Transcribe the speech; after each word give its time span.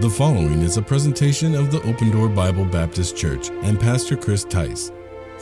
The 0.00 0.08
following 0.08 0.62
is 0.62 0.78
a 0.78 0.82
presentation 0.82 1.54
of 1.54 1.70
the 1.70 1.82
Open 1.82 2.10
Door 2.10 2.30
Bible 2.30 2.64
Baptist 2.64 3.18
Church 3.18 3.50
and 3.50 3.78
Pastor 3.78 4.16
Chris 4.16 4.44
Tice. 4.44 4.90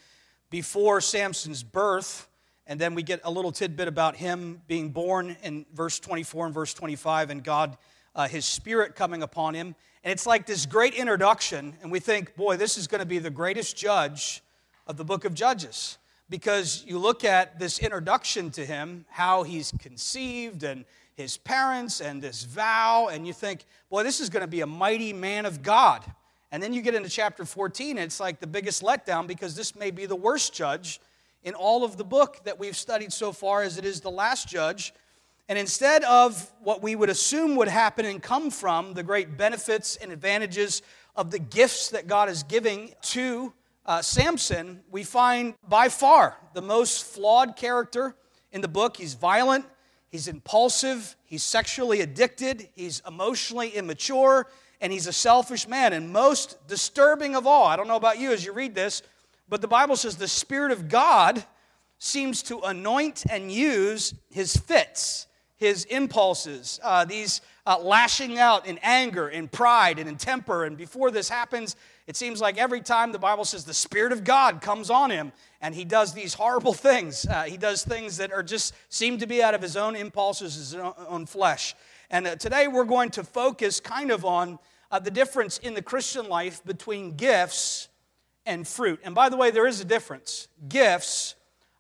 before 0.49 1.01
Samson's 1.01 1.65
birth, 1.65 2.29
and 2.69 2.81
then 2.81 2.95
we 2.95 3.03
get 3.03 3.21
a 3.25 3.33
little 3.33 3.51
tidbit 3.51 3.89
about 3.89 4.15
him 4.15 4.63
being 4.69 4.91
born 4.91 5.37
in 5.43 5.67
verse 5.75 5.99
24 5.99 6.47
and 6.47 6.55
verse 6.55 6.73
25, 6.73 7.31
and 7.31 7.43
God 7.43 7.77
uh, 8.15 8.29
his 8.29 8.45
spirit 8.45 8.95
coming 8.95 9.23
upon 9.23 9.55
him. 9.55 9.75
And 10.03 10.13
it's 10.13 10.27
like 10.27 10.47
this 10.47 10.67
great 10.67 10.95
introduction, 10.95 11.75
and 11.83 11.93
we 11.93 12.01
think, 12.01 12.35
boy, 12.35 12.57
this 12.57 12.79
is 12.79 12.87
going 12.87 13.01
to 13.01 13.07
be 13.07 13.19
the 13.19 13.31
greatest 13.31 13.77
judge 13.77 14.43
of 14.87 14.97
the 14.97 15.05
book 15.05 15.25
of 15.25 15.35
Judges. 15.35 15.99
Because 16.29 16.85
you 16.87 16.99
look 16.99 17.25
at 17.25 17.59
this 17.59 17.79
introduction 17.79 18.51
to 18.53 18.65
him, 18.65 19.05
how 19.11 19.43
he's 19.43 19.73
conceived, 19.79 20.63
and 20.63 20.85
his 21.17 21.37
parents, 21.37 22.01
and 22.01 22.23
this 22.23 22.45
vow, 22.45 23.09
and 23.13 23.27
you 23.27 23.33
think, 23.33 23.67
boy, 23.91 24.03
this 24.05 24.21
is 24.21 24.31
going 24.31 24.43
to 24.43 24.47
be 24.47 24.63
a 24.63 24.67
mighty 24.67 25.13
man 25.13 25.45
of 25.45 25.63
God. 25.63 26.05
And 26.53 26.63
then 26.63 26.73
you 26.73 26.83
get 26.83 26.95
into 26.95 27.09
chapter 27.09 27.45
14, 27.45 27.99
and 27.99 28.07
it's 28.07 28.21
like 28.21 28.41
the 28.41 28.47
biggest 28.47 28.83
letdown 28.83 29.27
because 29.27 29.55
this 29.55 29.77
may 29.77 29.91
be 29.91 30.07
the 30.07 30.17
worst 30.17 30.55
judge 30.55 31.01
in 31.43 31.55
all 31.55 31.85
of 31.85 31.97
the 31.97 32.05
book 32.05 32.41
that 32.45 32.59
we've 32.59 32.77
studied 32.77 33.13
so 33.13 33.33
far, 33.33 33.63
as 33.63 33.79
it 33.79 33.85
is 33.85 34.01
the 34.01 34.11
last 34.11 34.49
judge 34.49 34.93
and 35.51 35.59
instead 35.59 36.05
of 36.05 36.49
what 36.63 36.81
we 36.81 36.95
would 36.95 37.11
assume 37.11 37.57
would 37.57 37.67
happen 37.67 38.07
and 38.07 38.23
come 38.23 38.53
from 38.53 38.95
the 38.95 39.03
great 39.03 39.37
benefits 39.37 39.97
and 39.97 40.13
advantages 40.13 40.81
of 41.17 41.33
the 41.33 41.41
gifts 41.41 41.91
that 41.91 42.07
God 42.07 42.29
is 42.29 42.45
giving 42.45 42.95
to 43.03 43.53
uh, 43.85 44.01
Samson, 44.01 44.81
we 44.93 45.03
find 45.03 45.55
by 45.69 45.89
far 45.89 46.37
the 46.55 46.63
most 46.63 47.05
flawed 47.05 47.57
character 47.57 48.15
in 48.53 48.61
the 48.61 48.69
book. 48.69 48.97
He's 48.97 49.15
violent, 49.15 49.65
he's 50.09 50.29
impulsive, 50.29 51.17
he's 51.25 51.43
sexually 51.43 52.01
addicted, 52.01 52.69
he's 52.77 53.03
emotionally 53.05 53.71
immature, 53.71 54.47
and 54.81 54.93
he's 54.93 55.09
a 55.09 55.13
selfish 55.13 55.67
man. 55.67 55.93
And 55.93 56.13
most 56.13 56.65
disturbing 56.69 57.35
of 57.35 57.49
all, 57.49 57.67
I 57.67 57.75
don't 57.75 57.89
know 57.89 57.97
about 57.97 58.21
you 58.21 58.31
as 58.31 58.45
you 58.45 58.53
read 58.53 58.77
this, 58.77 59.03
but 59.49 59.61
the 59.61 59.67
Bible 59.67 59.97
says 59.97 60.17
the 60.17 60.29
Spirit 60.29 60.71
of 60.71 60.89
God 60.89 61.45
seems 61.99 62.41
to 62.45 62.61
anoint 62.61 63.25
and 63.29 63.51
use 63.51 64.15
his 64.31 64.57
fits 64.57 65.27
his 65.61 65.85
impulses, 65.85 66.81
uh, 66.83 67.05
these 67.05 67.43
uh, 67.67 67.79
lashing 67.79 68.39
out 68.39 68.67
in 68.67 68.79
anger, 68.83 69.29
in 69.29 69.47
pride, 69.47 69.99
and 69.99 70.09
in 70.09 70.17
temper. 70.17 70.65
And 70.65 70.75
before 70.75 71.11
this 71.11 71.29
happens, 71.29 71.77
it 72.07 72.17
seems 72.17 72.41
like 72.41 72.57
every 72.57 72.81
time 72.81 73.13
the 73.13 73.19
Bible 73.19 73.45
says 73.45 73.67
the 73.67 73.75
Spirit 73.75 74.11
of 74.13 74.25
God 74.25 74.63
comes 74.63 74.89
on 74.89 75.11
him 75.11 75.33
and 75.61 75.75
he 75.75 75.85
does 75.85 76.15
these 76.15 76.33
horrible 76.33 76.73
things. 76.89 77.27
Uh, 77.27 77.43
he 77.43 77.59
does 77.59 77.85
things 77.85 78.17
that 78.17 78.33
are 78.33 78.43
just 78.43 78.73
seem 78.89 79.19
to 79.19 79.27
be 79.27 79.43
out 79.43 79.53
of 79.53 79.61
his 79.61 79.77
own 79.77 79.97
impulses, 79.97 80.55
his 80.55 80.75
own 80.75 81.27
flesh. 81.27 81.75
And 82.09 82.27
uh, 82.27 82.37
today 82.37 82.67
we're 82.67 82.85
going 82.85 83.11
to 83.11 83.23
focus 83.23 83.81
kind 83.81 84.11
of 84.11 84.25
on 84.25 84.59
uh, 84.91 84.99
the 84.99 85.11
difference 85.11 85.59
in 85.59 85.75
the 85.75 85.83
Christian 85.83 86.27
life 86.27 86.65
between 86.65 87.17
gifts 87.17 87.89
and 88.47 88.67
fruit. 88.67 88.99
And 89.05 89.15
by 89.15 89.29
the 89.29 89.37
way, 89.37 89.51
there 89.51 89.67
is 89.67 89.79
a 89.83 89.85
difference. 89.85 90.49
Gifts 90.71 91.35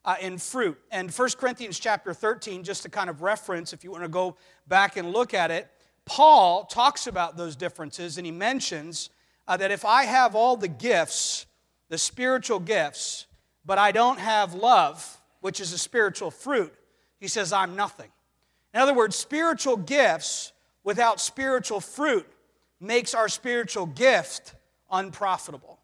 uh, 0.05 0.17
in 0.21 0.39
fruit. 0.39 0.79
And 0.91 1.11
1 1.11 1.29
Corinthians 1.39 1.79
chapter 1.79 2.15
13, 2.15 2.65
just 2.65 2.83
to 2.83 2.89
kind 2.89 3.11
of 3.11 3.23
reference, 3.23 3.73
if 3.73 3.85
you 3.85 3.91
want 3.91 4.03
to 4.05 4.09
go 4.09 4.37
back 4.67 4.97
and 4.97 5.13
look 5.13 5.35
at 5.35 5.51
it, 5.51 5.71
Paul 6.05 6.65
talks 6.65 7.07
about 7.07 7.37
those 7.37 7.57
differences 7.57 8.17
and 8.17 8.27
he 8.27 8.33
mentions 8.33 9.11
uh, 9.47 9.57
that 9.57 9.71
if 9.71 9.85
I 9.85 10.05
have 10.05 10.35
all 10.35 10.57
the 10.57 10.69
gifts, 10.69 11.47
the 11.89 11.99
spiritual 11.99 12.61
gifts, 12.61 13.27
but 13.65 13.79
I 13.79 13.93
don't 13.93 14.19
have 14.19 14.55
love, 14.55 15.21
which 15.41 15.61
is 15.61 15.73
a 15.73 15.79
spiritual 15.79 16.31
fruit, 16.31 16.73
he 17.19 17.29
says, 17.29 17.53
I'm 17.53 17.77
nothing. 17.77 18.11
In 18.73 18.81
other 18.81 18.95
words, 18.95 19.17
spiritual 19.17 19.77
gifts 19.77 20.53
without 20.85 21.21
spiritual 21.21 21.81
fruit 21.81 22.27
makes 22.81 23.15
our 23.15 23.29
spiritual 23.29 23.87
gift 23.87 24.55
unprofitable. 24.91 25.81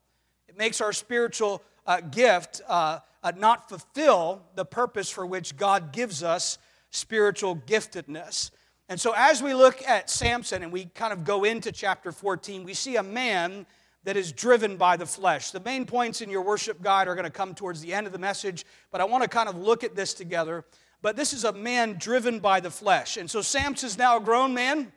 It 0.49 0.57
makes 0.57 0.81
our 0.81 0.93
spiritual 0.93 1.63
uh, 1.87 2.01
gift 2.01 2.63
uh, 2.67 3.01
uh, 3.22 3.32
not 3.37 3.69
fulfill 3.69 4.43
the 4.54 4.65
purpose 4.65 5.10
for 5.10 5.27
which 5.27 5.56
God 5.56 5.93
gives 5.93 6.22
us 6.22 6.59
spiritual 6.91 7.56
giftedness. 7.56 8.50
And 8.88 9.00
so, 9.00 9.12
as 9.16 9.43
we 9.43 9.53
look 9.53 9.82
at 9.87 10.09
Samson 10.09 10.62
and 10.62 10.72
we 10.72 10.87
kind 10.87 11.12
of 11.12 11.25
go 11.25 11.44
into 11.44 11.72
chapter 11.72 12.12
14, 12.12 12.62
we 12.62 12.75
see 12.75 12.97
a 12.97 13.03
man 13.03 13.66
that 14.04 14.16
is 14.16 14.31
driven 14.31 14.77
by 14.77 14.97
the 14.97 15.06
flesh. 15.06 15.50
The 15.50 15.60
main 15.60 15.84
points 15.84 16.21
in 16.21 16.31
your 16.31 16.43
worship 16.43 16.81
guide 16.81 17.09
are 17.09 17.16
going 17.16 17.25
to 17.25 17.31
come 17.31 17.54
towards 17.54 17.81
the 17.81 17.93
end 17.93 18.06
of 18.06 18.12
the 18.12 18.19
message, 18.19 18.65
but 18.93 19.00
I 19.00 19.04
want 19.04 19.25
to 19.25 19.28
kind 19.28 19.48
of 19.48 19.56
look 19.56 19.83
at 19.83 19.97
this 19.97 20.15
together. 20.15 20.65
But 21.03 21.16
this 21.16 21.33
is 21.33 21.43
a 21.44 21.53
man 21.53 21.97
driven 21.98 22.38
by 22.38 22.60
the 22.60 22.71
flesh. 22.71 23.16
And 23.16 23.28
so, 23.28 23.43
Samson's 23.43 23.98
now 23.98 24.19
a 24.19 24.21
grown 24.21 24.54
man. 24.54 24.93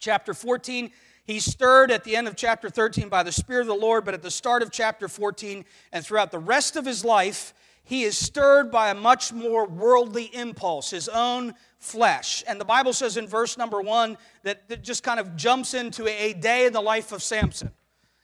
Chapter 0.00 0.34
14, 0.34 0.90
He's 1.24 1.44
stirred 1.44 1.90
at 1.90 2.04
the 2.04 2.16
end 2.16 2.26
of 2.26 2.36
chapter 2.36 2.68
13 2.68 3.08
by 3.08 3.22
the 3.22 3.30
Spirit 3.30 3.62
of 3.62 3.68
the 3.68 3.74
Lord, 3.74 4.04
but 4.04 4.14
at 4.14 4.22
the 4.22 4.30
start 4.30 4.62
of 4.62 4.72
chapter 4.72 5.06
14 5.06 5.64
and 5.92 6.04
throughout 6.04 6.32
the 6.32 6.38
rest 6.38 6.74
of 6.74 6.84
his 6.84 7.04
life, 7.04 7.54
he 7.84 8.02
is 8.02 8.16
stirred 8.16 8.70
by 8.70 8.90
a 8.90 8.94
much 8.94 9.32
more 9.32 9.66
worldly 9.66 10.24
impulse, 10.34 10.90
his 10.90 11.08
own 11.08 11.54
flesh. 11.78 12.42
And 12.46 12.60
the 12.60 12.64
Bible 12.64 12.92
says 12.92 13.16
in 13.16 13.26
verse 13.26 13.56
number 13.56 13.80
one 13.80 14.18
that, 14.42 14.68
that 14.68 14.82
just 14.82 15.02
kind 15.02 15.20
of 15.20 15.36
jumps 15.36 15.74
into 15.74 16.06
a 16.08 16.32
day 16.32 16.66
in 16.66 16.72
the 16.72 16.80
life 16.80 17.12
of 17.12 17.22
Samson. 17.22 17.70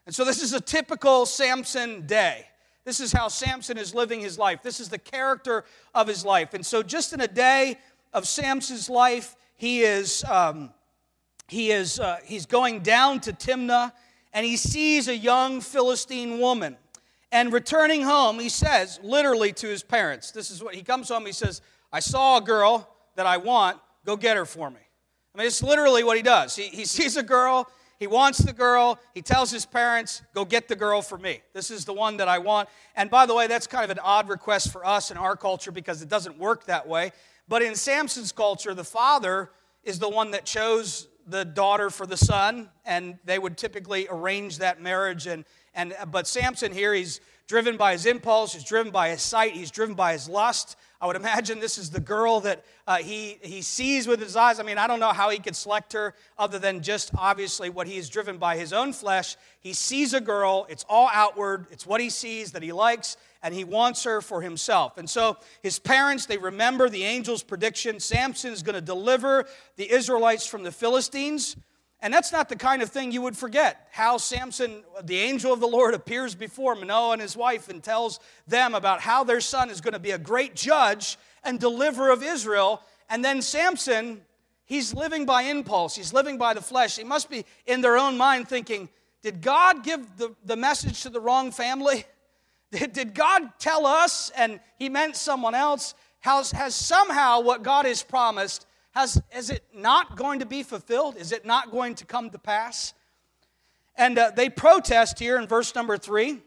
And 0.07 0.15
so 0.15 0.25
this 0.25 0.43
is 0.43 0.53
a 0.53 0.61
typical 0.61 1.27
Samson 1.27 2.07
day. 2.07 2.47
This 2.85 3.01
is 3.01 3.13
how 3.13 3.29
Samson 3.29 3.77
is 3.77 3.95
living 3.95 4.21
his 4.21 4.39
life. 4.39 4.63
This 4.63 4.81
is 4.81 4.89
the 4.89 4.99
character 4.99 5.65
of 5.95 6.09
his 6.09 6.25
life. 6.25 6.55
And 6.55 6.65
so, 6.65 6.83
just 6.83 7.13
in 7.13 7.21
a 7.21 7.29
day 7.29 7.79
of 8.15 8.27
Samson's 8.27 8.89
life, 8.89 9.37
he 9.57 9.83
is 9.83 10.25
um, 10.25 10.71
he 11.49 11.71
is 11.71 11.99
uh, 11.99 12.19
he's 12.25 12.47
going 12.47 12.81
down 12.81 13.21
to 13.21 13.33
Timnah 13.33 13.93
and 14.33 14.45
he 14.45 14.57
sees 14.57 15.09
a 15.09 15.17
young 15.17 15.61
Philistine 15.61 16.39
woman. 16.39 16.77
And 17.31 17.53
returning 17.53 18.03
home, 18.03 18.39
he 18.39 18.49
says, 18.49 19.01
literally 19.03 19.53
to 19.55 19.67
his 19.67 19.83
parents, 19.83 20.31
this 20.31 20.51
is 20.51 20.63
what 20.63 20.75
he 20.75 20.83
comes 20.83 21.09
home, 21.09 21.27
he 21.27 21.33
says, 21.33 21.61
I 21.93 22.01
saw 22.01 22.39
a 22.39 22.41
girl 22.41 22.89
that 23.17 23.27
I 23.27 23.37
want, 23.37 23.79
go 24.07 24.17
get 24.17 24.37
her 24.37 24.47
for 24.47 24.71
me. 24.71 24.81
I 25.35 25.39
mean, 25.39 25.47
it's 25.47 25.63
literally 25.63 26.05
what 26.05 26.17
he 26.17 26.23
does. 26.23 26.57
He, 26.57 26.65
he 26.69 26.85
sees 26.87 27.17
a 27.17 27.23
girl, 27.23 27.71
he 27.99 28.07
wants 28.07 28.39
the 28.39 28.53
girl, 28.53 28.99
he 29.13 29.23
tells 29.23 29.51
his 29.51 29.67
parents, 29.67 30.23
go 30.35 30.45
get 30.45 30.69
the 30.69 30.77
girl 30.77 31.03
for 31.03 31.19
me. 31.19 31.43
This 31.53 31.71
is 31.71 31.85
the 31.85 31.93
one 31.93 32.17
that 32.19 32.29
I 32.29 32.39
want. 32.39 32.69
And 32.97 33.11
by 33.11 33.27
the 33.27 33.35
way, 33.35 33.47
that's 33.47 33.67
kind 33.67 33.85
of 33.85 33.91
an 33.91 33.99
odd 33.99 34.29
request 34.29 34.73
for 34.73 34.87
us 34.87 35.11
in 35.11 35.17
our 35.17 35.37
culture 35.37 35.73
because 35.73 36.01
it 36.01 36.09
doesn't 36.09 36.39
work 36.39 36.65
that 36.67 36.87
way. 36.87 37.13
But 37.49 37.63
in 37.63 37.75
Samson's 37.75 38.33
culture, 38.33 38.73
the 38.73 38.85
father 38.85 39.51
is 39.83 39.99
the 39.99 40.09
one 40.09 40.31
that 40.31 40.45
chose 40.45 41.09
the 41.29 41.45
daughter 41.45 41.91
for 41.91 42.07
the 42.07 42.17
son, 42.17 42.71
and 42.85 43.19
they 43.25 43.39
would 43.39 43.57
typically 43.57 44.07
arrange 44.11 44.59
that 44.59 44.81
marriage. 44.81 45.27
And, 45.27 45.45
and, 45.75 45.95
but 46.11 46.27
Samson 46.27 46.73
here, 46.73 46.95
he's 46.95 47.21
driven 47.47 47.77
by 47.77 47.93
his 47.93 48.07
impulse, 48.07 48.53
he's 48.53 48.65
driven 48.65 48.93
by 48.93 49.09
his 49.11 49.23
sight, 49.23 49.53
he's 49.53 49.71
driven 49.71 49.95
by 49.95 50.13
his 50.13 50.29
lust. 50.29 50.77
I 51.01 51.07
would 51.07 51.17
imagine 51.17 51.61
this 51.61 51.79
is 51.79 51.91
the 51.91 52.01
girl 52.01 52.41
that 52.41 52.65
uh, 52.87 52.97
he, 52.97 53.39
he 53.41 53.63
sees 53.63 54.07
with 54.07 54.21
his 54.21 54.37
eyes. 54.37 54.59
I 54.59 54.65
mean, 54.65 54.79
I 54.79 54.87
don't 54.87 55.01
know 55.01 55.13
how 55.13 55.31
he 55.31 55.39
could 55.39 55.57
select 55.57 55.93
her 55.93 56.15
other 56.37 56.59
than 56.59 56.83
just 56.83 57.11
obviously 57.17 57.71
what 57.71 57.87
he 57.87 57.97
is 57.97 58.09
driven 58.09 58.37
by 58.37 58.57
his 58.57 58.73
own 58.73 58.93
flesh. 58.93 59.37
He 59.61 59.73
sees 59.73 60.13
a 60.13 60.21
girl, 60.21 60.67
it's 60.69 60.85
all 60.89 61.09
outward, 61.13 61.67
it's 61.71 61.87
what 61.87 62.01
he 62.01 62.11
sees 62.11 62.53
that 62.53 62.63
he 62.63 62.73
likes, 62.73 63.17
and 63.43 63.55
he 63.55 63.65
wants 63.65 64.05
her 64.05 64.21
for 64.21 64.43
himself. 64.43 64.99
And 64.99 65.09
so 65.09 65.37
his 65.63 65.79
parents, 65.79 66.27
they 66.27 66.39
remember 66.39 66.89
the 66.89 67.05
angel's 67.05 67.43
prediction 67.43 68.01
Samson 68.01 68.53
is 68.53 68.63
going 68.63 68.75
to 68.75 68.81
deliver 68.81 69.47
the 69.77 69.91
Israelites 69.91 70.47
from 70.47 70.63
the 70.63 70.73
Philistines. 70.73 71.57
And 72.01 72.15
that's 72.15 72.31
not 72.31 72.49
the 72.49 72.57
kind 72.57 72.81
of 72.83 72.91
thing 72.91 73.11
you 73.11 73.23
would 73.23 73.37
forget. 73.37 73.89
How 73.91 74.19
Samson, 74.19 74.85
the 75.03 75.19
angel 75.19 75.53
of 75.53 75.61
the 75.61 75.67
Lord, 75.67 75.95
appears 75.95 76.35
before 76.35 76.75
Manoah 76.77 77.13
and 77.13 77.23
his 77.23 77.37
wife 77.37 77.69
and 77.69 77.83
tells 77.83 78.21
them 78.47 78.75
about 78.75 79.01
how 79.01 79.25
their 79.25 79.41
son 79.41 79.69
is 79.69 79.81
going 79.81 79.95
to 79.95 79.99
be 79.99 80.13
a 80.13 80.19
great 80.19 80.55
judge 80.55 81.19
and 81.43 81.59
deliverer 81.59 82.11
of 82.11 82.23
Israel. 82.23 82.83
And 83.09 83.25
then 83.25 83.43
Samson, 83.43 84.21
he's 84.65 84.95
living 84.95 85.27
by 85.27 85.43
impulse, 85.43 85.97
he's 85.97 86.13
living 86.13 86.39
by 86.39 86.55
the 86.55 86.61
flesh. 86.61 86.97
He 86.97 87.05
must 87.05 87.31
be 87.31 87.45
in 87.67 87.81
their 87.81 87.97
own 87.97 88.17
mind 88.17 88.49
thinking, 88.49 88.89
Did 89.23 89.41
God 89.43 89.83
give 89.83 90.17
the, 90.17 90.35
the 90.45 90.57
message 90.57 91.03
to 91.03 91.11
the 91.11 91.21
wrong 91.21 91.51
family? 91.51 92.05
Did 92.71 93.15
God 93.15 93.51
tell 93.59 93.87
us 93.87 94.31
and 94.37 94.61
he 94.79 94.89
meant 94.89 95.17
someone 95.17 95.55
else? 95.55 95.95
Has, 96.21 96.51
has 96.51 96.75
somehow 96.75 97.41
what 97.41 97.63
God 97.63 97.87
has 97.87 98.03
promised, 98.03 98.67
has, 98.93 99.23
is 99.35 99.51
it 99.51 99.65
not 99.75 100.17
going 100.17 100.41
to 100.41 100.47
be 100.47 100.63
fulfilled? 100.63 101.17
Is 101.17 101.33
it 101.33 101.47
not 101.47 101.71
going 101.71 101.95
to 101.97 102.05
come 102.05 102.31
to 102.31 102.39
pass? 102.39 102.93
And 103.97 104.19
uh, 104.19 104.33
they 104.35 104.49
protest 104.51 105.19
here 105.19 105.39
in 105.39 105.47
verse 105.47 105.75
number 105.75 105.97
three. 105.97 106.41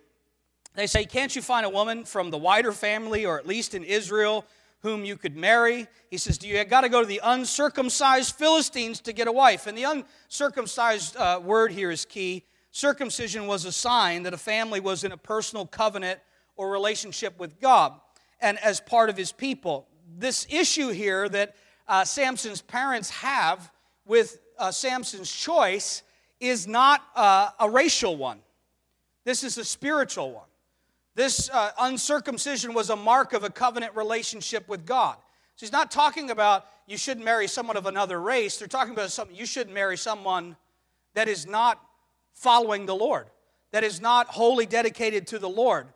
They 0.75 0.87
say, 0.87 1.05
Can't 1.05 1.35
you 1.35 1.41
find 1.41 1.65
a 1.65 1.69
woman 1.69 2.05
from 2.05 2.29
the 2.29 2.37
wider 2.37 2.71
family 2.71 3.25
or 3.25 3.39
at 3.39 3.47
least 3.47 3.73
in 3.73 3.83
Israel 3.83 4.45
whom 4.81 5.05
you 5.05 5.15
could 5.15 5.35
marry. 5.35 5.87
He 6.09 6.17
says, 6.17 6.37
Do 6.37 6.47
you 6.47 6.63
got 6.65 6.81
to 6.81 6.89
go 6.89 7.01
to 7.01 7.07
the 7.07 7.21
uncircumcised 7.23 8.35
Philistines 8.35 8.99
to 9.01 9.13
get 9.13 9.27
a 9.27 9.31
wife? 9.31 9.67
And 9.67 9.77
the 9.77 9.83
uncircumcised 9.83 11.15
uh, 11.17 11.39
word 11.43 11.71
here 11.71 11.91
is 11.91 12.05
key. 12.05 12.43
Circumcision 12.71 13.47
was 13.47 13.65
a 13.65 13.71
sign 13.71 14.23
that 14.23 14.33
a 14.33 14.37
family 14.37 14.79
was 14.79 15.03
in 15.03 15.11
a 15.11 15.17
personal 15.17 15.65
covenant 15.65 16.19
or 16.55 16.71
relationship 16.71 17.37
with 17.39 17.59
God 17.59 17.93
and 18.39 18.57
as 18.59 18.79
part 18.79 19.09
of 19.09 19.17
his 19.17 19.31
people. 19.31 19.87
This 20.17 20.47
issue 20.49 20.89
here 20.89 21.27
that 21.29 21.55
uh, 21.87 22.05
Samson's 22.05 22.61
parents 22.61 23.09
have 23.09 23.71
with 24.05 24.39
uh, 24.57 24.71
Samson's 24.71 25.31
choice 25.31 26.03
is 26.39 26.67
not 26.67 27.01
uh, 27.15 27.49
a 27.59 27.69
racial 27.69 28.15
one, 28.15 28.39
this 29.23 29.43
is 29.43 29.57
a 29.57 29.65
spiritual 29.65 30.31
one. 30.31 30.45
This 31.13 31.49
uh, 31.49 31.71
uncircumcision 31.79 32.73
was 32.73 32.89
a 32.89 32.95
mark 32.95 33.33
of 33.33 33.43
a 33.43 33.49
covenant 33.49 33.95
relationship 33.95 34.67
with 34.67 34.85
God. 34.85 35.17
So 35.55 35.65
he's 35.65 35.71
not 35.71 35.91
talking 35.91 36.31
about 36.31 36.65
you 36.87 36.97
shouldn't 36.97 37.25
marry 37.25 37.47
someone 37.47 37.77
of 37.77 37.85
another 37.85 38.19
race. 38.19 38.57
They're 38.57 38.67
talking 38.67 38.93
about 38.93 39.11
something 39.11 39.35
you 39.35 39.45
shouldn't 39.45 39.75
marry 39.75 39.97
someone 39.97 40.55
that 41.13 41.27
is 41.27 41.45
not 41.45 41.79
following 42.33 42.85
the 42.85 42.95
Lord, 42.95 43.27
that 43.71 43.83
is 43.83 44.01
not 44.01 44.27
wholly 44.27 44.65
dedicated 44.65 45.27
to 45.27 45.39
the 45.39 45.49
Lord. 45.49 45.87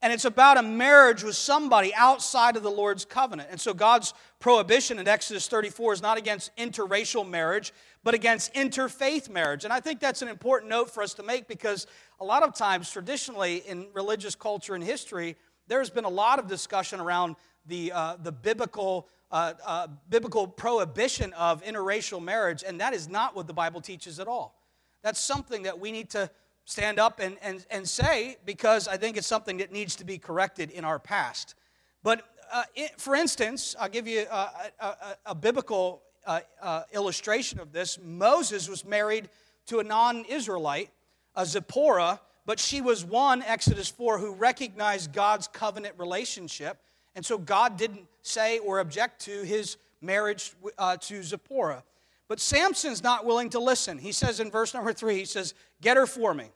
And 0.00 0.12
it's 0.12 0.24
about 0.24 0.58
a 0.58 0.62
marriage 0.62 1.24
with 1.24 1.34
somebody 1.34 1.92
outside 1.94 2.56
of 2.56 2.62
the 2.62 2.70
Lord's 2.70 3.04
covenant. 3.04 3.48
And 3.50 3.60
so 3.60 3.74
God's 3.74 4.14
prohibition 4.38 5.00
in 5.00 5.08
Exodus 5.08 5.48
34 5.48 5.94
is 5.94 6.02
not 6.02 6.16
against 6.16 6.54
interracial 6.56 7.28
marriage, 7.28 7.72
but 8.04 8.14
against 8.14 8.54
interfaith 8.54 9.28
marriage. 9.28 9.64
And 9.64 9.72
I 9.72 9.80
think 9.80 9.98
that's 9.98 10.22
an 10.22 10.28
important 10.28 10.70
note 10.70 10.88
for 10.88 11.02
us 11.02 11.14
to 11.14 11.24
make 11.24 11.48
because 11.48 11.88
a 12.20 12.24
lot 12.24 12.44
of 12.44 12.54
times, 12.54 12.90
traditionally 12.90 13.56
in 13.66 13.88
religious 13.92 14.36
culture 14.36 14.76
and 14.76 14.84
history, 14.84 15.36
there's 15.66 15.90
been 15.90 16.04
a 16.04 16.10
lot 16.10 16.38
of 16.38 16.46
discussion 16.46 17.00
around 17.00 17.34
the, 17.66 17.90
uh, 17.92 18.16
the 18.22 18.32
biblical, 18.32 19.08
uh, 19.32 19.54
uh, 19.66 19.88
biblical 20.08 20.46
prohibition 20.46 21.32
of 21.32 21.62
interracial 21.64 22.22
marriage, 22.22 22.62
and 22.66 22.80
that 22.80 22.94
is 22.94 23.08
not 23.08 23.34
what 23.34 23.48
the 23.48 23.52
Bible 23.52 23.80
teaches 23.80 24.20
at 24.20 24.28
all. 24.28 24.57
That's 25.02 25.20
something 25.20 25.62
that 25.62 25.78
we 25.78 25.92
need 25.92 26.10
to 26.10 26.30
stand 26.64 26.98
up 26.98 27.18
and, 27.20 27.36
and, 27.42 27.64
and 27.70 27.88
say 27.88 28.36
because 28.44 28.88
I 28.88 28.96
think 28.96 29.16
it's 29.16 29.26
something 29.26 29.56
that 29.58 29.72
needs 29.72 29.96
to 29.96 30.04
be 30.04 30.18
corrected 30.18 30.70
in 30.70 30.84
our 30.84 30.98
past. 30.98 31.54
But 32.02 32.22
uh, 32.52 32.64
it, 32.74 33.00
for 33.00 33.14
instance, 33.14 33.74
I'll 33.78 33.88
give 33.88 34.06
you 34.06 34.26
a, 34.30 34.70
a, 34.80 35.16
a, 35.26 35.34
biblical 35.34 36.02
uh, 36.26 36.40
uh, 36.62 36.82
illustration 36.92 37.58
of 37.60 37.72
this. 37.72 37.98
Moses 38.02 38.68
was 38.68 38.84
married 38.84 39.28
to 39.66 39.80
a 39.80 39.84
non 39.84 40.24
Israelite, 40.24 40.90
a 41.34 41.44
Zipporah, 41.46 42.20
but 42.46 42.58
she 42.58 42.80
was 42.80 43.04
one, 43.04 43.42
Exodus 43.42 43.88
4, 43.88 44.18
who 44.18 44.34
recognized 44.34 45.12
God's 45.12 45.48
covenant 45.48 45.94
relationship. 45.98 46.80
And 47.14 47.24
so 47.24 47.36
God 47.36 47.76
didn't 47.76 48.06
say 48.22 48.58
or 48.58 48.80
object 48.80 49.22
to 49.22 49.42
his 49.42 49.76
marriage 50.00 50.54
uh, 50.78 50.96
to 50.98 51.22
Zipporah. 51.22 51.82
But 52.28 52.40
Samson's 52.40 53.02
not 53.02 53.24
willing 53.24 53.50
to 53.50 53.58
listen. 53.58 53.98
He 53.98 54.12
says 54.12 54.38
in 54.38 54.50
verse 54.50 54.74
number 54.74 54.92
three, 54.92 55.16
he 55.16 55.24
says, 55.24 55.54
Get 55.80 55.96
her 55.96 56.06
for 56.06 56.34
me 56.34 56.50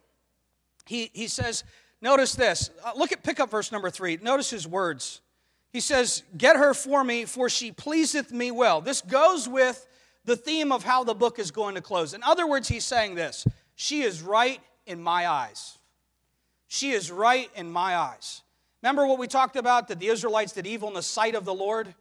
he, 0.87 1.11
he 1.13 1.29
says, 1.29 1.65
notice 2.01 2.35
this. 2.35 2.71
Uh, 2.85 2.93
look 2.97 3.13
at, 3.13 3.23
pick 3.23 3.41
up 3.41 3.51
verse 3.51 3.73
number 3.73 3.91
three. 3.91 4.19
Notice 4.21 4.51
his 4.51 4.67
words. 4.67 5.21
He 5.73 5.81
says, 5.81 6.23
Get 6.37 6.57
her 6.57 6.75
for 6.75 7.03
me, 7.03 7.25
for 7.25 7.49
she 7.49 7.73
pleaseth 7.73 8.33
me 8.33 8.51
well. 8.51 8.81
This 8.81 9.01
goes 9.01 9.49
with 9.49 9.87
the 10.25 10.37
theme 10.37 10.71
of 10.71 10.85
how 10.85 11.05
the 11.05 11.15
book 11.15 11.39
is 11.39 11.51
going 11.51 11.75
to 11.75 11.81
close. 11.81 12.15
In 12.15 12.23
other 12.23 12.47
words, 12.47 12.69
he's 12.69 12.85
saying 12.85 13.15
this 13.15 13.47
She 13.75 14.03
is 14.03 14.23
right 14.23 14.61
in 14.87 15.03
my 15.03 15.27
eyes. 15.27 15.79
She 16.69 16.91
is 16.91 17.11
right 17.11 17.51
in 17.55 17.71
my 17.71 17.97
eyes. 17.97 18.43
Remember 18.83 19.07
what 19.07 19.19
we 19.19 19.29
talked 19.29 19.57
about 19.57 19.89
that 19.89 20.01
the 20.01 20.09
Israelites 20.09 20.53
did 20.53 20.67
evil 20.67 20.89
in 20.89 20.95
the 20.95 21.03
sight 21.03 21.35
of 21.35 21.45
the 21.45 21.55
Lord? 21.55 21.95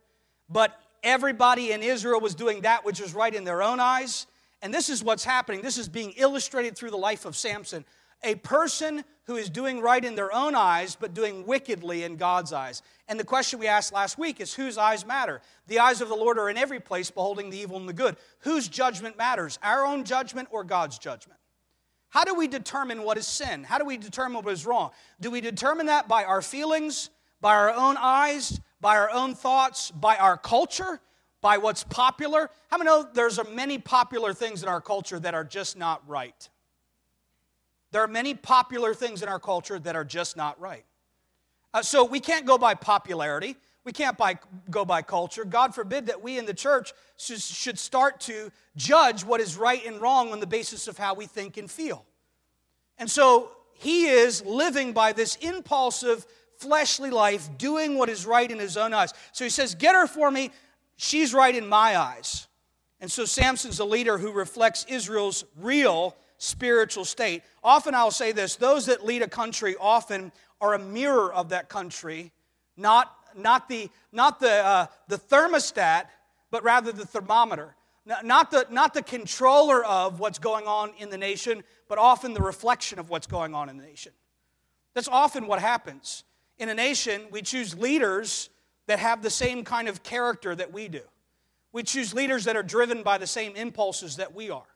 But 0.50 0.78
everybody 1.04 1.72
in 1.72 1.82
Israel 1.84 2.20
was 2.20 2.36
doing 2.36 2.62
that 2.62 2.86
which 2.86 3.00
was 3.00 3.14
right 3.14 3.34
in 3.34 3.44
their 3.44 3.62
own 3.62 3.80
eyes. 3.80 4.28
And 4.62 4.74
this 4.74 4.90
is 4.90 5.04
what's 5.04 5.24
happening. 5.24 5.62
This 5.62 5.78
is 5.78 5.90
being 5.90 6.14
illustrated 6.18 6.78
through 6.78 6.92
the 6.92 6.98
life 6.98 7.26
of 7.26 7.36
Samson 7.36 7.86
a 8.24 8.36
person 8.36 9.04
who 9.26 9.36
is 9.36 9.50
doing 9.50 9.82
right 9.82 10.04
in 10.04 10.16
their 10.16 10.34
own 10.34 10.56
eyes, 10.56 10.96
but 10.96 11.14
doing 11.14 11.46
wickedly 11.46 12.04
in 12.04 12.18
God's 12.18 12.54
eyes. 12.54 12.82
And 13.08 13.20
the 13.20 13.24
question 13.24 13.60
we 13.60 13.68
asked 13.68 13.94
last 13.94 14.18
week 14.18 14.40
is 14.40 14.54
whose 14.54 14.78
eyes 14.78 15.06
matter? 15.06 15.42
The 15.68 15.80
eyes 15.80 16.02
of 16.02 16.10
the 16.10 16.16
Lord 16.16 16.38
are 16.38 16.50
in 16.50 16.58
every 16.58 16.80
place, 16.80 17.10
beholding 17.12 17.50
the 17.50 17.58
evil 17.58 17.78
and 17.78 17.88
the 17.88 17.94
good. 17.94 18.16
Whose 18.40 18.68
judgment 18.68 19.18
matters? 19.18 19.58
Our 19.64 19.86
own 19.86 20.04
judgment 20.04 20.50
or 20.52 20.64
God's 20.64 20.98
judgment? 20.98 21.40
How 22.10 22.26
do 22.26 22.36
we 22.36 22.48
determine 22.48 23.04
what 23.04 23.18
is 23.18 23.26
sin? 23.26 23.64
How 23.64 23.78
do 23.78 23.86
we 23.86 23.98
determine 23.98 24.44
what 24.44 24.52
is 24.52 24.66
wrong? 24.66 24.92
Do 25.20 25.32
we 25.32 25.40
determine 25.40 25.86
that 25.86 26.08
by 26.08 26.26
our 26.26 26.42
feelings, 26.42 27.10
by 27.40 27.56
our 27.56 27.72
own 27.72 27.96
eyes, 27.98 28.60
by 28.82 28.98
our 28.98 29.10
own 29.12 29.36
thoughts, 29.36 29.92
by 29.92 30.18
our 30.18 30.36
culture, 30.36 31.00
by 31.40 31.58
what's 31.58 31.84
popular? 31.84 32.50
How 32.70 32.78
many 32.78 32.90
know 32.90 33.08
there's 33.14 33.40
many 33.52 33.78
popular 33.78 34.34
things 34.34 34.64
in 34.64 34.70
our 34.70 34.82
culture 34.82 35.20
that 35.20 35.34
are 35.34 35.44
just 35.44 35.78
not 35.78 36.08
right? 36.08 36.50
There 37.92 38.02
are 38.02 38.08
many 38.08 38.34
popular 38.34 38.94
things 38.94 39.22
in 39.22 39.30
our 39.30 39.40
culture 39.40 39.78
that 39.80 39.96
are 39.96 40.06
just 40.06 40.36
not 40.36 40.60
right. 40.60 40.86
Uh, 41.74 41.82
so 41.82 42.04
we 42.04 42.20
can't 42.20 42.46
go 42.46 42.58
by 42.58 42.74
popularity. 42.74 43.56
We 43.84 43.92
can't 43.92 44.18
by, 44.18 44.38
go 44.70 44.86
by 44.86 45.02
culture. 45.02 45.44
God 45.44 45.74
forbid 45.74 46.08
that 46.08 46.22
we 46.22 46.38
in 46.38 46.46
the 46.46 46.54
church 46.54 46.94
should 47.18 47.80
start 47.80 48.20
to 48.22 48.52
judge 48.76 49.24
what 49.24 49.42
is 49.42 49.58
right 49.58 49.84
and 49.86 50.02
wrong 50.02 50.32
on 50.32 50.40
the 50.40 50.48
basis 50.48 50.88
of 50.88 50.98
how 50.98 51.14
we 51.14 51.26
think 51.26 51.58
and 51.58 51.70
feel. 51.70 52.06
And 52.98 53.10
so 53.10 53.52
he 53.74 54.06
is 54.06 54.46
living 54.46 54.94
by 54.94 55.12
this 55.12 55.36
impulsive, 55.38 56.26
fleshly 56.62 57.10
life, 57.10 57.50
doing 57.58 57.98
what 57.98 58.10
is 58.10 58.26
right 58.26 58.50
in 58.50 58.60
his 58.60 58.78
own 58.78 58.94
eyes. 58.94 59.14
So 59.32 59.44
he 59.44 59.50
says, 59.50 59.76
Get 59.76 59.96
her 59.96 60.08
for 60.08 60.30
me. 60.30 60.52
She's 60.96 61.34
right 61.34 61.56
in 61.56 61.68
my 61.68 61.98
eyes. 61.98 62.48
And 63.00 63.12
so 63.12 63.26
Samson's 63.26 63.80
a 63.80 63.86
leader 63.86 64.20
who 64.20 64.32
reflects 64.32 64.86
Israel's 64.88 65.44
real 65.60 66.16
spiritual 66.38 67.06
state. 67.06 67.44
Often 67.64 67.96
I'll 67.96 68.12
say 68.12 68.32
this 68.32 68.56
those 68.56 68.86
that 68.86 69.04
lead 69.04 69.24
a 69.24 69.28
country 69.28 69.76
often 69.80 70.32
are 70.60 70.76
a 70.76 70.80
mirror 70.80 71.34
of 71.34 71.50
that 71.50 71.70
country, 71.70 72.32
not, 72.78 73.12
not, 73.36 73.68
the, 73.68 73.90
not 74.12 74.40
the, 74.40 74.52
uh, 74.52 74.86
the 75.08 75.18
thermostat, 75.18 76.06
but 76.52 76.64
rather 76.64 76.92
the 76.92 77.06
thermometer. 77.06 77.76
Not 78.24 78.50
the, 78.50 78.66
not 78.72 78.96
the 78.96 79.04
controller 79.04 79.86
of 79.86 80.20
what's 80.20 80.40
going 80.40 80.66
on 80.66 80.92
in 80.98 81.12
the 81.12 81.20
nation, 81.20 81.64
but 81.88 82.00
often 82.00 82.34
the 82.34 82.42
reflection 82.42 82.98
of 82.98 83.12
what's 83.12 83.28
going 83.28 83.54
on 83.54 83.70
in 83.70 83.78
the 83.78 83.84
nation. 83.84 84.12
That's 84.96 85.08
often 85.08 85.46
what 85.46 85.60
happens. 85.60 86.24
In 86.62 86.70
a 86.70 86.76
nation, 86.76 87.24
we 87.32 87.42
choose 87.42 87.76
leaders 87.76 88.52
that 88.86 89.00
have 89.00 89.24
the 89.24 89.32
same 89.32 89.64
kind 89.64 89.88
of 89.88 90.04
character 90.04 90.54
that 90.56 90.72
we 90.72 90.88
do. 90.90 91.02
We 91.72 91.82
choose 91.82 92.14
leaders 92.14 92.44
that 92.44 92.56
are 92.56 92.62
driven 92.62 93.02
by 93.02 93.18
the 93.18 93.26
same 93.26 93.56
impulses 93.56 94.18
that 94.18 94.36
we 94.36 94.52
are. 94.52 94.68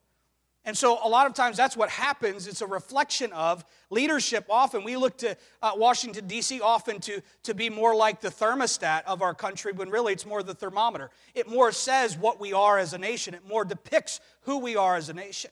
And 0.68 0.76
so, 0.76 0.98
a 1.04 1.08
lot 1.08 1.28
of 1.28 1.36
times, 1.36 1.58
that's 1.58 1.78
what 1.78 1.92
happens. 1.92 2.48
It's 2.48 2.62
a 2.62 2.68
reflection 2.68 3.32
of 3.34 3.64
leadership. 3.92 4.48
Often, 4.50 4.84
we 4.84 4.98
look 4.98 5.16
to 5.20 5.38
uh, 5.62 5.74
Washington, 5.76 6.26
D.C., 6.26 6.60
often 6.60 7.00
to, 7.02 7.22
to 7.44 7.54
be 7.54 7.70
more 7.70 7.96
like 7.96 8.20
the 8.20 8.30
thermostat 8.30 9.04
of 9.06 9.22
our 9.22 9.36
country, 9.36 9.72
when 9.72 9.92
really 9.92 10.14
it's 10.14 10.26
more 10.26 10.42
the 10.42 10.56
thermometer. 10.56 11.12
It 11.36 11.48
more 11.48 11.72
says 11.72 12.18
what 12.18 12.40
we 12.40 12.52
are 12.52 12.80
as 12.80 12.94
a 12.94 12.98
nation, 12.98 13.36
it 13.36 13.48
more 13.48 13.64
depicts 13.64 14.22
who 14.42 14.58
we 14.58 14.76
are 14.76 14.96
as 14.96 15.10
a 15.10 15.14
nation. 15.14 15.52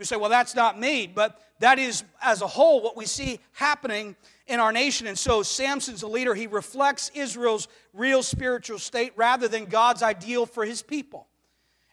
We 0.00 0.06
say, 0.06 0.16
well, 0.16 0.30
that's 0.30 0.54
not 0.54 0.80
me, 0.80 1.06
but 1.06 1.40
that 1.58 1.78
is, 1.78 2.04
as 2.22 2.40
a 2.40 2.46
whole, 2.46 2.80
what 2.82 2.96
we 2.96 3.04
see 3.04 3.38
happening 3.52 4.16
in 4.50 4.60
our 4.60 4.72
nation. 4.72 5.06
And 5.06 5.18
so, 5.18 5.42
Samson's 5.42 6.02
a 6.02 6.08
leader. 6.08 6.34
He 6.34 6.46
reflects 6.46 7.10
Israel's 7.14 7.68
real 7.94 8.22
spiritual 8.22 8.78
state 8.78 9.12
rather 9.16 9.48
than 9.48 9.66
God's 9.66 10.02
ideal 10.02 10.44
for 10.44 10.64
his 10.64 10.82
people. 10.82 11.28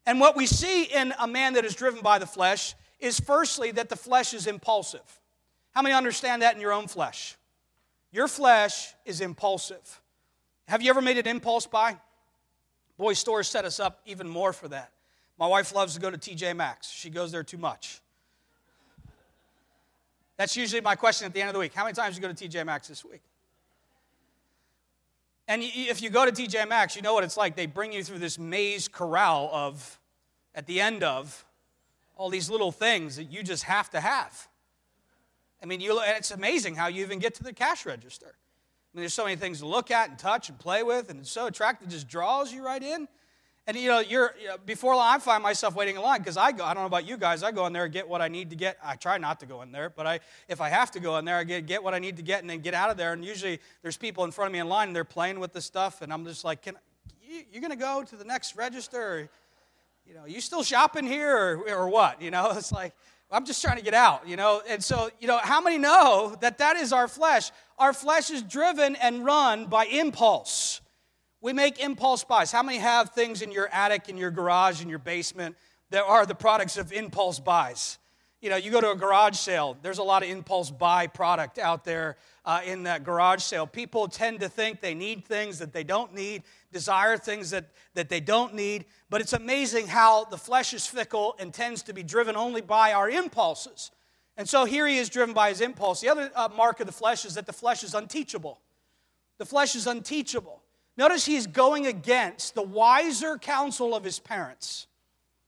And 0.06 0.20
what 0.20 0.36
we 0.36 0.46
see 0.46 0.84
in 0.84 1.14
a 1.20 1.28
man 1.28 1.54
that 1.54 1.66
is 1.66 1.76
driven 1.76 2.02
by 2.02 2.18
the 2.18 2.26
flesh 2.26 2.76
is 3.00 3.20
firstly 3.20 3.72
that 3.72 3.90
the 3.90 3.96
flesh 3.96 4.34
is 4.34 4.48
impulsive. 4.48 5.22
How 5.72 5.82
many 5.82 5.94
understand 5.94 6.42
that 6.42 6.56
in 6.56 6.62
your 6.62 6.74
own 6.74 6.88
flesh? 6.88 7.36
Your 8.12 8.28
flesh 8.28 8.94
is 9.06 9.22
impulsive. 9.22 10.02
Have 10.68 10.82
you 10.82 10.90
ever 10.90 11.02
made 11.02 11.18
an 11.18 11.28
impulse 11.28 11.68
buy? 11.68 11.98
Boy, 12.98 13.14
stores 13.14 13.48
set 13.48 13.66
us 13.66 13.80
up 13.80 14.02
even 14.06 14.28
more 14.28 14.54
for 14.54 14.68
that. 14.70 14.92
My 15.38 15.46
wife 15.46 15.74
loves 15.76 15.94
to 15.94 16.00
go 16.00 16.10
to 16.10 16.18
TJ 16.18 16.56
Maxx. 16.56 16.90
She 16.90 17.10
goes 17.10 17.32
there 17.32 17.44
too 17.44 17.58
much. 17.58 18.02
That's 20.38 20.56
usually 20.56 20.82
my 20.82 20.96
question 20.96 21.26
at 21.26 21.34
the 21.34 21.42
end 21.42 21.50
of 21.50 21.54
the 21.54 21.60
week. 21.60 21.74
How 21.74 21.84
many 21.84 21.96
times 21.96 22.16
you 22.16 22.22
go 22.22 22.32
to 22.32 22.48
TJ 22.48 22.66
Maxx 22.66 22.88
this 22.88 23.04
week? 23.04 23.22
And 25.48 25.62
if 25.64 26.02
you 26.02 26.10
go 26.10 26.26
to 26.26 26.32
TJ 26.32 26.68
Maxx, 26.68 26.96
you 26.96 27.02
know 27.02 27.14
what 27.14 27.24
it's 27.24 27.38
like. 27.38 27.56
They 27.56 27.66
bring 27.66 27.94
you 27.94 28.04
through 28.04 28.20
this 28.20 28.38
maze 28.38 28.88
corral 28.88 29.50
of, 29.52 30.00
at 30.54 30.68
the 30.68 30.80
end 30.82 31.04
of, 31.04 31.46
all 32.16 32.30
these 32.30 32.50
little 32.50 32.72
things 32.72 33.16
that 33.16 33.26
you 33.26 33.44
just 33.44 33.64
have 33.64 33.90
to 33.92 34.00
have. 34.00 34.48
I 35.62 35.66
mean, 35.66 35.82
you, 35.82 36.00
and 36.00 36.18
it's 36.18 36.32
amazing 36.32 36.76
how 36.76 36.88
you 36.88 37.04
even 37.04 37.20
get 37.20 37.34
to 37.36 37.44
the 37.44 37.54
cash 37.54 37.86
register. 37.86 38.28
I 38.28 38.98
mean, 38.98 39.02
there's 39.02 39.14
so 39.14 39.24
many 39.24 39.36
things 39.36 39.60
to 39.60 39.68
look 39.68 39.92
at 39.92 40.10
and 40.10 40.20
touch 40.20 40.50
and 40.50 40.60
play 40.60 40.84
with, 40.84 41.10
and 41.10 41.20
it's 41.20 41.32
so 41.32 41.48
attractive, 41.48 41.88
it 41.88 41.92
just 41.92 42.08
draws 42.08 42.52
you 42.52 42.66
right 42.66 42.82
in. 42.82 43.08
And 43.68 43.76
you 43.76 43.90
know, 43.90 44.00
you're 44.00 44.34
before 44.66 44.94
I 44.94 45.20
find 45.20 45.44
myself 45.44 45.76
waiting 45.76 45.98
in 45.98 46.02
line 46.02 46.20
because 46.22 46.38
I 46.38 46.54
go. 46.54 46.64
I 46.64 46.74
don't 46.74 46.84
know 46.84 46.88
about 46.88 47.06
you 47.06 47.18
guys. 47.18 47.44
I 47.44 47.52
go 47.52 47.66
in 47.66 47.74
there 47.74 47.84
and 47.84 47.94
get 47.94 48.08
what 48.08 48.22
I 48.22 48.30
need 48.30 48.50
to 48.52 48.56
get. 48.56 48.78
I 48.84 48.96
try 48.96 49.18
not 49.18 49.42
to 49.42 49.46
go 49.46 49.62
in 49.62 49.74
there, 49.74 49.90
but 49.90 50.08
I, 50.08 50.22
if 50.48 50.62
I 50.62 50.70
have 50.70 50.90
to 50.92 51.02
go 51.02 51.18
in 51.18 51.26
there, 51.26 51.36
I 51.36 51.44
get 51.44 51.66
get 51.66 51.84
what 51.84 51.94
I 51.94 52.00
need 52.00 52.16
to 52.18 52.24
get 52.24 52.40
and 52.42 52.50
then 52.50 52.60
get 52.60 52.74
out 52.74 52.90
of 52.90 52.98
there. 52.98 53.12
And 53.12 53.26
usually 53.26 53.60
there's 53.82 53.98
people 53.98 54.24
in 54.24 54.32
front 54.32 54.48
of 54.48 54.54
me 54.54 54.60
in 54.60 54.70
line 54.70 54.88
and 54.88 54.96
they're 54.96 55.04
playing 55.04 55.40
with 55.40 55.52
the 55.52 55.62
stuff, 55.62 56.02
and 56.02 56.14
I'm 56.14 56.26
just 56.26 56.46
like, 56.46 56.62
can 56.62 56.76
you, 57.22 57.44
you 57.52 57.60
going 57.60 57.72
to 57.72 57.78
go 57.78 58.04
to 58.04 58.16
the 58.16 58.26
next 58.26 58.56
register? 58.56 59.30
you 60.08 60.16
know, 60.16 60.26
you 60.26 60.40
still 60.40 60.64
shopping 60.64 61.06
here 61.06 61.36
or, 61.36 61.70
or 61.70 61.90
what? 61.90 62.22
You 62.22 62.32
know, 62.32 62.52
it's 62.56 62.72
like, 62.72 62.94
I'm 63.30 63.46
just 63.46 63.62
trying 63.62 63.78
to 63.78 63.84
get 63.84 63.94
out, 63.94 64.28
you 64.28 64.38
know? 64.38 64.62
And 64.68 64.82
so, 64.84 65.10
you 65.20 65.28
know, 65.28 65.38
how 65.38 65.60
many 65.60 65.78
know 65.78 66.36
that 66.40 66.60
that 66.60 66.78
is 66.78 66.94
our 66.94 67.08
flesh? 67.08 67.52
Our 67.78 67.92
flesh 67.92 68.30
is 68.30 68.42
driven 68.42 68.96
and 68.96 69.26
run 69.26 69.66
by 69.66 69.86
impulse. 69.86 70.82
We 71.48 71.54
make 71.54 71.80
impulse 71.80 72.26
buys. 72.26 72.52
How 72.52 72.62
many 72.62 72.78
have 72.80 73.12
things 73.12 73.42
in 73.42 73.54
your 73.54 73.70
attic, 73.72 74.10
in 74.10 74.18
your 74.18 74.32
garage, 74.32 74.82
in 74.82 74.90
your 74.90 75.00
basement 75.00 75.56
that 75.92 76.04
are 76.04 76.26
the 76.26 76.36
products 76.36 76.76
of 76.76 76.92
impulse 76.92 77.40
buys? 77.40 78.00
You 78.42 78.50
know, 78.50 78.58
you 78.58 78.70
go 78.70 78.82
to 78.82 78.92
a 78.92 78.96
garage 78.98 79.38
sale, 79.38 79.78
there's 79.82 80.00
a 80.00 80.04
lot 80.04 80.24
of 80.24 80.30
impulse 80.30 80.70
buy 80.70 81.08
product 81.08 81.58
out 81.58 81.86
there 81.86 82.18
uh, 82.44 82.60
in 82.66 82.84
that 82.84 83.06
garage 83.06 83.44
sale. 83.44 83.66
People 83.66 84.10
tend 84.10 84.42
to 84.42 84.50
think 84.50 84.82
they 84.82 84.94
need 84.94 85.24
things 85.24 85.60
that 85.60 85.72
they 85.72 85.86
don't 85.86 86.14
need, 86.14 86.44
desire 86.74 87.16
things 87.16 87.52
that, 87.52 87.70
that 87.94 88.10
they 88.10 88.20
don't 88.20 88.54
need. 88.54 88.84
But 89.10 89.22
it's 89.22 89.32
amazing 89.32 89.88
how 89.88 90.26
the 90.26 90.38
flesh 90.38 90.74
is 90.74 90.86
fickle 90.86 91.34
and 91.40 91.54
tends 91.54 91.82
to 91.84 91.94
be 91.94 92.04
driven 92.04 92.36
only 92.36 92.60
by 92.60 92.92
our 92.92 93.10
impulses. 93.10 93.92
And 94.36 94.50
so 94.50 94.66
here 94.66 94.86
he 94.86 94.98
is 94.98 95.08
driven 95.08 95.34
by 95.34 95.48
his 95.48 95.62
impulse. 95.62 96.02
The 96.02 96.10
other 96.10 96.30
uh, 96.36 96.50
mark 96.54 96.82
of 96.82 96.88
the 96.88 96.92
flesh 96.92 97.24
is 97.24 97.36
that 97.36 97.46
the 97.46 97.54
flesh 97.54 97.86
is 97.86 97.94
unteachable. 97.94 98.60
The 99.38 99.46
flesh 99.46 99.76
is 99.76 99.88
unteachable. 99.88 100.62
Notice 100.98 101.26
he's 101.26 101.46
going 101.46 101.86
against 101.86 102.56
the 102.56 102.64
wiser 102.64 103.38
counsel 103.38 103.96
of 103.96 104.04
his 104.04 104.20
parents. 104.20 104.88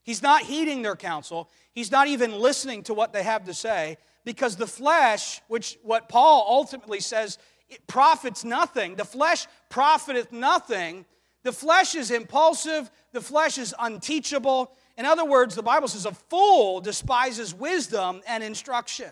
He's 0.03 0.21
not 0.21 0.43
heeding 0.43 0.83
their 0.83 0.95
counsel. 0.95 1.49
He's 1.71 1.91
not 1.91 2.07
even 2.07 2.39
listening 2.39 2.83
to 2.83 2.93
what 2.93 3.13
they 3.13 3.23
have 3.23 3.45
to 3.45 3.53
say 3.53 3.97
because 4.23 4.55
the 4.55 4.67
flesh, 4.67 5.41
which 5.47 5.77
what 5.81 6.07
Paul 6.07 6.45
ultimately 6.47 6.99
says, 6.99 7.37
it 7.67 7.85
profits 7.87 8.43
nothing. 8.43 8.95
The 8.95 9.05
flesh 9.05 9.47
profiteth 9.69 10.31
nothing. 10.31 11.05
The 11.43 11.51
flesh 11.51 11.95
is 11.95 12.11
impulsive, 12.11 12.91
the 13.13 13.21
flesh 13.21 13.57
is 13.57 13.73
unteachable. 13.79 14.73
In 14.97 15.05
other 15.05 15.23
words, 15.23 15.55
the 15.55 15.63
Bible 15.63 15.87
says 15.87 16.05
a 16.05 16.11
fool 16.11 16.81
despises 16.81 17.55
wisdom 17.55 18.21
and 18.27 18.43
instruction. 18.43 19.11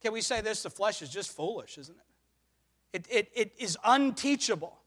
Can 0.00 0.12
we 0.12 0.22
say 0.22 0.40
this? 0.40 0.62
The 0.62 0.70
flesh 0.70 1.02
is 1.02 1.10
just 1.10 1.30
foolish, 1.36 1.76
isn't 1.76 1.96
it? 1.96 3.06
It, 3.06 3.06
it, 3.10 3.32
it 3.34 3.52
is 3.58 3.76
unteachable. 3.84 4.79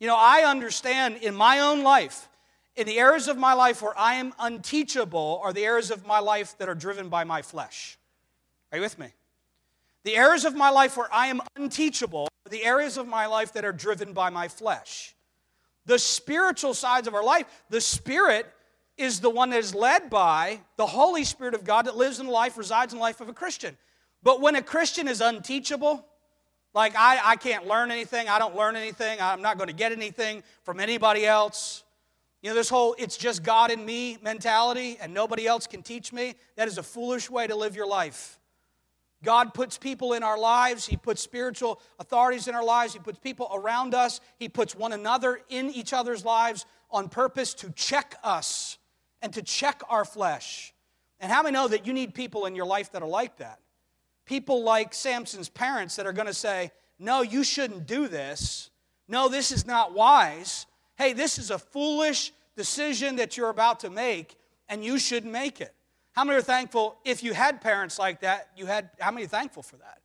You 0.00 0.08
know, 0.08 0.16
I 0.16 0.42
understand 0.42 1.18
in 1.18 1.34
my 1.34 1.60
own 1.60 1.82
life 1.82 2.28
in 2.76 2.86
the 2.86 2.98
areas 2.98 3.28
of 3.28 3.38
my 3.38 3.52
life 3.54 3.80
where 3.82 3.96
I 3.98 4.14
am 4.14 4.34
unteachable 4.38 5.40
are 5.42 5.52
the 5.52 5.64
areas 5.64 5.90
of 5.90 6.06
my 6.06 6.18
life 6.18 6.56
that 6.58 6.68
are 6.68 6.74
driven 6.74 7.08
by 7.08 7.24
my 7.24 7.42
flesh. 7.42 7.98
Are 8.72 8.78
you 8.78 8.82
with 8.82 8.98
me? 8.98 9.08
The 10.02 10.16
areas 10.16 10.44
of 10.44 10.54
my 10.54 10.70
life 10.70 10.96
where 10.96 11.12
I 11.12 11.28
am 11.28 11.40
unteachable 11.56 12.24
are 12.24 12.50
the 12.50 12.64
areas 12.64 12.96
of 12.96 13.06
my 13.06 13.26
life 13.26 13.52
that 13.52 13.64
are 13.64 13.72
driven 13.72 14.12
by 14.12 14.30
my 14.30 14.48
flesh. 14.48 15.14
The 15.86 15.98
spiritual 15.98 16.74
sides 16.74 17.06
of 17.06 17.14
our 17.14 17.24
life, 17.24 17.46
the 17.70 17.80
spirit 17.80 18.46
is 18.96 19.20
the 19.20 19.30
one 19.30 19.50
that 19.50 19.58
is 19.58 19.74
led 19.74 20.10
by 20.10 20.60
the 20.76 20.86
Holy 20.86 21.24
Spirit 21.24 21.54
of 21.54 21.64
God 21.64 21.86
that 21.86 21.96
lives 21.96 22.20
in 22.20 22.26
the 22.26 22.32
life, 22.32 22.56
resides 22.56 22.92
in 22.92 22.98
the 22.98 23.02
life 23.02 23.20
of 23.20 23.28
a 23.28 23.32
Christian. 23.32 23.76
But 24.22 24.40
when 24.40 24.56
a 24.56 24.62
Christian 24.62 25.08
is 25.08 25.20
unteachable, 25.20 26.04
like 26.74 26.94
I, 26.96 27.20
I 27.24 27.36
can't 27.36 27.66
learn 27.66 27.90
anything, 27.90 28.28
I 28.28 28.38
don't 28.38 28.56
learn 28.56 28.76
anything, 28.76 29.18
I'm 29.20 29.40
not 29.40 29.56
going 29.56 29.68
to 29.68 29.74
get 29.74 29.92
anything 29.92 30.42
from 30.64 30.80
anybody 30.80 31.24
else, 31.24 31.84
you 32.42 32.50
know, 32.50 32.54
this 32.54 32.68
whole 32.68 32.94
it's 32.98 33.16
just 33.16 33.42
God 33.42 33.70
and 33.70 33.86
me 33.86 34.18
mentality 34.20 34.98
and 35.00 35.14
nobody 35.14 35.46
else 35.46 35.66
can 35.66 35.82
teach 35.82 36.12
me, 36.12 36.34
that 36.56 36.68
is 36.68 36.76
a 36.76 36.82
foolish 36.82 37.30
way 37.30 37.46
to 37.46 37.56
live 37.56 37.76
your 37.76 37.86
life. 37.86 38.38
God 39.22 39.54
puts 39.54 39.78
people 39.78 40.12
in 40.12 40.22
our 40.22 40.38
lives, 40.38 40.84
He 40.84 40.96
puts 40.96 41.22
spiritual 41.22 41.80
authorities 41.98 42.46
in 42.46 42.54
our 42.54 42.64
lives, 42.64 42.92
He 42.92 42.98
puts 42.98 43.18
people 43.18 43.48
around 43.54 43.94
us, 43.94 44.20
He 44.36 44.50
puts 44.50 44.74
one 44.74 44.92
another 44.92 45.40
in 45.48 45.70
each 45.70 45.92
other's 45.92 46.24
lives 46.24 46.66
on 46.90 47.08
purpose 47.08 47.54
to 47.54 47.70
check 47.70 48.16
us 48.22 48.76
and 49.22 49.32
to 49.32 49.42
check 49.42 49.80
our 49.88 50.04
flesh. 50.04 50.74
And 51.20 51.32
how 51.32 51.42
many 51.42 51.54
know 51.54 51.68
that 51.68 51.86
you 51.86 51.94
need 51.94 52.14
people 52.14 52.44
in 52.44 52.54
your 52.54 52.66
life 52.66 52.92
that 52.92 53.02
are 53.02 53.08
like 53.08 53.38
that? 53.38 53.60
People 54.24 54.62
like 54.62 54.94
Samson's 54.94 55.48
parents 55.48 55.96
that 55.96 56.06
are 56.06 56.12
going 56.12 56.26
to 56.26 56.34
say, 56.34 56.72
No, 56.98 57.22
you 57.22 57.44
shouldn't 57.44 57.86
do 57.86 58.08
this. 58.08 58.70
No, 59.06 59.28
this 59.28 59.52
is 59.52 59.66
not 59.66 59.92
wise 59.92 60.66
hey, 60.96 61.12
this 61.12 61.38
is 61.38 61.50
a 61.50 61.58
foolish 61.58 62.32
decision 62.56 63.16
that 63.16 63.36
you're 63.36 63.50
about 63.50 63.80
to 63.80 63.90
make, 63.90 64.36
and 64.68 64.84
you 64.84 64.98
shouldn't 64.98 65.32
make 65.32 65.60
it. 65.60 65.74
How 66.12 66.24
many 66.24 66.38
are 66.38 66.42
thankful 66.42 66.98
if 67.04 67.22
you 67.22 67.34
had 67.34 67.60
parents 67.60 67.98
like 67.98 68.20
that? 68.20 68.50
You 68.56 68.66
had 68.66 68.90
how 69.00 69.10
many 69.10 69.24
are 69.24 69.28
thankful 69.28 69.62
for 69.62 69.76
that? 69.76 70.00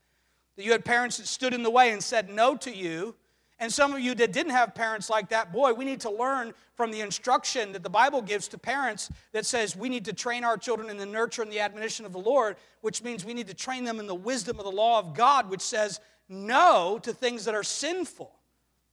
That 0.55 0.65
you 0.65 0.71
had 0.71 0.83
parents 0.83 1.17
that 1.17 1.27
stood 1.27 1.53
in 1.53 1.61
the 1.61 1.69
way 1.69 1.91
and 1.91 2.03
said 2.03 2.29
no 2.29 2.55
to 2.57 2.75
you. 2.75 3.15
And 3.61 3.71
some 3.71 3.93
of 3.93 3.99
you 3.99 4.15
that 4.15 4.31
didn't 4.31 4.53
have 4.53 4.73
parents 4.73 5.09
like 5.09 5.29
that, 5.29 5.51
boy, 5.51 5.73
we 5.73 5.83
need 5.83 5.99
to 6.01 6.09
learn 6.09 6.53
from 6.75 6.91
the 6.91 7.01
instruction 7.01 7.73
that 7.73 7.83
the 7.83 7.89
Bible 7.89 8.21
gives 8.21 8.47
to 8.49 8.57
parents 8.57 9.11
that 9.33 9.45
says 9.45 9.75
we 9.75 9.89
need 9.89 10.05
to 10.05 10.13
train 10.13 10.45
our 10.45 10.57
children 10.57 10.89
in 10.89 10.95
the 10.95 11.05
nurture 11.05 11.41
and 11.41 11.51
the 11.51 11.59
admonition 11.59 12.05
of 12.05 12.13
the 12.13 12.19
Lord, 12.19 12.55
which 12.81 13.03
means 13.03 13.25
we 13.25 13.33
need 13.33 13.47
to 13.47 13.53
train 13.53 13.83
them 13.83 13.99
in 13.99 14.07
the 14.07 14.15
wisdom 14.15 14.59
of 14.59 14.65
the 14.65 14.71
law 14.71 14.99
of 14.99 15.13
God, 15.13 15.49
which 15.49 15.61
says 15.61 15.99
no 16.29 16.99
to 17.03 17.11
things 17.11 17.45
that 17.45 17.55
are 17.55 17.63
sinful 17.63 18.31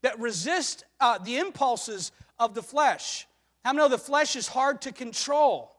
that 0.02 0.18
resist 0.18 0.84
uh, 1.00 1.18
the 1.18 1.38
impulses 1.38 2.10
of 2.38 2.54
the 2.54 2.62
flesh. 2.62 3.26
How 3.64 3.72
many 3.72 3.84
know 3.84 3.88
the 3.88 3.98
flesh 3.98 4.36
is 4.36 4.48
hard 4.48 4.82
to 4.82 4.92
control? 4.92 5.76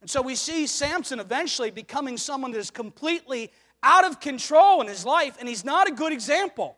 And 0.00 0.08
so 0.08 0.22
we 0.22 0.34
see 0.34 0.66
Samson 0.66 1.20
eventually 1.20 1.70
becoming 1.70 2.16
someone 2.16 2.52
that 2.52 2.58
is 2.58 2.70
completely 2.70 3.50
out 3.82 4.04
of 4.04 4.20
control 4.20 4.80
in 4.80 4.88
his 4.88 5.04
life, 5.04 5.36
and 5.38 5.48
he's 5.48 5.64
not 5.64 5.88
a 5.88 5.92
good 5.92 6.12
example. 6.12 6.76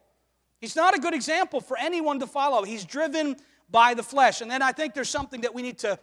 He's 0.62 0.76
not 0.76 0.96
a 0.96 1.00
good 1.00 1.12
example 1.12 1.60
for 1.60 1.76
anyone 1.76 2.20
to 2.20 2.26
follow. 2.28 2.62
He's 2.62 2.84
driven 2.84 3.36
by 3.68 3.94
the 3.94 4.02
flesh. 4.04 4.40
And 4.40 4.48
then 4.48 4.62
I 4.62 4.70
think 4.70 4.94
there's 4.94 5.10
something 5.10 5.40
that 5.40 5.52
we 5.52 5.60
need 5.60 5.78
to, 5.78 5.98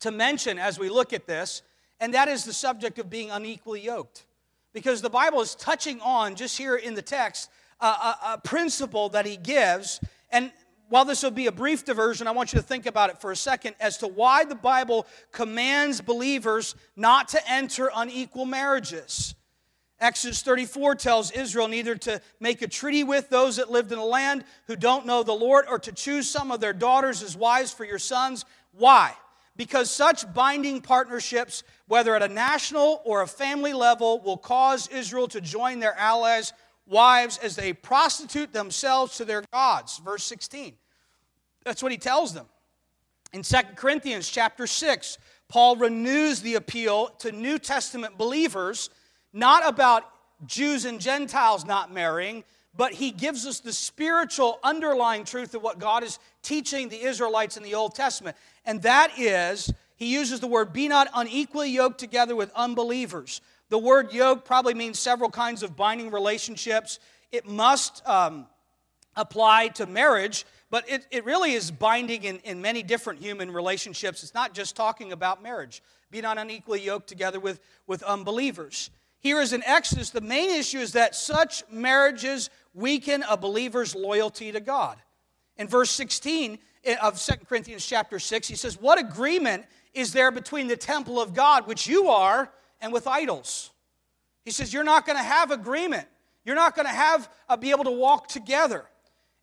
to 0.00 0.10
mention 0.10 0.58
as 0.58 0.78
we 0.78 0.88
look 0.88 1.12
at 1.12 1.26
this, 1.26 1.60
and 2.00 2.14
that 2.14 2.26
is 2.26 2.44
the 2.44 2.54
subject 2.54 2.98
of 2.98 3.10
being 3.10 3.30
unequally 3.30 3.82
yoked. 3.82 4.24
Because 4.72 5.02
the 5.02 5.10
Bible 5.10 5.42
is 5.42 5.54
touching 5.54 6.00
on, 6.00 6.36
just 6.36 6.56
here 6.56 6.76
in 6.76 6.94
the 6.94 7.02
text, 7.02 7.50
a, 7.78 7.86
a, 7.86 8.18
a 8.28 8.40
principle 8.42 9.10
that 9.10 9.26
he 9.26 9.36
gives. 9.36 10.00
And 10.30 10.52
while 10.88 11.04
this 11.04 11.22
will 11.22 11.30
be 11.30 11.46
a 11.46 11.52
brief 11.52 11.84
diversion, 11.84 12.26
I 12.26 12.30
want 12.30 12.54
you 12.54 12.60
to 12.60 12.66
think 12.66 12.86
about 12.86 13.10
it 13.10 13.20
for 13.20 13.30
a 13.30 13.36
second 13.36 13.76
as 13.78 13.98
to 13.98 14.06
why 14.06 14.46
the 14.46 14.54
Bible 14.54 15.06
commands 15.32 16.00
believers 16.00 16.74
not 16.96 17.28
to 17.28 17.40
enter 17.46 17.90
unequal 17.94 18.46
marriages. 18.46 19.34
Exodus 19.98 20.42
34 20.42 20.94
tells 20.96 21.30
Israel 21.30 21.68
neither 21.68 21.94
to 21.96 22.20
make 22.38 22.60
a 22.60 22.68
treaty 22.68 23.02
with 23.02 23.30
those 23.30 23.56
that 23.56 23.70
lived 23.70 23.92
in 23.92 23.98
the 23.98 24.04
land 24.04 24.44
who 24.66 24.76
don't 24.76 25.06
know 25.06 25.22
the 25.22 25.32
Lord 25.32 25.64
or 25.68 25.78
to 25.78 25.92
choose 25.92 26.28
some 26.28 26.52
of 26.52 26.60
their 26.60 26.74
daughters 26.74 27.22
as 27.22 27.36
wives 27.36 27.72
for 27.72 27.84
your 27.84 27.98
sons. 27.98 28.44
Why? 28.72 29.14
Because 29.56 29.90
such 29.90 30.32
binding 30.34 30.82
partnerships, 30.82 31.62
whether 31.88 32.14
at 32.14 32.22
a 32.22 32.28
national 32.28 33.00
or 33.04 33.22
a 33.22 33.26
family 33.26 33.72
level, 33.72 34.20
will 34.20 34.36
cause 34.36 34.86
Israel 34.88 35.28
to 35.28 35.40
join 35.40 35.80
their 35.80 35.98
allies 35.98 36.52
wives 36.86 37.38
as 37.38 37.56
they 37.56 37.72
prostitute 37.72 38.52
themselves 38.52 39.16
to 39.16 39.24
their 39.24 39.42
gods. 39.52 39.98
Verse 39.98 40.24
16. 40.24 40.74
That's 41.64 41.82
what 41.82 41.90
he 41.90 41.98
tells 41.98 42.34
them. 42.34 42.46
In 43.32 43.42
2 43.42 43.56
Corinthians 43.76 44.28
chapter 44.28 44.66
6, 44.66 45.18
Paul 45.48 45.76
renews 45.76 46.40
the 46.40 46.54
appeal 46.54 47.08
to 47.18 47.32
New 47.32 47.58
Testament 47.58 48.16
believers, 48.18 48.90
not 49.36 49.68
about 49.68 50.04
Jews 50.46 50.86
and 50.86 50.98
Gentiles 50.98 51.64
not 51.66 51.92
marrying, 51.92 52.42
but 52.74 52.92
he 52.92 53.10
gives 53.10 53.46
us 53.46 53.60
the 53.60 53.72
spiritual 53.72 54.58
underlying 54.64 55.24
truth 55.24 55.54
of 55.54 55.62
what 55.62 55.78
God 55.78 56.02
is 56.02 56.18
teaching 56.42 56.88
the 56.88 57.02
Israelites 57.02 57.56
in 57.56 57.62
the 57.62 57.74
Old 57.74 57.94
Testament. 57.94 58.36
And 58.64 58.82
that 58.82 59.18
is, 59.18 59.72
he 59.96 60.06
uses 60.06 60.40
the 60.40 60.46
word, 60.46 60.72
be 60.72 60.88
not 60.88 61.08
unequally 61.14 61.70
yoked 61.70 61.98
together 61.98 62.34
with 62.34 62.50
unbelievers. 62.54 63.40
The 63.68 63.78
word 63.78 64.12
yoke 64.12 64.44
probably 64.44 64.74
means 64.74 64.98
several 64.98 65.30
kinds 65.30 65.62
of 65.62 65.76
binding 65.76 66.10
relationships. 66.10 66.98
It 67.30 67.46
must 67.46 68.06
um, 68.08 68.46
apply 69.16 69.68
to 69.68 69.86
marriage, 69.86 70.46
but 70.70 70.88
it, 70.88 71.06
it 71.10 71.24
really 71.24 71.52
is 71.52 71.70
binding 71.70 72.24
in, 72.24 72.38
in 72.38 72.62
many 72.62 72.82
different 72.82 73.20
human 73.20 73.50
relationships. 73.50 74.22
It's 74.22 74.34
not 74.34 74.54
just 74.54 74.76
talking 74.76 75.12
about 75.12 75.42
marriage. 75.42 75.82
Be 76.10 76.20
not 76.20 76.38
unequally 76.38 76.80
yoked 76.80 77.08
together 77.08 77.40
with, 77.40 77.60
with 77.86 78.02
unbelievers. 78.02 78.90
Here 79.26 79.40
is 79.40 79.52
in 79.52 79.64
Exodus, 79.64 80.10
the 80.10 80.20
main 80.20 80.50
issue 80.50 80.78
is 80.78 80.92
that 80.92 81.16
such 81.16 81.64
marriages 81.68 82.48
weaken 82.74 83.24
a 83.28 83.36
believer's 83.36 83.92
loyalty 83.92 84.52
to 84.52 84.60
God. 84.60 84.98
In 85.56 85.66
verse 85.66 85.90
16 85.90 86.60
eh, 86.84 86.94
of 87.02 87.20
2 87.20 87.32
Corinthians 87.48 87.84
chapter 87.84 88.20
6, 88.20 88.46
he 88.46 88.54
says, 88.54 88.80
What 88.80 89.00
agreement 89.00 89.66
is 89.94 90.12
there 90.12 90.30
between 90.30 90.68
the 90.68 90.76
temple 90.76 91.20
of 91.20 91.34
God, 91.34 91.66
which 91.66 91.88
you 91.88 92.08
are, 92.08 92.52
and 92.80 92.92
with 92.92 93.08
idols. 93.08 93.72
He 94.44 94.52
says, 94.52 94.72
You're 94.72 94.84
not 94.84 95.06
going 95.06 95.18
to 95.18 95.24
have 95.24 95.50
agreement. 95.50 96.06
You're 96.44 96.54
not 96.54 96.76
going 96.76 96.86
to 96.86 96.94
have 96.94 97.28
uh, 97.48 97.56
be 97.56 97.72
able 97.72 97.82
to 97.82 97.90
walk 97.90 98.28
together. 98.28 98.84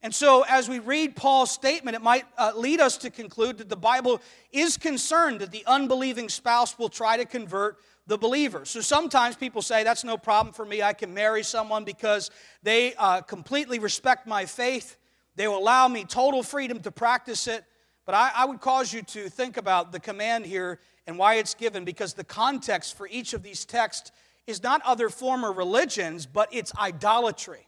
And 0.04 0.14
so, 0.14 0.44
as 0.50 0.68
we 0.68 0.80
read 0.80 1.16
Paul's 1.16 1.50
statement, 1.50 1.96
it 1.96 2.02
might 2.02 2.26
uh, 2.38 2.52
lead 2.58 2.82
us 2.82 2.98
to 2.98 3.10
conclude 3.10 3.58
that 3.60 3.70
the 3.70 3.78
Bible 3.78 4.22
is 4.52 4.78
concerned 4.78 5.40
that 5.40 5.52
the 5.52 5.64
unbelieving 5.66 6.28
spouse 6.28 6.78
will 6.78 6.90
try 6.90 7.16
to 7.16 7.24
convert 7.24 7.78
the 8.06 8.18
believer. 8.18 8.66
So 8.66 8.82
sometimes 8.82 9.38
people 9.38 9.62
say, 9.62 9.86
That's 9.86 10.04
no 10.04 10.18
problem 10.18 10.54
for 10.54 10.66
me. 10.66 10.82
I 10.82 10.92
can 10.92 11.14
marry 11.14 11.42
someone 11.42 11.86
because 11.86 12.32
they 12.64 12.94
uh, 12.96 13.22
completely 13.22 13.80
respect 13.80 14.28
my 14.28 14.46
faith. 14.46 14.98
They 15.38 15.48
will 15.48 15.58
allow 15.58 15.88
me 15.88 16.04
total 16.04 16.44
freedom 16.44 16.82
to 16.82 16.92
practice 16.92 17.48
it. 17.48 17.64
But 18.06 18.16
I, 18.16 18.32
I 18.36 18.46
would 18.46 18.60
cause 18.60 18.92
you 18.92 19.04
to 19.04 19.30
think 19.30 19.56
about 19.56 19.94
the 19.94 20.02
command 20.02 20.46
here 20.46 20.82
and 21.08 21.18
why 21.18 21.36
it's 21.36 21.54
given 21.54 21.86
because 21.86 22.14
the 22.14 22.26
context 22.26 22.98
for 22.98 23.08
each 23.08 23.34
of 23.34 23.42
these 23.42 23.64
texts 23.64 24.12
is 24.48 24.62
not 24.62 24.82
other 24.84 25.08
former 25.08 25.54
religions, 25.54 26.26
but 26.26 26.50
it's 26.52 26.76
idolatry. 26.76 27.68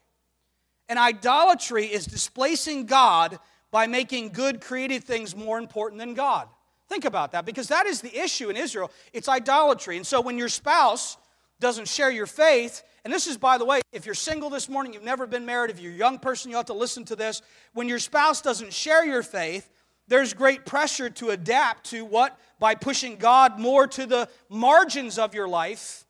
And 0.87 0.99
idolatry 0.99 1.85
is 1.85 2.05
displacing 2.05 2.85
God 2.85 3.39
by 3.71 3.87
making 3.87 4.29
good 4.29 4.61
created 4.61 5.03
things 5.03 5.35
more 5.35 5.57
important 5.57 5.99
than 5.99 6.13
God. 6.13 6.47
Think 6.87 7.05
about 7.05 7.31
that 7.31 7.45
because 7.45 7.67
that 7.69 7.85
is 7.87 8.01
the 8.01 8.15
issue 8.15 8.49
in 8.49 8.57
Israel. 8.57 8.91
It's 9.11 9.27
idolatry. 9.27 9.97
And 9.97 10.05
so 10.05 10.21
when 10.21 10.37
your 10.37 10.49
spouse 10.49 11.17
doesn't 11.59 11.87
share 11.87 12.11
your 12.11 12.27
faith, 12.27 12.83
and 13.03 13.13
this 13.13 13.27
is, 13.27 13.37
by 13.37 13.57
the 13.57 13.65
way, 13.65 13.81
if 13.91 14.05
you're 14.05 14.15
single 14.15 14.49
this 14.49 14.69
morning, 14.69 14.93
you've 14.93 15.03
never 15.03 15.25
been 15.25 15.45
married, 15.45 15.71
if 15.71 15.79
you're 15.79 15.91
a 15.91 15.95
young 15.95 16.19
person, 16.19 16.51
you 16.51 16.57
have 16.57 16.65
to 16.67 16.73
listen 16.73 17.05
to 17.05 17.15
this. 17.15 17.41
When 17.73 17.89
your 17.89 17.99
spouse 17.99 18.41
doesn't 18.41 18.73
share 18.73 19.05
your 19.05 19.23
faith, 19.23 19.69
there's 20.07 20.33
great 20.33 20.65
pressure 20.65 21.09
to 21.09 21.29
adapt 21.29 21.89
to 21.91 22.05
what? 22.05 22.37
By 22.59 22.75
pushing 22.75 23.17
God 23.17 23.59
more 23.59 23.87
to 23.87 24.05
the 24.05 24.29
margins 24.49 25.17
of 25.17 25.33
your 25.33 25.47
life 25.47 26.05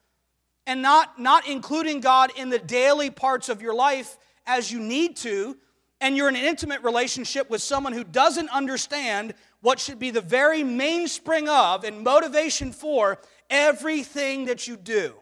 and 0.67 0.82
not, 0.82 1.20
not 1.20 1.48
including 1.48 2.01
God 2.01 2.32
in 2.36 2.50
the 2.50 2.60
daily 2.60 3.10
parts 3.10 3.50
of 3.50 3.62
your 3.62 3.74
life 3.74 4.17
as 4.45 4.71
you 4.71 4.79
need 4.79 5.17
to. 5.17 5.57
And 6.01 6.17
you're 6.17 6.29
in 6.29 6.35
an 6.35 6.43
intimate 6.43 6.83
relationship 6.83 7.49
with 7.49 7.61
someone 7.61 7.93
who 7.93 8.03
doesn't 8.03 8.49
understand 8.49 9.33
what 9.61 9.79
should 9.79 9.97
be 9.97 10.11
the 10.11 10.21
very 10.21 10.63
mainspring 10.63 11.47
of 11.47 11.83
and 11.83 12.03
motivation 12.03 12.71
for 12.71 13.17
everything 13.49 14.45
that 14.45 14.67
you 14.67 14.77
do. 14.77 15.13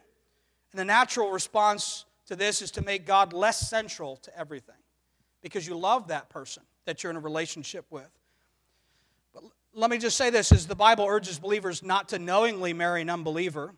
And 0.72 0.78
the 0.80 0.84
natural 0.84 1.30
response 1.30 2.04
to 2.26 2.36
this 2.36 2.60
is 2.60 2.70
to 2.72 2.82
make 2.82 3.06
God 3.06 3.32
less 3.32 3.68
central 3.68 4.16
to 4.18 4.38
everything 4.38 4.74
because 5.42 5.66
you 5.66 5.76
love 5.76 6.08
that 6.08 6.28
person 6.28 6.62
that 6.84 7.02
you're 7.02 7.10
in 7.10 7.16
a 7.16 7.20
relationship 7.20 7.86
with. 7.90 8.10
But 9.32 9.44
let 9.74 9.90
me 9.90 9.98
just 9.98 10.16
say 10.16 10.30
this 10.30 10.50
as 10.52 10.66
the 10.66 10.74
Bible 10.74 11.06
urges 11.06 11.38
believers 11.38 11.82
not 11.82 12.08
to 12.10 12.18
knowingly 12.18 12.72
marry 12.72 13.02
an 13.02 13.10
unbeliever. 13.10 13.74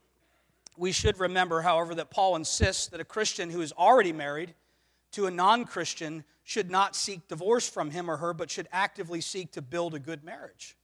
We 0.77 0.93
should 0.93 1.19
remember, 1.21 1.61
however, 1.61 1.95
that 1.97 2.11
Paul 2.11 2.37
insists 2.37 2.89
that 2.89 3.01
a 3.01 3.05
Christian 3.05 3.51
who 3.51 3.61
is 3.61 3.73
already 3.73 4.13
married 4.13 4.55
to 5.17 5.27
a 5.27 5.31
non 5.31 5.65
Christian 5.65 6.25
should 6.45 6.71
not 6.71 6.95
seek 6.95 7.27
divorce 7.27 7.67
from 7.67 7.91
him 7.91 8.11
or 8.11 8.19
her, 8.19 8.35
but 8.35 8.51
should 8.51 8.69
actively 8.71 9.23
seek 9.23 9.51
to 9.53 9.63
build 9.63 9.95
a 9.95 9.99
good 9.99 10.23
marriage. 10.23 10.77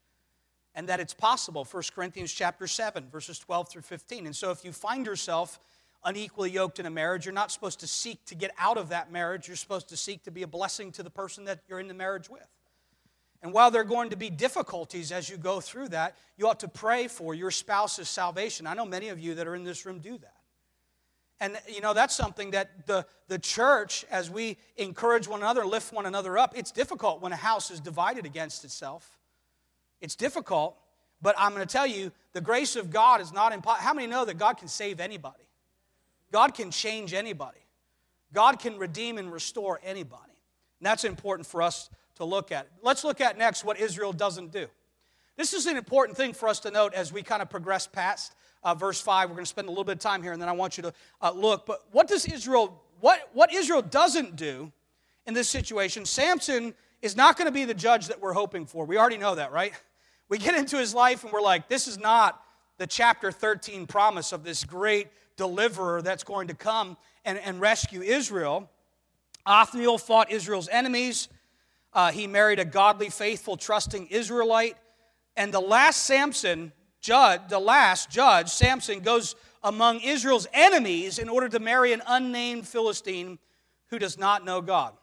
And 0.75 0.89
that 0.89 1.01
it's 1.01 1.13
possible. 1.13 1.67
1 1.71 1.83
Corinthians 1.95 2.33
chapter 2.33 2.67
7, 2.67 3.11
verses 3.11 3.39
12 3.39 3.69
through 3.69 3.83
15. 3.83 4.25
And 4.25 4.35
so 4.35 4.51
if 4.51 4.65
you 4.65 4.73
find 4.73 5.05
yourself 5.05 5.61
unequally 6.03 6.51
yoked 6.51 6.81
in 6.81 6.87
a 6.87 6.91
marriage, 6.91 7.27
you're 7.27 7.35
not 7.35 7.53
supposed 7.53 7.81
to 7.81 7.87
seek 7.87 8.25
to 8.25 8.35
get 8.35 8.53
out 8.59 8.79
of 8.79 8.89
that 8.89 9.13
marriage. 9.13 9.49
You're 9.49 9.57
supposed 9.57 9.91
to 9.91 9.99
seek 9.99 10.25
to 10.25 10.31
be 10.31 10.43
a 10.43 10.47
blessing 10.47 10.93
to 10.93 11.03
the 11.03 11.11
person 11.11 11.45
that 11.45 11.61
you're 11.69 11.79
in 11.79 11.89
the 11.89 11.95
marriage 11.95 12.31
with. 12.31 12.49
And 13.43 13.53
while 13.53 13.71
there 13.71 13.83
are 13.83 13.85
going 13.85 14.11
to 14.11 14.17
be 14.17 14.31
difficulties 14.31 15.13
as 15.13 15.29
you 15.29 15.37
go 15.37 15.61
through 15.61 15.89
that, 15.89 16.17
you 16.39 16.49
ought 16.49 16.61
to 16.61 16.69
pray 16.69 17.07
for 17.07 17.35
your 17.35 17.51
spouse's 17.51 18.09
salvation. 18.09 18.67
I 18.67 18.73
know 18.73 18.87
many 18.87 19.11
of 19.11 19.21
you 19.21 19.35
that 19.35 19.47
are 19.47 19.55
in 19.55 19.65
this 19.65 19.85
room 19.85 19.99
do 19.99 20.17
that. 20.17 20.37
And, 21.43 21.59
you 21.67 21.81
know, 21.81 21.93
that's 21.93 22.15
something 22.15 22.53
that 22.53 22.87
the, 22.87 23.05
the 23.27 23.37
church, 23.37 24.07
as 24.13 24.31
we 24.31 24.57
encourage 24.77 25.27
one 25.27 25.41
another, 25.41 25.67
lift 25.67 25.93
one 25.93 26.07
another 26.07 26.39
up, 26.39 26.57
it's 26.57 26.71
difficult 26.71 27.21
when 27.21 27.33
a 27.33 27.37
house 27.37 27.73
is 27.73 27.81
divided 27.81 28.25
against 28.25 28.65
itself. 28.65 29.19
It's 30.01 30.15
difficult, 30.15 30.77
but 31.21 31.35
I'm 31.37 31.53
going 31.53 31.67
to 31.67 31.73
tell 31.73 31.87
you, 31.87 32.13
the 32.33 32.41
grace 32.41 32.77
of 32.77 32.91
God 32.91 33.21
is 33.21 33.33
not 33.33 33.53
impossible. 33.53 33.85
How 33.85 33.93
many 33.93 34.07
know 34.07 34.25
that 34.25 34.39
God 34.39 34.57
can 34.57 34.69
save 34.69 35.01
anybody? 35.01 35.43
God 36.31 36.55
can 36.55 36.71
change 36.71 37.13
anybody. 37.13 37.59
God 38.33 38.61
can 38.61 38.79
redeem 38.79 39.19
and 39.19 39.33
restore 39.33 39.81
anybody. 39.83 40.23
And 40.79 40.87
that's 40.87 41.03
important 41.03 41.49
for 41.49 41.61
us 41.61 41.91
to 42.17 42.25
look 42.25 42.53
at. 42.53 42.69
Let's 42.83 43.03
look 43.03 43.21
at 43.21 43.37
next 43.37 43.65
what 43.65 43.81
Israel 43.81 44.13
doesn't 44.13 44.53
do. 44.53 44.69
This 45.37 45.55
is 45.55 45.67
an 45.67 45.77
important 45.77 46.17
thing 46.17 46.35
for 46.35 46.49
us 46.49 46.61
to 46.61 46.71
note 46.71 46.95
as 46.95 47.13
we 47.13 47.25
kind 47.25 47.43
of 47.43 47.51
progress 47.51 47.89
past 47.89 48.33
uh, 48.65 48.75
verse 48.75 49.01
5. 49.01 49.29
We're 49.29 49.35
going 49.35 49.45
to 49.45 49.49
spend 49.49 49.69
a 49.69 49.71
little 49.71 49.85
bit 49.85 49.93
of 49.93 49.99
time 49.99 50.23
here, 50.23 50.33
and 50.33 50.41
then 50.41 50.49
I 50.49 50.53
want 50.53 50.77
you 50.77 50.83
to 50.85 50.95
uh, 51.21 51.33
look. 51.33 51.67
But 51.67 51.85
what 51.93 52.09
does 52.09 52.27
Israel, 52.27 52.83
what, 53.01 53.31
what 53.33 53.53
Israel 53.53 53.83
doesn't 53.83 54.37
do 54.37 54.73
in 55.27 55.35
this 55.35 55.49
situation, 55.49 56.05
Samson 56.05 56.75
is 57.01 57.17
not 57.17 57.37
going 57.37 57.47
to 57.47 57.53
be 57.53 57.65
the 57.65 57.75
judge 57.75 58.09
that 58.09 58.21
we're 58.21 58.33
hoping 58.33 58.67
for. 58.67 58.85
We 58.85 58.97
already 58.97 59.19
know 59.19 59.35
that, 59.35 59.53
right? 59.53 59.73
We 60.29 60.39
get 60.39 60.55
into 60.55 60.79
his 60.79 60.95
life 60.95 61.25
and 61.25 61.33
we're 61.33 61.43
like, 61.43 61.69
this 61.69 61.87
is 61.87 61.99
not 61.99 62.43
the 62.79 62.87
chapter 62.87 63.31
13 63.31 63.87
promise 63.87 64.33
of 64.33 64.45
this 64.45 64.65
great 64.65 65.09
deliverer 65.37 66.03
that's 66.03 66.25
going 66.25 66.49
to 66.49 66.55
come 66.55 66.97
and, 67.25 67.39
and 67.39 67.61
rescue 67.61 68.03
Israel. 68.03 68.71
Othniel 69.45 69.99
fought 69.99 70.31
Israel's 70.31 70.69
enemies. 70.69 71.29
Uh, 71.93 72.11
he 72.13 72.27
married 72.27 72.59
a 72.59 72.65
godly, 72.65 73.11
faithful, 73.11 73.57
trusting 73.57 74.07
Israelite. 74.07 74.77
And 75.37 75.53
the 75.53 75.61
last 75.61 76.05
Samson 76.05 76.73
judge, 77.03 77.43
the 77.49 77.59
last 77.59 78.11
judge, 78.11 78.49
Samson, 78.49 79.01
goes 79.01 79.35
among 79.63 80.01
Israel's 80.01 80.47
enemies 80.53 81.19
in 81.19 81.29
order 81.29 81.49
to 81.49 81.59
marry 81.59 81.93
an 81.93 82.03
unnamed 82.07 82.67
Philistine 82.67 83.39
who 83.89 83.99
does 83.99 84.17
not 84.17 84.45
know 84.45 84.63
God. 84.63 84.95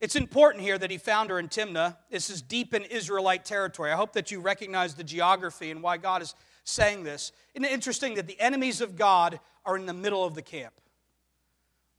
It's 0.00 0.16
important 0.16 0.62
here 0.62 0.78
that 0.78 0.90
he 0.90 0.98
found 0.98 1.30
her 1.30 1.38
in 1.38 1.48
Timnah. 1.48 1.96
This 2.10 2.28
is 2.28 2.42
deep 2.42 2.74
in 2.74 2.82
Israelite 2.84 3.44
territory. 3.44 3.90
I 3.90 3.96
hope 3.96 4.12
that 4.12 4.30
you 4.30 4.40
recognize 4.40 4.94
the 4.94 5.04
geography 5.04 5.70
and 5.70 5.82
why 5.82 5.96
God 5.96 6.22
is 6.22 6.34
saying 6.64 7.04
this. 7.04 7.32
Isn't 7.54 7.64
it 7.64 7.72
interesting 7.72 8.14
that 8.14 8.26
the 8.26 8.38
enemies 8.38 8.80
of 8.80 8.96
God 8.96 9.40
are 9.64 9.76
in 9.76 9.86
the 9.86 9.94
middle 9.94 10.24
of 10.24 10.34
the 10.34 10.42
camp? 10.42 10.74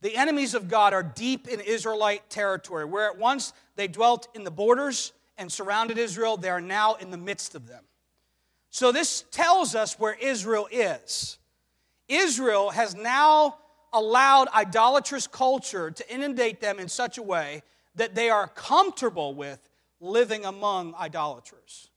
The 0.02 0.16
enemies 0.16 0.54
of 0.54 0.68
God 0.68 0.94
are 0.94 1.02
deep 1.02 1.48
in 1.48 1.60
Israelite 1.60 2.30
territory. 2.30 2.86
Where 2.86 3.10
at 3.10 3.18
once 3.18 3.54
they 3.76 3.88
dwelt 3.88 4.28
in 4.36 4.44
the 4.44 4.52
borders 4.52 5.14
and 5.38 5.52
surrounded 5.52 5.98
Israel, 5.98 6.38
they 6.38 6.50
are 6.50 6.62
now 6.62 6.96
in 6.96 7.10
the 7.10 7.18
midst 7.18 7.56
of 7.56 7.68
them. 7.68 7.86
So 8.76 8.92
this 8.92 9.24
tells 9.32 9.74
us 9.74 9.98
where 9.98 10.16
Israel 10.16 10.68
is. 10.70 11.38
Israel 12.10 12.72
has 12.72 12.94
now 12.94 13.60
allowed 13.94 14.50
idolatrous 14.50 15.28
culture 15.28 15.92
to 15.92 16.14
inundate 16.14 16.60
them 16.60 16.78
in 16.80 16.90
such 16.90 17.18
a 17.18 17.24
way 17.24 17.64
that 17.96 18.16
they 18.16 18.30
are 18.30 18.50
comfortable 18.50 19.34
with 19.34 19.70
living 20.02 20.44
among 20.44 20.94
idolaters. 20.96 21.90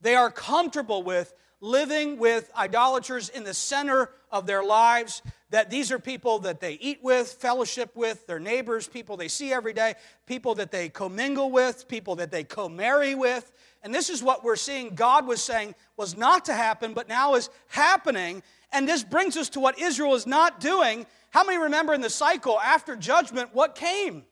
They 0.00 0.16
are 0.16 0.32
comfortable 0.32 1.04
with 1.04 1.32
living 1.60 2.18
with 2.18 2.50
idolaters 2.56 3.28
in 3.28 3.44
the 3.44 3.54
center 3.54 4.10
of 4.32 4.46
their 4.46 4.64
lives. 4.64 5.22
That 5.50 5.70
these 5.70 5.92
are 5.92 6.00
people 6.00 6.40
that 6.40 6.58
they 6.58 6.72
eat 6.72 6.98
with, 7.04 7.30
fellowship 7.34 7.94
with, 7.94 8.26
their 8.26 8.40
neighbors, 8.40 8.88
people 8.88 9.16
they 9.16 9.28
see 9.28 9.52
every 9.52 9.74
day, 9.74 9.94
people 10.26 10.56
that 10.56 10.72
they 10.72 10.88
commingle 10.88 11.52
with, 11.52 11.86
people 11.86 12.16
that 12.16 12.32
they 12.32 12.42
co 12.42 12.68
marry 12.68 13.14
with. 13.14 13.52
And 13.82 13.94
this 13.94 14.10
is 14.10 14.22
what 14.22 14.44
we're 14.44 14.56
seeing 14.56 14.94
God 14.94 15.26
was 15.26 15.42
saying 15.42 15.74
was 15.96 16.16
not 16.16 16.44
to 16.46 16.54
happen, 16.54 16.92
but 16.92 17.08
now 17.08 17.34
is 17.34 17.48
happening. 17.68 18.42
And 18.72 18.86
this 18.86 19.02
brings 19.02 19.36
us 19.36 19.48
to 19.50 19.60
what 19.60 19.78
Israel 19.78 20.14
is 20.14 20.26
not 20.26 20.60
doing. 20.60 21.06
How 21.30 21.44
many 21.44 21.58
remember 21.58 21.94
in 21.94 22.00
the 22.00 22.10
cycle 22.10 22.60
after 22.60 22.94
judgment 22.94 23.50
what 23.54 23.74
came? 23.74 24.24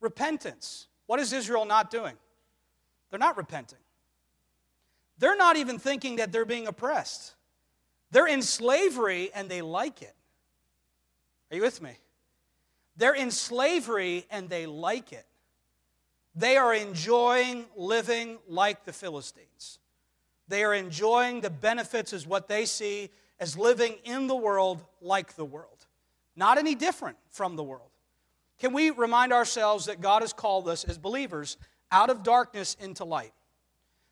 Repentance. 0.00 0.88
What 1.06 1.20
is 1.20 1.32
Israel 1.32 1.64
not 1.64 1.90
doing? 1.90 2.14
They're 3.10 3.18
not 3.18 3.36
repenting. 3.36 3.78
They're 5.18 5.36
not 5.36 5.56
even 5.56 5.78
thinking 5.78 6.16
that 6.16 6.32
they're 6.32 6.46
being 6.46 6.66
oppressed. 6.66 7.34
They're 8.10 8.26
in 8.26 8.42
slavery 8.42 9.30
and 9.34 9.48
they 9.48 9.62
like 9.62 10.02
it. 10.02 10.14
Are 11.50 11.56
you 11.56 11.62
with 11.62 11.82
me? 11.82 11.92
They're 12.96 13.14
in 13.14 13.30
slavery 13.30 14.26
and 14.30 14.48
they 14.48 14.66
like 14.66 15.12
it. 15.12 15.26
They 16.34 16.56
are 16.56 16.74
enjoying 16.74 17.66
living 17.76 18.38
like 18.48 18.84
the 18.84 18.92
Philistines. 18.92 19.78
They 20.48 20.64
are 20.64 20.74
enjoying 20.74 21.40
the 21.40 21.50
benefits 21.50 22.12
as 22.12 22.26
what 22.26 22.48
they 22.48 22.64
see 22.64 23.10
as 23.38 23.56
living 23.56 23.96
in 24.04 24.26
the 24.26 24.36
world 24.36 24.84
like 25.00 25.34
the 25.34 25.44
world, 25.44 25.86
not 26.36 26.58
any 26.58 26.74
different 26.74 27.16
from 27.30 27.56
the 27.56 27.62
world. 27.62 27.90
Can 28.58 28.72
we 28.72 28.90
remind 28.90 29.32
ourselves 29.32 29.86
that 29.86 30.00
God 30.00 30.22
has 30.22 30.32
called 30.32 30.68
us 30.68 30.84
as 30.84 30.96
believers 30.96 31.56
out 31.90 32.10
of 32.10 32.22
darkness 32.22 32.76
into 32.80 33.04
light? 33.04 33.32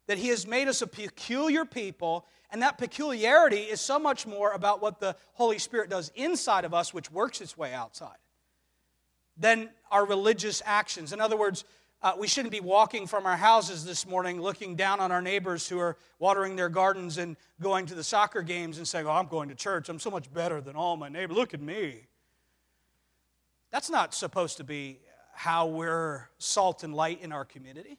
That 0.09 0.19
He 0.19 0.29
has 0.29 0.47
made 0.47 0.67
us 0.67 0.83
a 0.83 0.87
peculiar 0.89 1.65
people, 1.65 2.27
and 2.51 2.63
that 2.63 2.77
peculiarity 2.77 3.61
is 3.61 3.81
so 3.81 3.99
much 3.99 4.27
more 4.27 4.51
about 4.53 4.83
what 4.83 4.99
the 4.99 5.15
Holy 5.35 5.59
Spirit 5.59 5.89
does 5.89 6.11
inside 6.17 6.65
of 6.65 6.75
us, 6.75 6.93
which 6.93 7.13
works 7.13 7.41
its 7.41 7.57
way 7.57 7.73
outside, 7.73 8.19
than 9.37 9.71
our 9.91 10.05
religious 10.05 10.63
actions. 10.67 11.13
In 11.13 11.21
other 11.21 11.37
words, 11.37 11.65
uh, 12.03 12.15
we 12.19 12.27
shouldn't 12.27 12.53
be 12.53 12.61
walking 12.61 13.07
from 13.07 13.27
our 13.27 13.37
houses 13.37 13.85
this 13.85 14.07
morning 14.07 14.41
looking 14.41 14.75
down 14.75 15.01
on 15.01 15.13
our 15.13 15.21
neighbors 15.21 15.69
who 15.69 15.79
are 15.79 15.99
watering 16.19 16.57
their 16.57 16.71
gardens 16.71 17.19
and 17.19 17.37
going 17.61 17.85
to 17.87 17.95
the 17.95 18.05
soccer 18.05 18.41
games 18.41 18.79
and 18.79 18.89
saying, 18.89 19.07
Oh, 19.07 19.11
I'm 19.11 19.27
going 19.27 19.51
to 19.51 19.55
church. 19.55 19.89
I'm 19.89 19.99
so 19.99 20.11
much 20.11 20.33
better 20.33 20.61
than 20.61 20.77
all 20.77 20.97
my 20.97 21.11
neighbors. 21.11 21.37
Look 21.37 21.53
at 21.53 21.61
me. 21.61 22.07
That's 23.71 23.91
not 23.91 24.15
supposed 24.15 24.57
to 24.57 24.65
be 24.65 25.01
how 25.35 25.67
we're 25.67 26.29
salt 26.39 26.85
and 26.85 26.95
light 26.95 27.21
in 27.23 27.33
our 27.33 27.45
community. 27.45 27.99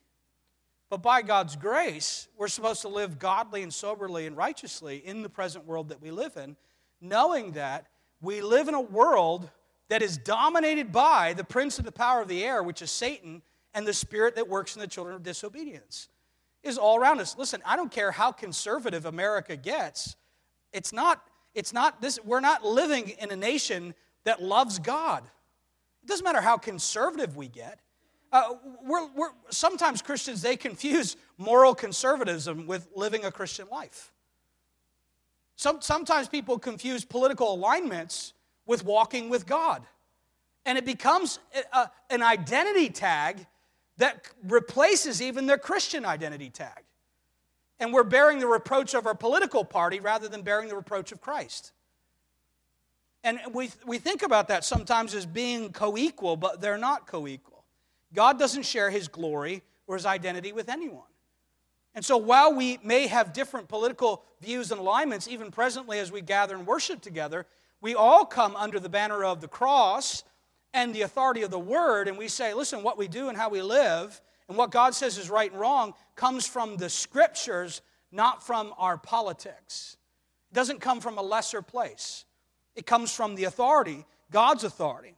But 0.89 1.01
by 1.01 1.21
God's 1.21 1.55
grace, 1.55 2.27
we're 2.37 2.49
supposed 2.49 2.81
to 2.81 2.89
live 2.89 3.19
godly 3.19 3.63
and 3.63 3.73
soberly 3.73 4.25
and 4.25 4.35
righteously 4.35 4.97
in 4.97 5.21
the 5.21 5.29
present 5.29 5.65
world 5.65 5.89
that 5.89 6.01
we 6.01 6.11
live 6.11 6.35
in, 6.37 6.57
knowing 6.99 7.51
that 7.53 7.87
we 8.19 8.41
live 8.41 8.67
in 8.67 8.73
a 8.73 8.81
world 8.81 9.49
that 9.89 10.01
is 10.01 10.17
dominated 10.17 10.91
by 10.91 11.33
the 11.33 11.43
prince 11.43 11.79
of 11.79 11.85
the 11.85 11.91
power 11.91 12.21
of 12.21 12.27
the 12.27 12.43
air, 12.43 12.61
which 12.61 12.81
is 12.81 12.91
Satan 12.91 13.41
and 13.73 13.87
the 13.87 13.93
spirit 13.93 14.35
that 14.35 14.47
works 14.47 14.75
in 14.75 14.81
the 14.81 14.87
children 14.87 15.15
of 15.15 15.23
disobedience 15.23 16.09
is 16.63 16.77
all 16.77 16.97
around 16.97 17.19
us. 17.19 17.35
Listen, 17.37 17.61
I 17.65 17.75
don't 17.75 17.91
care 17.91 18.11
how 18.11 18.31
conservative 18.31 19.05
America 19.05 19.55
gets. 19.55 20.15
It's 20.73 20.93
not, 20.93 21.21
it's 21.55 21.73
not 21.73 22.01
this, 22.01 22.19
we're 22.23 22.39
not 22.39 22.63
living 22.65 23.09
in 23.19 23.31
a 23.31 23.35
nation 23.35 23.93
that 24.23 24.41
loves 24.41 24.79
God. 24.79 25.23
It 26.03 26.07
doesn't 26.07 26.23
matter 26.23 26.41
how 26.41 26.57
conservative 26.57 27.35
we 27.35 27.47
get. 27.47 27.79
Uh, 28.31 28.53
we're, 28.83 29.07
we're, 29.13 29.31
sometimes 29.49 30.01
Christians, 30.01 30.41
they 30.41 30.55
confuse 30.55 31.17
moral 31.37 31.75
conservatism 31.75 32.65
with 32.65 32.87
living 32.95 33.25
a 33.25 33.31
Christian 33.31 33.67
life. 33.69 34.11
Some, 35.57 35.81
sometimes 35.81 36.27
people 36.29 36.57
confuse 36.57 37.03
political 37.03 37.53
alignments 37.53 38.33
with 38.65 38.85
walking 38.85 39.29
with 39.29 39.45
God. 39.45 39.83
And 40.65 40.77
it 40.77 40.85
becomes 40.85 41.39
a, 41.73 41.89
an 42.09 42.23
identity 42.23 42.89
tag 42.89 43.45
that 44.01 44.27
replaces 44.43 45.21
even 45.21 45.45
their 45.45 45.57
Christian 45.57 46.05
identity 46.05 46.49
tag. 46.49 46.83
And 47.79 47.93
we're 47.93 48.03
bearing 48.03 48.39
the 48.39 48.47
reproach 48.47 48.93
of 48.93 49.05
our 49.05 49.15
political 49.15 49.63
party 49.63 49.99
rather 49.99 50.27
than 50.27 50.41
bearing 50.41 50.69
the 50.69 50.75
reproach 50.75 51.11
of 51.11 51.21
Christ. 51.21 51.71
And 53.23 53.39
we, 53.53 53.69
we 53.85 53.99
think 53.99 54.23
about 54.23 54.47
that 54.47 54.63
sometimes 54.63 55.13
as 55.13 55.25
being 55.25 55.71
co 55.71 55.97
equal, 55.97 56.35
but 56.35 56.61
they're 56.61 56.77
not 56.77 57.05
co 57.05 57.27
equal. 57.27 57.63
God 58.13 58.39
doesn't 58.39 58.63
share 58.63 58.89
his 58.89 59.07
glory 59.07 59.61
or 59.85 59.95
his 59.95 60.05
identity 60.05 60.51
with 60.51 60.69
anyone. 60.69 61.03
And 61.93 62.03
so 62.03 62.17
while 62.17 62.55
we 62.55 62.79
may 62.83 63.07
have 63.07 63.33
different 63.33 63.67
political 63.67 64.23
views 64.41 64.71
and 64.71 64.79
alignments, 64.79 65.27
even 65.27 65.51
presently 65.51 65.99
as 65.99 66.11
we 66.11 66.21
gather 66.21 66.55
and 66.55 66.65
worship 66.65 67.01
together, 67.01 67.45
we 67.81 67.93
all 67.93 68.25
come 68.25 68.55
under 68.55 68.79
the 68.79 68.89
banner 68.89 69.23
of 69.23 69.41
the 69.41 69.47
cross 69.47 70.23
and 70.73 70.93
the 70.93 71.01
authority 71.01 71.41
of 71.41 71.51
the 71.51 71.59
word, 71.59 72.07
and 72.07 72.17
we 72.17 72.27
say, 72.27 72.53
listen, 72.53 72.83
what 72.83 72.97
we 72.97 73.07
do 73.07 73.29
and 73.29 73.37
how 73.37 73.49
we 73.49 73.61
live 73.61 74.21
and 74.47 74.57
what 74.57 74.71
God 74.71 74.93
says 74.93 75.17
is 75.17 75.29
right 75.29 75.49
and 75.49 75.59
wrong 75.59 75.93
comes 76.15 76.45
from 76.45 76.77
the 76.77 76.89
scriptures, 76.89 77.81
not 78.11 78.45
from 78.45 78.73
our 78.77 78.97
politics. 78.97 79.97
It 80.51 80.55
doesn't 80.55 80.81
come 80.81 80.99
from 80.99 81.17
a 81.17 81.21
lesser 81.21 81.61
place, 81.61 82.25
it 82.75 82.85
comes 82.85 83.13
from 83.13 83.35
the 83.35 83.45
authority, 83.45 84.05
God's 84.29 84.63
authority. 84.63 85.15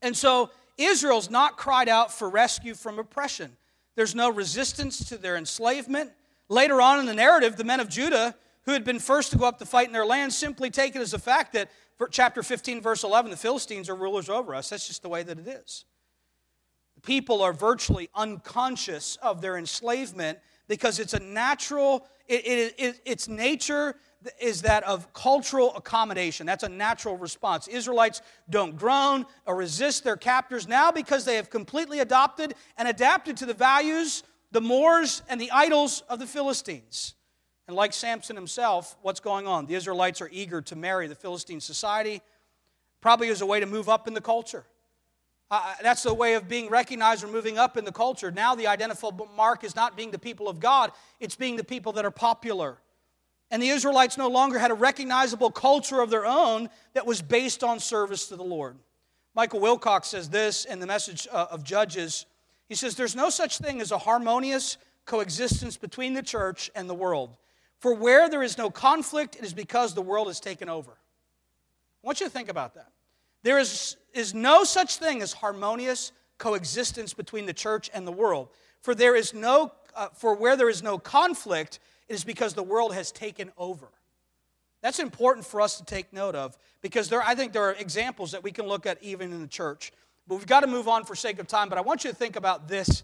And 0.00 0.16
so 0.16 0.50
Israel's 0.76 1.30
not 1.30 1.56
cried 1.56 1.88
out 1.88 2.12
for 2.12 2.28
rescue 2.28 2.74
from 2.74 2.98
oppression. 2.98 3.56
There's 3.94 4.14
no 4.14 4.30
resistance 4.30 5.08
to 5.10 5.16
their 5.16 5.36
enslavement. 5.36 6.10
Later 6.48 6.80
on 6.80 6.98
in 6.98 7.06
the 7.06 7.14
narrative, 7.14 7.56
the 7.56 7.64
men 7.64 7.78
of 7.78 7.88
Judah, 7.88 8.34
who 8.64 8.72
had 8.72 8.84
been 8.84 8.98
first 8.98 9.30
to 9.32 9.38
go 9.38 9.44
up 9.44 9.58
to 9.58 9.66
fight 9.66 9.86
in 9.86 9.92
their 9.92 10.06
land, 10.06 10.32
simply 10.32 10.70
take 10.70 10.96
it 10.96 11.00
as 11.00 11.14
a 11.14 11.18
fact 11.18 11.52
that 11.52 11.70
chapter 12.10 12.42
15, 12.42 12.80
verse 12.80 13.04
11, 13.04 13.30
the 13.30 13.36
Philistines 13.36 13.88
are 13.88 13.94
rulers 13.94 14.28
over 14.28 14.54
us. 14.54 14.70
That's 14.70 14.86
just 14.86 15.02
the 15.02 15.08
way 15.08 15.22
that 15.22 15.38
it 15.38 15.46
is. 15.46 15.84
The 16.96 17.00
people 17.00 17.42
are 17.42 17.52
virtually 17.52 18.08
unconscious 18.14 19.16
of 19.22 19.40
their 19.40 19.56
enslavement 19.56 20.38
because 20.68 20.98
it's 20.98 21.14
a 21.14 21.20
natural, 21.20 22.06
it, 22.28 22.46
it, 22.46 22.74
it, 22.78 23.00
its 23.04 23.28
nature 23.28 23.96
is 24.40 24.62
that 24.62 24.84
of 24.84 25.12
cultural 25.12 25.74
accommodation. 25.74 26.46
That's 26.46 26.62
a 26.62 26.68
natural 26.68 27.16
response. 27.16 27.68
Israelites 27.68 28.22
don't 28.48 28.76
groan 28.76 29.26
or 29.46 29.56
resist 29.56 30.04
their 30.04 30.16
captors 30.16 30.68
now 30.68 30.92
because 30.92 31.24
they 31.24 31.36
have 31.36 31.50
completely 31.50 32.00
adopted 32.00 32.54
and 32.76 32.88
adapted 32.88 33.36
to 33.38 33.46
the 33.46 33.54
values, 33.54 34.22
the 34.52 34.60
mores, 34.60 35.22
and 35.28 35.40
the 35.40 35.50
idols 35.50 36.02
of 36.08 36.18
the 36.18 36.26
Philistines. 36.26 37.14
And 37.66 37.76
like 37.76 37.92
Samson 37.92 38.36
himself, 38.36 38.96
what's 39.02 39.20
going 39.20 39.46
on? 39.46 39.66
The 39.66 39.74
Israelites 39.74 40.20
are 40.20 40.28
eager 40.32 40.60
to 40.62 40.76
marry 40.76 41.06
the 41.06 41.14
Philistine 41.14 41.60
society, 41.60 42.20
probably 43.00 43.28
as 43.28 43.40
a 43.40 43.46
way 43.46 43.60
to 43.60 43.66
move 43.66 43.88
up 43.88 44.08
in 44.08 44.14
the 44.14 44.20
culture. 44.20 44.64
Uh, 45.50 45.74
that's 45.82 46.02
the 46.02 46.14
way 46.14 46.34
of 46.34 46.48
being 46.48 46.70
recognized 46.70 47.22
or 47.22 47.28
moving 47.28 47.58
up 47.58 47.76
in 47.76 47.84
the 47.84 47.92
culture. 47.92 48.30
Now, 48.30 48.54
the 48.54 48.66
identifiable 48.66 49.28
mark 49.36 49.64
is 49.64 49.76
not 49.76 49.96
being 49.96 50.10
the 50.10 50.18
people 50.18 50.48
of 50.48 50.60
God, 50.60 50.92
it's 51.20 51.36
being 51.36 51.56
the 51.56 51.64
people 51.64 51.92
that 51.92 52.04
are 52.04 52.10
popular. 52.10 52.78
And 53.50 53.62
the 53.62 53.68
Israelites 53.68 54.16
no 54.16 54.28
longer 54.28 54.58
had 54.58 54.70
a 54.70 54.74
recognizable 54.74 55.50
culture 55.50 56.00
of 56.00 56.08
their 56.08 56.24
own 56.24 56.70
that 56.94 57.04
was 57.04 57.20
based 57.20 57.62
on 57.62 57.80
service 57.80 58.28
to 58.28 58.36
the 58.36 58.42
Lord. 58.42 58.76
Michael 59.34 59.60
Wilcock 59.60 60.06
says 60.06 60.30
this 60.30 60.64
in 60.64 60.80
the 60.80 60.86
message 60.86 61.28
uh, 61.30 61.48
of 61.50 61.62
Judges. 61.62 62.24
He 62.66 62.74
says, 62.74 62.94
There's 62.94 63.14
no 63.14 63.28
such 63.28 63.58
thing 63.58 63.82
as 63.82 63.92
a 63.92 63.98
harmonious 63.98 64.78
coexistence 65.04 65.76
between 65.76 66.14
the 66.14 66.22
church 66.22 66.70
and 66.74 66.88
the 66.88 66.94
world. 66.94 67.36
For 67.82 67.92
where 67.92 68.28
there 68.28 68.44
is 68.44 68.56
no 68.56 68.70
conflict, 68.70 69.34
it 69.34 69.42
is 69.42 69.52
because 69.52 69.92
the 69.92 70.02
world 70.02 70.28
is 70.28 70.38
taken 70.38 70.68
over. 70.68 70.92
I 70.92 72.06
want 72.06 72.20
you 72.20 72.26
to 72.26 72.32
think 72.32 72.48
about 72.48 72.74
that. 72.74 72.92
There 73.42 73.58
is, 73.58 73.96
is 74.14 74.34
no 74.34 74.62
such 74.62 74.98
thing 74.98 75.20
as 75.20 75.32
harmonious 75.32 76.12
coexistence 76.38 77.12
between 77.12 77.44
the 77.44 77.52
church 77.52 77.90
and 77.92 78.06
the 78.06 78.12
world. 78.12 78.50
For 78.82 78.94
there 78.94 79.16
is 79.16 79.34
no 79.34 79.72
uh, 79.96 80.10
for 80.14 80.36
where 80.36 80.56
there 80.56 80.68
is 80.68 80.80
no 80.80 80.96
conflict, 80.96 81.80
it 82.08 82.14
is 82.14 82.22
because 82.22 82.54
the 82.54 82.62
world 82.62 82.94
has 82.94 83.10
taken 83.10 83.50
over. 83.58 83.88
That's 84.80 85.00
important 85.00 85.44
for 85.44 85.60
us 85.60 85.76
to 85.78 85.84
take 85.84 86.12
note 86.12 86.36
of 86.36 86.56
because 86.82 87.08
there, 87.08 87.20
I 87.20 87.34
think 87.34 87.52
there 87.52 87.64
are 87.64 87.74
examples 87.74 88.30
that 88.30 88.44
we 88.44 88.52
can 88.52 88.68
look 88.68 88.86
at 88.86 89.02
even 89.02 89.32
in 89.32 89.40
the 89.40 89.48
church. 89.48 89.90
But 90.28 90.36
we've 90.36 90.46
got 90.46 90.60
to 90.60 90.68
move 90.68 90.86
on 90.86 91.04
for 91.04 91.16
sake 91.16 91.40
of 91.40 91.48
time. 91.48 91.68
But 91.68 91.78
I 91.78 91.80
want 91.80 92.04
you 92.04 92.10
to 92.10 92.16
think 92.16 92.36
about 92.36 92.68
this 92.68 93.02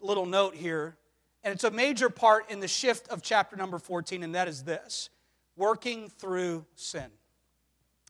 little 0.00 0.24
note 0.24 0.54
here 0.54 0.96
and 1.42 1.54
it's 1.54 1.64
a 1.64 1.70
major 1.70 2.10
part 2.10 2.50
in 2.50 2.60
the 2.60 2.68
shift 2.68 3.08
of 3.08 3.22
chapter 3.22 3.56
number 3.56 3.78
14, 3.78 4.22
and 4.22 4.34
that 4.34 4.48
is 4.48 4.64
this 4.64 5.10
working 5.56 6.08
through 6.08 6.64
sin. 6.74 7.10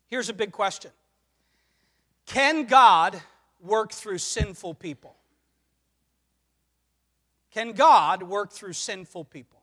Here's 0.07 0.29
a 0.29 0.35
big 0.35 0.53
question 0.53 0.91
Can 2.27 2.65
God 2.65 3.21
work 3.61 3.93
through 3.93 4.19
sinful 4.19 4.75
people? 4.75 5.17
Can 7.53 7.73
God 7.73 8.23
work 8.23 8.53
through 8.53 8.75
sinful 8.75 9.25
people? 9.25 9.61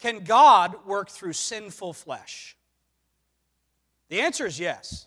Can 0.00 0.24
God 0.24 0.86
work 0.86 1.10
through 1.10 1.32
sinful 1.32 1.92
flesh? 1.92 2.56
The 4.08 4.20
answer 4.20 4.46
is 4.46 4.58
yes. 4.58 5.06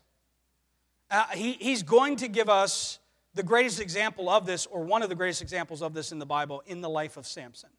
Uh, 1.10 1.26
he, 1.34 1.54
he's 1.54 1.84
going 1.84 2.18
to 2.18 2.28
give 2.28 2.50
us 2.50 3.00
the 3.34 3.44
greatest 3.44 3.80
example 3.80 4.30
of 4.30 4.46
this, 4.46 4.66
or 4.66 4.84
one 4.84 5.04
of 5.04 5.10
the 5.10 5.16
greatest 5.16 5.42
examples 5.42 5.82
of 5.82 5.94
this 5.94 6.12
in 6.12 6.20
the 6.20 6.26
Bible, 6.26 6.64
in 6.66 6.82
the 6.82 6.90
life 6.90 7.18
of 7.18 7.26
Samson. 7.26 7.70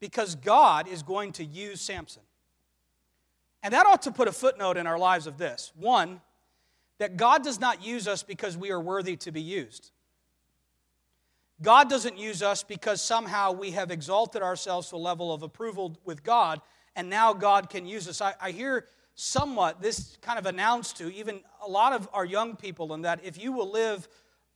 Because 0.00 0.34
God 0.34 0.86
is 0.88 1.02
going 1.02 1.32
to 1.32 1.44
use 1.44 1.80
Samson. 1.80 2.22
And 3.62 3.74
that 3.74 3.86
ought 3.86 4.02
to 4.02 4.12
put 4.12 4.28
a 4.28 4.32
footnote 4.32 4.76
in 4.76 4.86
our 4.86 4.98
lives 4.98 5.26
of 5.26 5.38
this. 5.38 5.72
One, 5.74 6.20
that 6.98 7.16
God 7.16 7.42
does 7.42 7.58
not 7.58 7.84
use 7.84 8.06
us 8.06 8.22
because 8.22 8.56
we 8.56 8.70
are 8.70 8.80
worthy 8.80 9.16
to 9.16 9.32
be 9.32 9.40
used. 9.40 9.90
God 11.60 11.90
doesn't 11.90 12.18
use 12.18 12.42
us 12.42 12.62
because 12.62 13.02
somehow 13.02 13.52
we 13.52 13.72
have 13.72 13.90
exalted 13.90 14.42
ourselves 14.42 14.90
to 14.90 14.96
a 14.96 14.98
level 14.98 15.32
of 15.32 15.42
approval 15.42 15.96
with 16.04 16.22
God, 16.22 16.60
and 16.94 17.10
now 17.10 17.32
God 17.32 17.68
can 17.68 17.86
use 17.86 18.06
us. 18.06 18.20
I, 18.20 18.34
I 18.40 18.50
hear 18.52 18.86
somewhat 19.14 19.82
this 19.82 20.16
kind 20.20 20.38
of 20.38 20.46
announced 20.46 20.98
to 20.98 21.12
even 21.12 21.40
a 21.64 21.68
lot 21.68 21.92
of 21.92 22.08
our 22.12 22.24
young 22.24 22.54
people, 22.54 22.94
in 22.94 23.02
that 23.02 23.20
if 23.24 23.42
you 23.42 23.50
will 23.50 23.70
live 23.70 24.08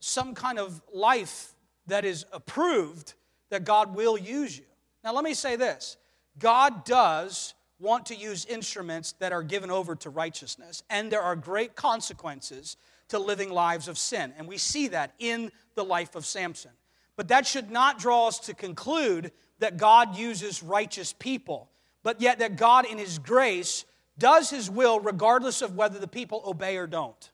some 0.03 0.35
kind 0.35 0.59
of 0.59 0.81
life 0.93 1.53
that 1.87 2.03
is 2.03 2.25
approved, 2.33 3.13
that 3.49 3.63
God 3.63 3.95
will 3.95 4.17
use 4.17 4.57
you. 4.57 4.65
Now, 5.03 5.13
let 5.13 5.23
me 5.23 5.33
say 5.33 5.55
this 5.55 5.97
God 6.37 6.83
does 6.83 7.53
want 7.79 8.07
to 8.07 8.15
use 8.15 8.45
instruments 8.45 9.13
that 9.19 9.31
are 9.31 9.43
given 9.43 9.71
over 9.71 9.95
to 9.95 10.09
righteousness, 10.09 10.83
and 10.89 11.11
there 11.11 11.21
are 11.21 11.35
great 11.35 11.75
consequences 11.75 12.77
to 13.09 13.19
living 13.19 13.49
lives 13.49 13.87
of 13.87 13.97
sin. 13.97 14.33
And 14.37 14.47
we 14.47 14.57
see 14.57 14.89
that 14.89 15.13
in 15.19 15.51
the 15.75 15.83
life 15.83 16.15
of 16.15 16.25
Samson. 16.25 16.71
But 17.15 17.27
that 17.29 17.45
should 17.45 17.69
not 17.69 17.99
draw 17.99 18.27
us 18.27 18.39
to 18.39 18.53
conclude 18.53 19.31
that 19.59 19.77
God 19.77 20.17
uses 20.17 20.63
righteous 20.63 21.13
people, 21.13 21.69
but 22.01 22.19
yet 22.19 22.39
that 22.39 22.57
God, 22.57 22.85
in 22.85 22.97
His 22.97 23.19
grace, 23.19 23.85
does 24.17 24.49
His 24.49 24.69
will 24.69 24.99
regardless 24.99 25.61
of 25.61 25.75
whether 25.75 25.99
the 25.99 26.07
people 26.07 26.43
obey 26.45 26.77
or 26.77 26.87
don't. 26.87 27.29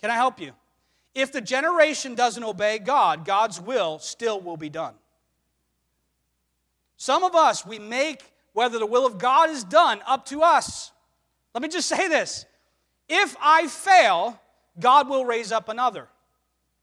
Can 0.00 0.10
I 0.10 0.14
help 0.14 0.40
you? 0.40 0.52
If 1.16 1.32
the 1.32 1.40
generation 1.40 2.14
doesn't 2.14 2.44
obey 2.44 2.78
God, 2.78 3.24
God's 3.24 3.58
will 3.58 3.98
still 3.98 4.38
will 4.38 4.58
be 4.58 4.68
done. 4.68 4.92
Some 6.98 7.24
of 7.24 7.34
us, 7.34 7.64
we 7.64 7.78
make 7.78 8.22
whether 8.52 8.78
the 8.78 8.84
will 8.84 9.06
of 9.06 9.16
God 9.16 9.48
is 9.48 9.64
done 9.64 10.02
up 10.06 10.26
to 10.26 10.42
us. 10.42 10.92
Let 11.54 11.62
me 11.62 11.70
just 11.70 11.88
say 11.88 12.06
this 12.08 12.44
if 13.08 13.34
I 13.40 13.66
fail, 13.66 14.38
God 14.78 15.08
will 15.08 15.24
raise 15.24 15.52
up 15.52 15.70
another. 15.70 16.06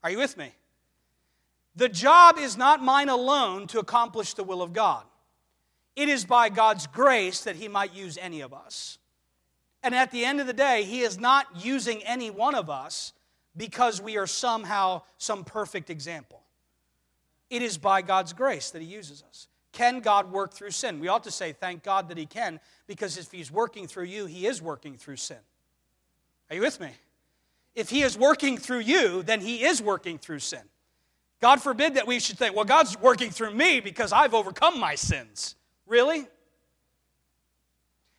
Are 0.04 0.10
you 0.10 0.17
with 0.17 0.36
me? 0.36 0.52
The 1.76 1.89
job 1.89 2.39
is 2.39 2.58
not 2.58 2.84
mine 2.84 3.10
alone 3.10 3.67
to 3.67 3.78
accomplish 3.78 4.34
the 4.34 4.43
will 4.43 4.63
of 4.63 4.74
God. 4.74 5.04
It 5.96 6.10
is 6.10 6.26
by 6.26 6.50
God's 6.50 6.88
grace 6.88 7.41
that 7.43 7.58
He 7.58 7.67
might 7.67 7.93
use 7.93 8.17
any 8.19 8.41
of 8.41 8.52
us. 8.52 8.98
And 9.84 9.93
at 9.93 10.10
the 10.10 10.26
end 10.26 10.41
of 10.41 10.48
the 10.48 10.54
day, 10.54 10.86
He 10.86 11.02
is 11.02 11.19
not 11.19 11.46
using 11.63 12.02
any 12.04 12.32
one 12.32 12.56
of 12.56 12.67
us 12.67 13.13
because 13.56 14.02
we 14.02 14.18
are 14.18 14.28
somehow 14.28 15.02
some 15.18 15.44
perfect 15.44 15.89
example. 15.89 16.44
It 17.50 17.62
is 17.62 17.78
by 17.78 18.02
God's 18.02 18.34
grace 18.34 18.72
that 18.72 18.82
He 18.82 18.88
uses 18.88 19.24
us. 19.28 19.48
Can 19.72 20.00
God 20.00 20.32
work 20.32 20.54
through 20.54 20.72
sin? 20.72 21.00
We 21.00 21.08
ought 21.08 21.24
to 21.24 21.32
say, 21.32 21.52
thank 21.52 21.84
God 21.84 22.10
that 22.10 22.18
He 22.18 22.26
can, 22.26 22.60
because 22.88 23.18
if 23.18 23.32
He's 23.32 23.52
working 23.52 23.88
through 23.88 24.06
you, 24.06 24.26
He 24.26 24.48
is 24.48 24.62
working 24.62 24.96
through 24.96 25.18
sin. 25.18 25.38
Are 26.50 26.56
you 26.56 26.62
with 26.62 26.80
me? 26.80 26.89
If 27.76 27.89
He 27.89 28.04
is 28.04 28.18
working 28.18 28.58
through 28.58 28.82
you, 28.82 29.24
then 29.24 29.42
He 29.42 29.63
is 29.63 29.82
working 29.82 30.18
through 30.18 30.39
sin. 30.39 30.62
God 31.42 31.62
forbid 31.62 31.96
that 31.96 32.08
we 32.08 32.20
should 32.20 32.38
think, 32.38 32.56
well, 32.56 32.66
God's 32.66 32.98
working 33.00 33.30
through 33.30 33.54
me 33.54 33.80
because 33.82 34.13
I've 34.13 34.34
overcome 34.34 34.80
my 34.80 34.96
sins. 34.96 35.56
Really? 35.86 36.26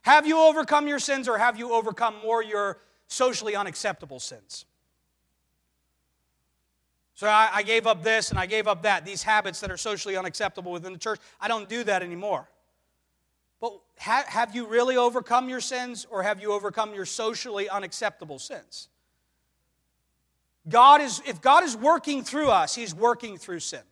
Have 0.02 0.26
you 0.26 0.38
overcome 0.38 0.86
your 0.86 0.98
sins 0.98 1.28
or 1.28 1.38
have 1.38 1.58
you 1.58 1.72
overcome 1.72 2.16
more 2.22 2.42
your 2.42 2.78
socially 3.06 3.56
unacceptable 3.56 4.20
sins? 4.20 4.66
So 7.14 7.28
I, 7.28 7.48
I, 7.52 7.62
gave 7.62 7.86
up 7.86 8.02
this 8.02 8.30
and 8.30 8.38
I 8.38 8.46
gave 8.46 8.66
up 8.66 8.82
that, 8.82 9.04
these 9.04 9.22
habits 9.22 9.60
that 9.60 9.70
are 9.70 9.76
socially 9.76 10.16
unacceptable 10.16 10.72
within 10.72 10.92
the 10.92 10.98
church. 10.98 11.20
I 11.40 11.46
don't 11.46 11.68
do 11.68 11.84
that 11.84 12.02
anymore. 12.02 12.48
But 13.60 13.80
ha- 13.98 14.24
have 14.26 14.54
you 14.54 14.66
really 14.66 14.96
overcome 14.96 15.48
your 15.48 15.60
sins 15.60 16.06
or 16.10 16.24
have 16.24 16.42
you 16.42 16.52
overcome 16.52 16.92
your 16.92 17.06
socially 17.06 17.68
unacceptable 17.68 18.40
sins? 18.40 18.88
God 20.68 21.00
is, 21.00 21.22
if 21.24 21.40
God 21.40 21.62
is 21.62 21.76
working 21.76 22.24
through 22.24 22.48
us, 22.48 22.74
He's 22.74 22.94
working 22.94 23.36
through 23.36 23.60
sin. 23.60 23.82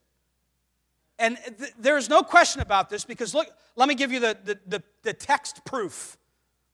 And 1.19 1.39
th- 1.59 1.73
there's 1.79 2.09
no 2.09 2.23
question 2.23 2.61
about 2.61 2.91
this 2.91 3.05
because 3.05 3.35
look, 3.35 3.47
let 3.77 3.89
me 3.89 3.95
give 3.95 4.11
you 4.11 4.19
the, 4.19 4.37
the, 4.45 4.59
the, 4.67 4.83
the 5.03 5.13
text 5.13 5.65
proof. 5.65 6.17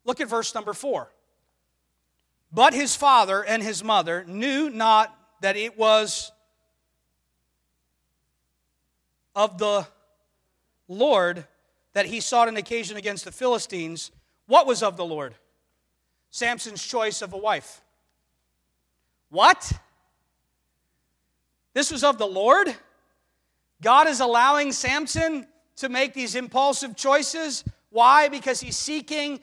Look 0.06 0.20
at 0.22 0.28
verse 0.28 0.54
number 0.54 0.72
four. 0.72 1.12
But 2.50 2.72
his 2.72 2.96
father 2.96 3.44
and 3.44 3.62
his 3.62 3.84
mother 3.84 4.24
knew 4.26 4.70
not 4.70 5.14
that 5.42 5.56
it 5.56 5.76
was 5.76 6.32
of 9.38 9.56
the 9.56 9.86
Lord 10.88 11.46
that 11.92 12.06
he 12.06 12.18
sought 12.18 12.48
an 12.48 12.56
occasion 12.56 12.96
against 12.96 13.24
the 13.24 13.30
Philistines. 13.30 14.10
What 14.48 14.66
was 14.66 14.82
of 14.82 14.96
the 14.96 15.04
Lord? 15.04 15.32
Samson's 16.30 16.84
choice 16.84 17.22
of 17.22 17.32
a 17.32 17.36
wife. 17.36 17.80
What? 19.30 19.72
This 21.72 21.92
was 21.92 22.02
of 22.02 22.18
the 22.18 22.26
Lord? 22.26 22.74
God 23.80 24.08
is 24.08 24.18
allowing 24.18 24.72
Samson 24.72 25.46
to 25.76 25.88
make 25.88 26.14
these 26.14 26.34
impulsive 26.34 26.96
choices. 26.96 27.62
Why? 27.90 28.28
Because 28.28 28.60
he's 28.60 28.76
seeking 28.76 29.38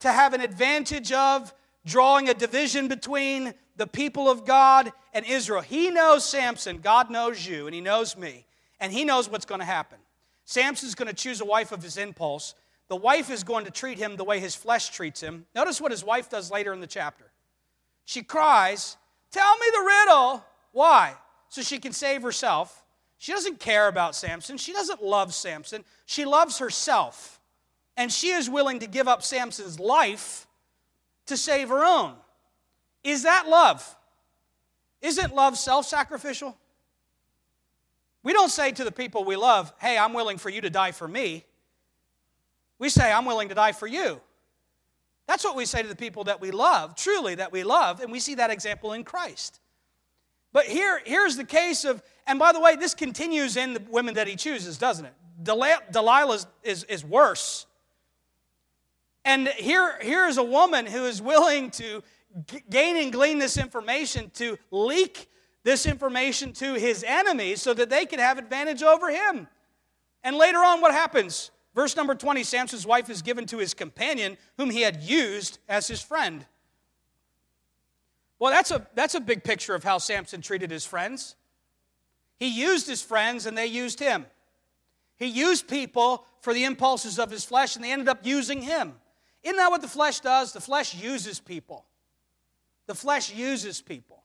to 0.00 0.10
have 0.10 0.32
an 0.32 0.40
advantage 0.40 1.12
of 1.12 1.52
drawing 1.84 2.30
a 2.30 2.34
division 2.34 2.88
between 2.88 3.52
the 3.76 3.86
people 3.86 4.30
of 4.30 4.46
God 4.46 4.90
and 5.12 5.26
Israel. 5.26 5.60
He 5.60 5.90
knows 5.90 6.24
Samson, 6.24 6.78
God 6.78 7.10
knows 7.10 7.46
you, 7.46 7.66
and 7.66 7.74
he 7.74 7.82
knows 7.82 8.16
me, 8.16 8.46
and 8.84 8.92
he 8.92 9.02
knows 9.02 9.30
what's 9.30 9.46
going 9.46 9.60
to 9.60 9.64
happen. 9.64 9.96
Samson's 10.44 10.94
going 10.94 11.08
to 11.08 11.14
choose 11.14 11.40
a 11.40 11.44
wife 11.46 11.72
of 11.72 11.82
his 11.82 11.96
impulse. 11.96 12.54
The 12.88 12.96
wife 12.96 13.30
is 13.30 13.42
going 13.42 13.64
to 13.64 13.70
treat 13.70 13.96
him 13.96 14.16
the 14.16 14.24
way 14.24 14.40
his 14.40 14.54
flesh 14.54 14.90
treats 14.90 15.22
him. 15.22 15.46
Notice 15.54 15.80
what 15.80 15.90
his 15.90 16.04
wife 16.04 16.28
does 16.28 16.50
later 16.50 16.70
in 16.70 16.80
the 16.80 16.86
chapter. 16.86 17.24
She 18.04 18.22
cries, 18.22 18.98
Tell 19.30 19.56
me 19.56 19.66
the 19.72 19.86
riddle. 19.86 20.44
Why? 20.72 21.14
So 21.48 21.62
she 21.62 21.78
can 21.78 21.92
save 21.92 22.20
herself. 22.20 22.84
She 23.16 23.32
doesn't 23.32 23.58
care 23.58 23.88
about 23.88 24.14
Samson. 24.14 24.58
She 24.58 24.74
doesn't 24.74 25.02
love 25.02 25.32
Samson. 25.32 25.82
She 26.04 26.26
loves 26.26 26.58
herself. 26.58 27.40
And 27.96 28.12
she 28.12 28.32
is 28.32 28.50
willing 28.50 28.80
to 28.80 28.86
give 28.86 29.08
up 29.08 29.22
Samson's 29.22 29.80
life 29.80 30.46
to 31.24 31.38
save 31.38 31.70
her 31.70 31.86
own. 31.86 32.16
Is 33.02 33.22
that 33.22 33.48
love? 33.48 33.96
Isn't 35.00 35.34
love 35.34 35.56
self 35.56 35.86
sacrificial? 35.86 36.54
We 38.24 38.32
don't 38.32 38.50
say 38.50 38.72
to 38.72 38.82
the 38.82 38.90
people 38.90 39.22
we 39.22 39.36
love, 39.36 39.72
hey, 39.78 39.96
I'm 39.96 40.14
willing 40.14 40.38
for 40.38 40.48
you 40.48 40.62
to 40.62 40.70
die 40.70 40.90
for 40.90 41.06
me. 41.06 41.44
We 42.78 42.88
say, 42.88 43.12
I'm 43.12 43.26
willing 43.26 43.50
to 43.50 43.54
die 43.54 43.72
for 43.72 43.86
you. 43.86 44.20
That's 45.26 45.44
what 45.44 45.56
we 45.56 45.66
say 45.66 45.82
to 45.82 45.88
the 45.88 45.94
people 45.94 46.24
that 46.24 46.40
we 46.40 46.50
love, 46.50 46.96
truly 46.96 47.36
that 47.36 47.52
we 47.52 47.62
love, 47.62 48.00
and 48.00 48.10
we 48.10 48.18
see 48.18 48.34
that 48.36 48.50
example 48.50 48.94
in 48.94 49.04
Christ. 49.04 49.60
But 50.52 50.66
here, 50.66 51.00
here's 51.04 51.36
the 51.36 51.44
case 51.44 51.84
of, 51.84 52.02
and 52.26 52.38
by 52.38 52.52
the 52.52 52.60
way, 52.60 52.76
this 52.76 52.94
continues 52.94 53.56
in 53.56 53.74
the 53.74 53.82
women 53.90 54.14
that 54.14 54.26
he 54.26 54.36
chooses, 54.36 54.78
doesn't 54.78 55.04
it? 55.04 55.12
Delilah 55.42 56.34
is, 56.34 56.46
is, 56.62 56.84
is 56.84 57.04
worse. 57.04 57.66
And 59.24 59.48
here, 59.48 59.98
here 60.00 60.26
is 60.26 60.38
a 60.38 60.44
woman 60.44 60.86
who 60.86 61.04
is 61.04 61.20
willing 61.20 61.70
to 61.72 62.02
gain 62.70 62.96
and 62.96 63.12
glean 63.12 63.38
this 63.38 63.58
information, 63.58 64.30
to 64.34 64.58
leak 64.70 65.28
this 65.64 65.86
information 65.86 66.52
to 66.52 66.74
his 66.74 67.04
enemies 67.06 67.60
so 67.60 67.74
that 67.74 67.90
they 67.90 68.06
can 68.06 68.20
have 68.20 68.38
advantage 68.38 68.82
over 68.82 69.10
him. 69.10 69.48
And 70.22 70.36
later 70.36 70.58
on, 70.58 70.80
what 70.80 70.92
happens? 70.92 71.50
Verse 71.74 71.96
number 71.96 72.14
20 72.14 72.44
Samson's 72.44 72.86
wife 72.86 73.10
is 73.10 73.22
given 73.22 73.46
to 73.46 73.58
his 73.58 73.74
companion, 73.74 74.36
whom 74.56 74.70
he 74.70 74.82
had 74.82 75.02
used 75.02 75.58
as 75.68 75.88
his 75.88 76.00
friend. 76.00 76.46
Well, 78.38 78.52
that's 78.52 78.70
a, 78.70 78.86
that's 78.94 79.14
a 79.14 79.20
big 79.20 79.42
picture 79.42 79.74
of 79.74 79.82
how 79.82 79.98
Samson 79.98 80.40
treated 80.40 80.70
his 80.70 80.84
friends. 80.84 81.34
He 82.38 82.48
used 82.48 82.86
his 82.86 83.02
friends 83.02 83.46
and 83.46 83.56
they 83.56 83.66
used 83.66 84.00
him. 84.00 84.26
He 85.16 85.26
used 85.26 85.66
people 85.66 86.26
for 86.40 86.52
the 86.52 86.64
impulses 86.64 87.18
of 87.18 87.30
his 87.30 87.44
flesh 87.44 87.74
and 87.74 87.84
they 87.84 87.92
ended 87.92 88.08
up 88.08 88.20
using 88.24 88.60
him. 88.60 88.94
Isn't 89.42 89.56
that 89.56 89.70
what 89.70 89.82
the 89.82 89.88
flesh 89.88 90.20
does? 90.20 90.52
The 90.52 90.60
flesh 90.60 90.94
uses 90.94 91.40
people. 91.40 91.86
The 92.86 92.94
flesh 92.94 93.32
uses 93.32 93.80
people. 93.80 94.23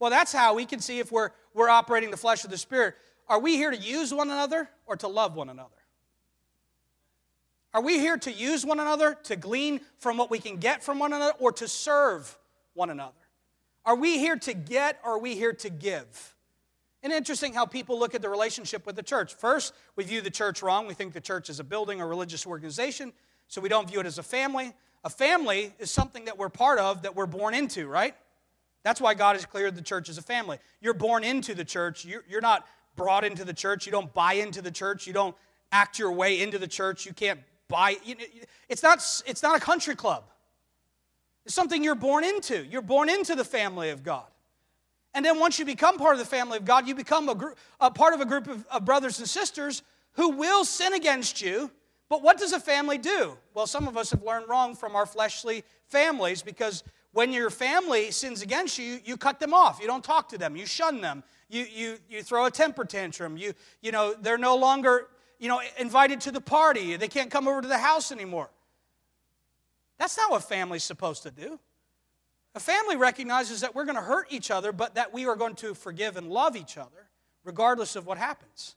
Well, 0.00 0.10
that's 0.10 0.32
how 0.32 0.54
we 0.54 0.64
can 0.64 0.80
see 0.80 0.98
if 0.98 1.10
we're, 1.10 1.30
we're 1.54 1.68
operating 1.68 2.10
the 2.10 2.16
flesh 2.16 2.44
of 2.44 2.50
the 2.50 2.58
Spirit. 2.58 2.94
Are 3.28 3.40
we 3.40 3.56
here 3.56 3.70
to 3.70 3.76
use 3.76 4.14
one 4.14 4.30
another 4.30 4.68
or 4.86 4.96
to 4.96 5.08
love 5.08 5.34
one 5.34 5.48
another? 5.48 5.70
Are 7.74 7.82
we 7.82 7.98
here 7.98 8.16
to 8.16 8.32
use 8.32 8.64
one 8.64 8.80
another, 8.80 9.14
to 9.24 9.36
glean 9.36 9.80
from 9.98 10.16
what 10.16 10.30
we 10.30 10.38
can 10.38 10.56
get 10.56 10.82
from 10.82 10.98
one 10.98 11.12
another, 11.12 11.34
or 11.38 11.52
to 11.52 11.68
serve 11.68 12.38
one 12.74 12.90
another? 12.90 13.12
Are 13.84 13.94
we 13.94 14.18
here 14.18 14.36
to 14.36 14.54
get 14.54 14.98
or 15.04 15.12
are 15.12 15.18
we 15.18 15.34
here 15.34 15.52
to 15.52 15.70
give? 15.70 16.34
And 17.02 17.12
interesting 17.12 17.54
how 17.54 17.66
people 17.66 17.98
look 17.98 18.14
at 18.14 18.22
the 18.22 18.28
relationship 18.28 18.84
with 18.86 18.96
the 18.96 19.02
church. 19.02 19.34
First, 19.34 19.74
we 19.96 20.04
view 20.04 20.20
the 20.20 20.30
church 20.30 20.62
wrong. 20.62 20.86
We 20.86 20.94
think 20.94 21.12
the 21.12 21.20
church 21.20 21.48
is 21.48 21.60
a 21.60 21.64
building 21.64 22.00
or 22.00 22.08
religious 22.08 22.46
organization, 22.46 23.12
so 23.46 23.60
we 23.60 23.68
don't 23.68 23.88
view 23.88 24.00
it 24.00 24.06
as 24.06 24.18
a 24.18 24.22
family. 24.22 24.72
A 25.04 25.10
family 25.10 25.72
is 25.78 25.90
something 25.90 26.24
that 26.24 26.36
we're 26.36 26.48
part 26.48 26.78
of, 26.78 27.02
that 27.02 27.14
we're 27.14 27.26
born 27.26 27.54
into, 27.54 27.86
right? 27.86 28.14
That's 28.84 29.00
why 29.00 29.14
God 29.14 29.36
has 29.36 29.44
cleared 29.44 29.74
the 29.74 29.82
church 29.82 30.08
as 30.08 30.18
a 30.18 30.22
family. 30.22 30.58
You're 30.80 30.94
born 30.94 31.24
into 31.24 31.54
the 31.54 31.64
church. 31.64 32.04
You're 32.04 32.40
not 32.40 32.66
brought 32.96 33.24
into 33.24 33.44
the 33.44 33.52
church. 33.52 33.86
You 33.86 33.92
don't 33.92 34.12
buy 34.12 34.34
into 34.34 34.62
the 34.62 34.70
church. 34.70 35.06
You 35.06 35.12
don't 35.12 35.36
act 35.72 35.98
your 35.98 36.12
way 36.12 36.40
into 36.40 36.58
the 36.58 36.68
church. 36.68 37.04
You 37.06 37.12
can't 37.12 37.40
buy. 37.68 37.96
It's 38.68 38.82
not, 38.82 38.98
it's 39.26 39.42
not 39.42 39.56
a 39.56 39.60
country 39.60 39.94
club. 39.94 40.24
It's 41.44 41.54
something 41.54 41.82
you're 41.82 41.94
born 41.94 42.24
into. 42.24 42.64
You're 42.66 42.82
born 42.82 43.08
into 43.08 43.34
the 43.34 43.44
family 43.44 43.90
of 43.90 44.02
God. 44.02 44.26
And 45.14 45.24
then 45.24 45.38
once 45.38 45.58
you 45.58 45.64
become 45.64 45.96
part 45.98 46.12
of 46.12 46.18
the 46.18 46.26
family 46.26 46.58
of 46.58 46.64
God, 46.64 46.86
you 46.86 46.94
become 46.94 47.28
a, 47.28 47.34
group, 47.34 47.56
a 47.80 47.90
part 47.90 48.14
of 48.14 48.20
a 48.20 48.26
group 48.26 48.46
of, 48.46 48.66
of 48.70 48.84
brothers 48.84 49.18
and 49.18 49.28
sisters 49.28 49.82
who 50.12 50.30
will 50.30 50.64
sin 50.64 50.92
against 50.94 51.40
you. 51.40 51.70
But 52.08 52.22
what 52.22 52.38
does 52.38 52.52
a 52.52 52.60
family 52.60 52.98
do? 52.98 53.36
Well, 53.54 53.66
some 53.66 53.88
of 53.88 53.96
us 53.96 54.10
have 54.10 54.22
learned 54.22 54.48
wrong 54.48 54.74
from 54.74 54.96
our 54.96 55.06
fleshly 55.06 55.64
families 55.86 56.42
because 56.42 56.84
when 57.12 57.32
your 57.32 57.50
family 57.50 58.10
sins 58.10 58.42
against 58.42 58.78
you, 58.78 59.00
you 59.04 59.16
cut 59.16 59.40
them 59.40 59.54
off. 59.54 59.80
You 59.80 59.86
don't 59.86 60.04
talk 60.04 60.28
to 60.30 60.38
them. 60.38 60.56
You 60.56 60.66
shun 60.66 61.00
them. 61.00 61.22
You, 61.48 61.64
you, 61.64 61.98
you 62.08 62.22
throw 62.22 62.44
a 62.44 62.50
temper 62.50 62.84
tantrum. 62.84 63.36
You, 63.36 63.54
you 63.80 63.92
know, 63.92 64.14
they're 64.20 64.38
no 64.38 64.56
longer 64.56 65.08
you 65.38 65.48
know, 65.48 65.60
invited 65.78 66.20
to 66.22 66.30
the 66.30 66.40
party. 66.40 66.96
They 66.96 67.08
can't 67.08 67.30
come 67.30 67.46
over 67.46 67.62
to 67.62 67.68
the 67.68 67.78
house 67.78 68.10
anymore. 68.10 68.50
That's 69.98 70.16
not 70.16 70.30
what 70.30 70.44
family's 70.44 70.84
supposed 70.84 71.22
to 71.24 71.30
do. 71.30 71.58
A 72.54 72.60
family 72.60 72.96
recognizes 72.96 73.60
that 73.60 73.74
we're 73.74 73.84
going 73.84 73.96
to 73.96 74.02
hurt 74.02 74.26
each 74.30 74.50
other, 74.50 74.72
but 74.72 74.94
that 74.96 75.12
we 75.12 75.26
are 75.26 75.36
going 75.36 75.54
to 75.56 75.74
forgive 75.74 76.16
and 76.16 76.28
love 76.28 76.56
each 76.56 76.76
other, 76.76 77.08
regardless 77.44 77.94
of 77.94 78.06
what 78.06 78.18
happens. 78.18 78.74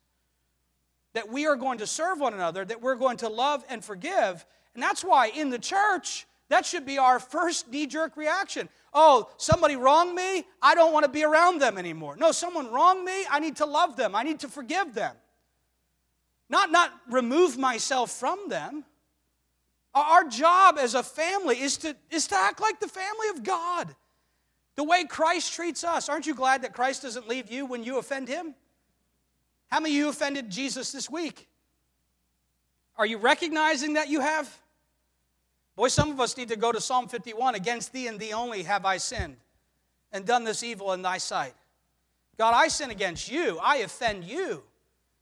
That 1.13 1.29
we 1.29 1.45
are 1.47 1.55
going 1.55 1.79
to 1.79 1.87
serve 1.87 2.19
one 2.19 2.33
another, 2.33 2.63
that 2.65 2.81
we're 2.81 2.95
going 2.95 3.17
to 3.17 3.29
love 3.29 3.63
and 3.69 3.83
forgive. 3.83 4.45
And 4.73 4.83
that's 4.83 5.03
why 5.03 5.27
in 5.27 5.49
the 5.49 5.59
church, 5.59 6.27
that 6.51 6.65
should 6.65 6.85
be 6.85 6.97
our 6.97 7.19
first 7.19 7.69
knee 7.69 7.87
jerk 7.87 8.17
reaction. 8.17 8.69
Oh, 8.93 9.29
somebody 9.37 9.75
wronged 9.75 10.13
me? 10.13 10.43
I 10.61 10.75
don't 10.75 10.91
want 10.91 11.05
to 11.05 11.11
be 11.11 11.23
around 11.23 11.61
them 11.61 11.77
anymore. 11.77 12.17
No, 12.17 12.31
someone 12.31 12.71
wronged 12.71 13.05
me? 13.05 13.23
I 13.29 13.39
need 13.39 13.57
to 13.57 13.65
love 13.65 13.95
them. 13.95 14.15
I 14.15 14.23
need 14.23 14.41
to 14.41 14.49
forgive 14.49 14.93
them. 14.93 15.15
Not, 16.49 16.71
not 16.71 16.91
remove 17.09 17.57
myself 17.57 18.11
from 18.11 18.49
them. 18.49 18.83
Our 19.95 20.25
job 20.25 20.77
as 20.77 20.93
a 20.95 21.03
family 21.03 21.59
is 21.59 21.77
to, 21.77 21.95
is 22.09 22.27
to 22.27 22.35
act 22.35 22.59
like 22.59 22.79
the 22.79 22.87
family 22.87 23.29
of 23.29 23.43
God. 23.43 23.95
The 24.75 24.83
way 24.83 25.05
Christ 25.05 25.53
treats 25.53 25.83
us. 25.83 26.09
Aren't 26.09 26.27
you 26.27 26.35
glad 26.35 26.63
that 26.63 26.73
Christ 26.73 27.03
doesn't 27.03 27.27
leave 27.27 27.49
you 27.49 27.65
when 27.65 27.83
you 27.83 27.97
offend 27.97 28.27
him? 28.27 28.55
How 29.67 29.79
many 29.79 29.95
of 29.95 29.97
you 29.97 30.09
offended 30.09 30.49
Jesus 30.49 30.91
this 30.91 31.09
week? 31.09 31.47
Are 32.97 33.05
you 33.05 33.17
recognizing 33.17 33.93
that 33.93 34.09
you 34.09 34.19
have? 34.19 34.60
Boy, 35.75 35.87
some 35.87 36.11
of 36.11 36.19
us 36.19 36.37
need 36.37 36.49
to 36.49 36.55
go 36.55 36.71
to 36.71 36.81
Psalm 36.81 37.07
51 37.07 37.55
Against 37.55 37.93
thee 37.93 38.07
and 38.07 38.19
thee 38.19 38.33
only 38.33 38.63
have 38.63 38.85
I 38.85 38.97
sinned 38.97 39.37
and 40.11 40.25
done 40.25 40.43
this 40.43 40.63
evil 40.63 40.91
in 40.93 41.01
thy 41.01 41.17
sight. 41.17 41.53
God, 42.37 42.53
I 42.53 42.67
sin 42.67 42.89
against 42.89 43.31
you, 43.31 43.59
I 43.61 43.77
offend 43.77 44.23
you. 44.23 44.63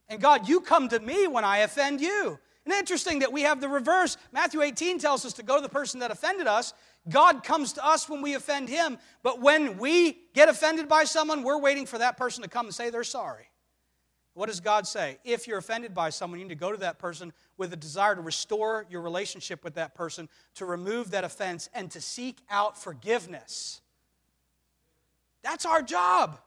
And 0.08 0.20
God, 0.20 0.48
you 0.48 0.62
come 0.62 0.90
to 0.90 1.00
me 1.00 1.28
when 1.28 1.44
I 1.44 1.60
offend 1.60 2.02
you. 2.02 2.40
And 2.66 2.74
interesting 2.74 3.20
that 3.20 3.32
we 3.32 3.42
have 3.44 3.62
the 3.62 3.70
reverse. 3.70 4.18
Matthew 4.32 4.62
18 4.62 5.00
tells 5.00 5.26
us 5.26 5.34
to 5.34 5.44
go 5.44 5.58
to 5.58 5.62
the 5.62 5.70
person 5.70 6.00
that 6.00 6.12
offended 6.12 6.48
us. 6.48 6.74
God 7.08 7.44
comes 7.44 7.74
to 7.74 7.86
us 7.86 8.10
when 8.10 8.22
we 8.22 8.34
offend 8.34 8.70
him. 8.70 8.98
But 9.24 9.42
when 9.42 9.78
we 9.78 10.18
get 10.34 10.50
offended 10.50 10.88
by 10.88 11.04
someone, 11.04 11.44
we're 11.44 11.60
waiting 11.60 11.86
for 11.86 11.98
that 11.98 12.18
person 12.18 12.44
to 12.44 12.50
come 12.50 12.68
and 12.68 12.76
say 12.76 12.90
they're 12.90 13.04
sorry. 13.04 13.49
What 14.34 14.48
does 14.48 14.60
God 14.60 14.88
say? 14.88 15.18
If 15.24 15.48
you're 15.48 15.58
offended 15.58 15.94
by 15.94 16.12
someone, 16.12 16.40
you 16.40 16.46
need 16.46 16.54
to 16.54 16.60
go 16.60 16.72
to 16.72 16.78
that 16.80 17.00
person 17.00 17.34
with 17.58 17.74
a 17.74 17.76
desire 17.76 18.16
to 18.16 18.22
restore 18.22 18.86
your 18.90 19.02
relationship 19.02 19.64
with 19.64 19.76
that 19.76 19.96
person, 19.96 20.30
to 20.56 20.66
remove 20.66 21.12
that 21.12 21.24
offense, 21.24 21.70
and 21.74 21.92
to 21.92 22.00
seek 22.00 22.38
out 22.50 22.78
forgiveness. 22.78 23.82
That's 25.44 25.66
our 25.66 25.82
job. 25.82 26.40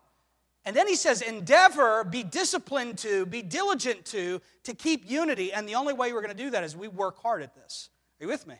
And 0.64 0.77
then 0.77 0.87
he 0.87 0.95
says, 0.95 1.23
endeavor, 1.23 2.05
be 2.05 2.23
disciplined 2.23 2.99
to, 2.99 3.27
be 3.27 3.42
diligent 3.42 4.05
to, 4.07 4.40
to 4.62 4.75
keep 4.75 5.11
unity. 5.11 5.53
And 5.53 5.68
the 5.68 5.75
only 5.75 5.92
way 5.92 6.12
we're 6.12 6.23
going 6.23 6.37
to 6.37 6.42
do 6.42 6.51
that 6.51 6.62
is 6.62 6.77
we 6.77 6.88
work 6.88 7.21
hard 7.21 7.42
at 7.42 7.55
this. 7.55 7.90
Are 8.21 8.25
you 8.25 8.29
with 8.29 8.47
me? 8.47 8.55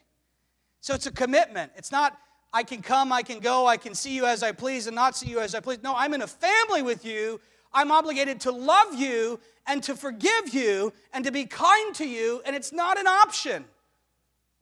So 0.81 0.95
it's 0.95 1.07
a 1.07 1.13
commitment. 1.13 1.71
It's 1.77 1.93
not, 1.93 2.19
I 2.53 2.65
can 2.65 2.83
come, 2.83 3.13
I 3.13 3.23
can 3.23 3.39
go, 3.39 3.69
I 3.69 3.77
can 3.77 3.95
see 3.95 4.17
you 4.17 4.27
as 4.27 4.43
I 4.43 4.51
please 4.51 4.89
and 4.89 4.97
not 4.97 5.17
see 5.17 5.29
you 5.29 5.39
as 5.39 5.55
I 5.55 5.61
please. 5.61 5.79
No, 5.83 5.95
I'm 5.97 6.13
in 6.13 6.23
a 6.23 6.27
family 6.27 6.83
with 6.83 7.05
you. 7.05 7.41
I'm 7.75 7.91
obligated 7.91 8.41
to 8.41 8.53
love 8.53 8.95
you 8.95 9.41
and 9.67 9.83
to 9.85 9.95
forgive 9.95 10.53
you 10.53 10.93
and 11.13 11.25
to 11.25 11.33
be 11.33 11.47
kind 11.47 11.95
to 11.97 12.09
you, 12.09 12.43
and 12.45 12.55
it's 12.57 12.73
not 12.73 12.99
an 12.99 13.07
option. 13.07 13.65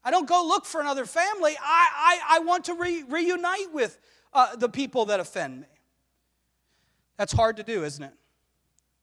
I 0.05 0.11
don't 0.11 0.29
go 0.29 0.47
look 0.47 0.65
for 0.65 0.81
another 0.81 1.05
family. 1.05 1.57
I, 1.61 2.21
I, 2.31 2.37
I 2.37 2.39
want 2.41 2.67
to 2.67 2.75
re- 2.75 3.05
reunite 3.09 3.73
with 3.73 3.99
uh, 4.33 4.57
the 4.57 4.69
people 4.69 5.07
that 5.07 5.21
offend 5.21 5.61
me. 5.61 5.67
That's 7.17 7.33
hard 7.33 7.57
to 7.59 7.63
do, 7.63 7.85
isn't 7.85 8.03
it? 8.03 8.15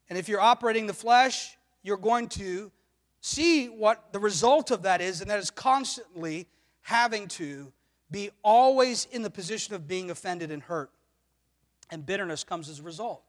And 0.10 0.18
if 0.18 0.28
you're 0.30 0.42
operating 0.42 0.88
the 0.88 0.94
flesh, 0.94 1.56
you're 1.84 1.98
going 1.98 2.30
to 2.30 2.72
see 3.22 3.68
what 3.68 4.12
the 4.14 4.20
result 4.20 4.72
of 4.72 4.84
that 4.84 5.02
is, 5.02 5.22
and 5.22 5.30
that 5.30 5.40
is 5.40 5.52
constantly 5.52 6.48
having 6.82 7.28
to 7.28 7.72
be 8.10 8.30
always 8.42 9.06
in 9.12 9.22
the 9.22 9.30
position 9.30 9.76
of 9.76 9.88
being 9.88 10.10
offended 10.10 10.50
and 10.50 10.64
hurt. 10.64 10.90
And 11.90 12.06
bitterness 12.06 12.44
comes 12.44 12.70
as 12.70 12.80
a 12.80 12.84
result. 12.84 13.22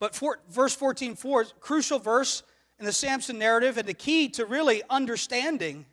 But 0.00 0.16
for, 0.16 0.40
verse 0.48 0.74
14, 0.74 1.14
4, 1.14 1.44
crucial 1.60 2.00
verse 2.00 2.42
in 2.80 2.86
the 2.86 2.92
Samson 2.92 3.38
narrative 3.38 3.76
and 3.76 3.86
the 3.86 3.94
key 3.94 4.28
to 4.30 4.46
really 4.46 4.82
understanding 4.90 5.84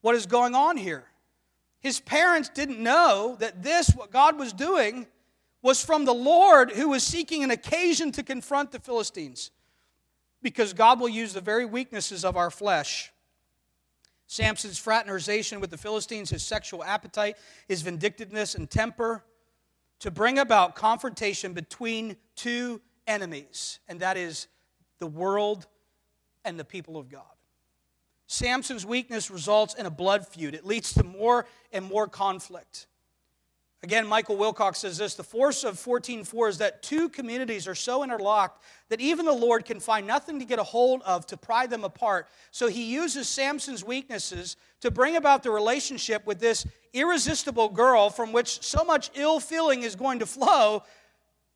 what 0.00 0.16
is 0.16 0.26
going 0.26 0.54
on 0.54 0.76
here. 0.76 1.04
His 1.80 2.00
parents 2.00 2.48
didn't 2.48 2.82
know 2.82 3.36
that 3.40 3.62
this, 3.62 3.90
what 3.90 4.10
God 4.10 4.38
was 4.38 4.54
doing, 4.54 5.06
was 5.60 5.84
from 5.84 6.06
the 6.06 6.14
Lord 6.14 6.72
who 6.72 6.88
was 6.88 7.02
seeking 7.02 7.44
an 7.44 7.50
occasion 7.50 8.10
to 8.12 8.22
confront 8.22 8.72
the 8.72 8.80
Philistines. 8.80 9.50
Because 10.42 10.72
God 10.72 10.98
will 10.98 11.08
use 11.08 11.34
the 11.34 11.40
very 11.42 11.66
weaknesses 11.66 12.24
of 12.24 12.36
our 12.38 12.50
flesh. 12.50 13.12
Samson's 14.26 14.78
fraternization 14.78 15.60
with 15.60 15.70
the 15.70 15.76
Philistines, 15.76 16.30
his 16.30 16.42
sexual 16.42 16.82
appetite, 16.82 17.36
his 17.68 17.82
vindictiveness 17.82 18.54
and 18.54 18.70
temper, 18.70 19.22
to 20.00 20.10
bring 20.10 20.38
about 20.38 20.74
confrontation 20.74 21.52
between 21.52 22.16
two 22.34 22.80
enemies, 23.06 23.78
and 23.88 24.00
that 24.00 24.16
is 24.16 24.48
the 24.98 25.06
world 25.06 25.66
and 26.44 26.58
the 26.58 26.64
people 26.64 26.96
of 26.96 27.08
God. 27.08 27.22
Samson's 28.26 28.86
weakness 28.86 29.30
results 29.30 29.74
in 29.74 29.86
a 29.86 29.90
blood 29.90 30.26
feud. 30.26 30.54
It 30.54 30.66
leads 30.66 30.94
to 30.94 31.04
more 31.04 31.46
and 31.72 31.84
more 31.84 32.08
conflict. 32.08 32.86
Again, 33.84 34.06
Michael 34.06 34.38
Wilcock 34.38 34.76
says 34.76 34.96
this 34.96 35.14
the 35.14 35.22
force 35.22 35.62
of 35.62 35.74
14.4 35.74 36.48
is 36.48 36.58
that 36.58 36.82
two 36.82 37.10
communities 37.10 37.68
are 37.68 37.74
so 37.74 38.02
interlocked 38.02 38.64
that 38.88 38.98
even 38.98 39.26
the 39.26 39.32
Lord 39.32 39.66
can 39.66 39.78
find 39.78 40.06
nothing 40.06 40.38
to 40.38 40.46
get 40.46 40.58
a 40.58 40.62
hold 40.62 41.02
of 41.02 41.26
to 41.26 41.36
pry 41.36 41.66
them 41.66 41.84
apart. 41.84 42.26
So 42.50 42.68
he 42.68 42.94
uses 42.94 43.28
Samson's 43.28 43.84
weaknesses 43.84 44.56
to 44.80 44.90
bring 44.90 45.16
about 45.16 45.42
the 45.42 45.50
relationship 45.50 46.26
with 46.26 46.40
this 46.40 46.66
irresistible 46.94 47.68
girl 47.68 48.08
from 48.08 48.32
which 48.32 48.62
so 48.62 48.84
much 48.84 49.10
ill 49.16 49.38
feeling 49.38 49.82
is 49.82 49.96
going 49.96 50.20
to 50.20 50.26
flow 50.26 50.82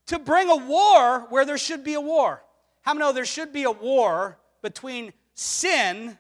to 0.09 0.19
bring 0.19 0.51
a 0.51 0.57
war 0.57 1.27
where 1.31 1.45
there 1.45 1.59
should 1.59 1.85
be 1.85 1.95
a 1.95 2.01
war. 2.01 2.43
How 2.83 2.93
many 2.93 3.05
know 3.05 3.13
there 3.13 3.25
should 3.25 3.53
be 3.53 3.65
a 3.65 3.71
war 3.71 4.39
between 4.63 5.13
sin 5.35 6.19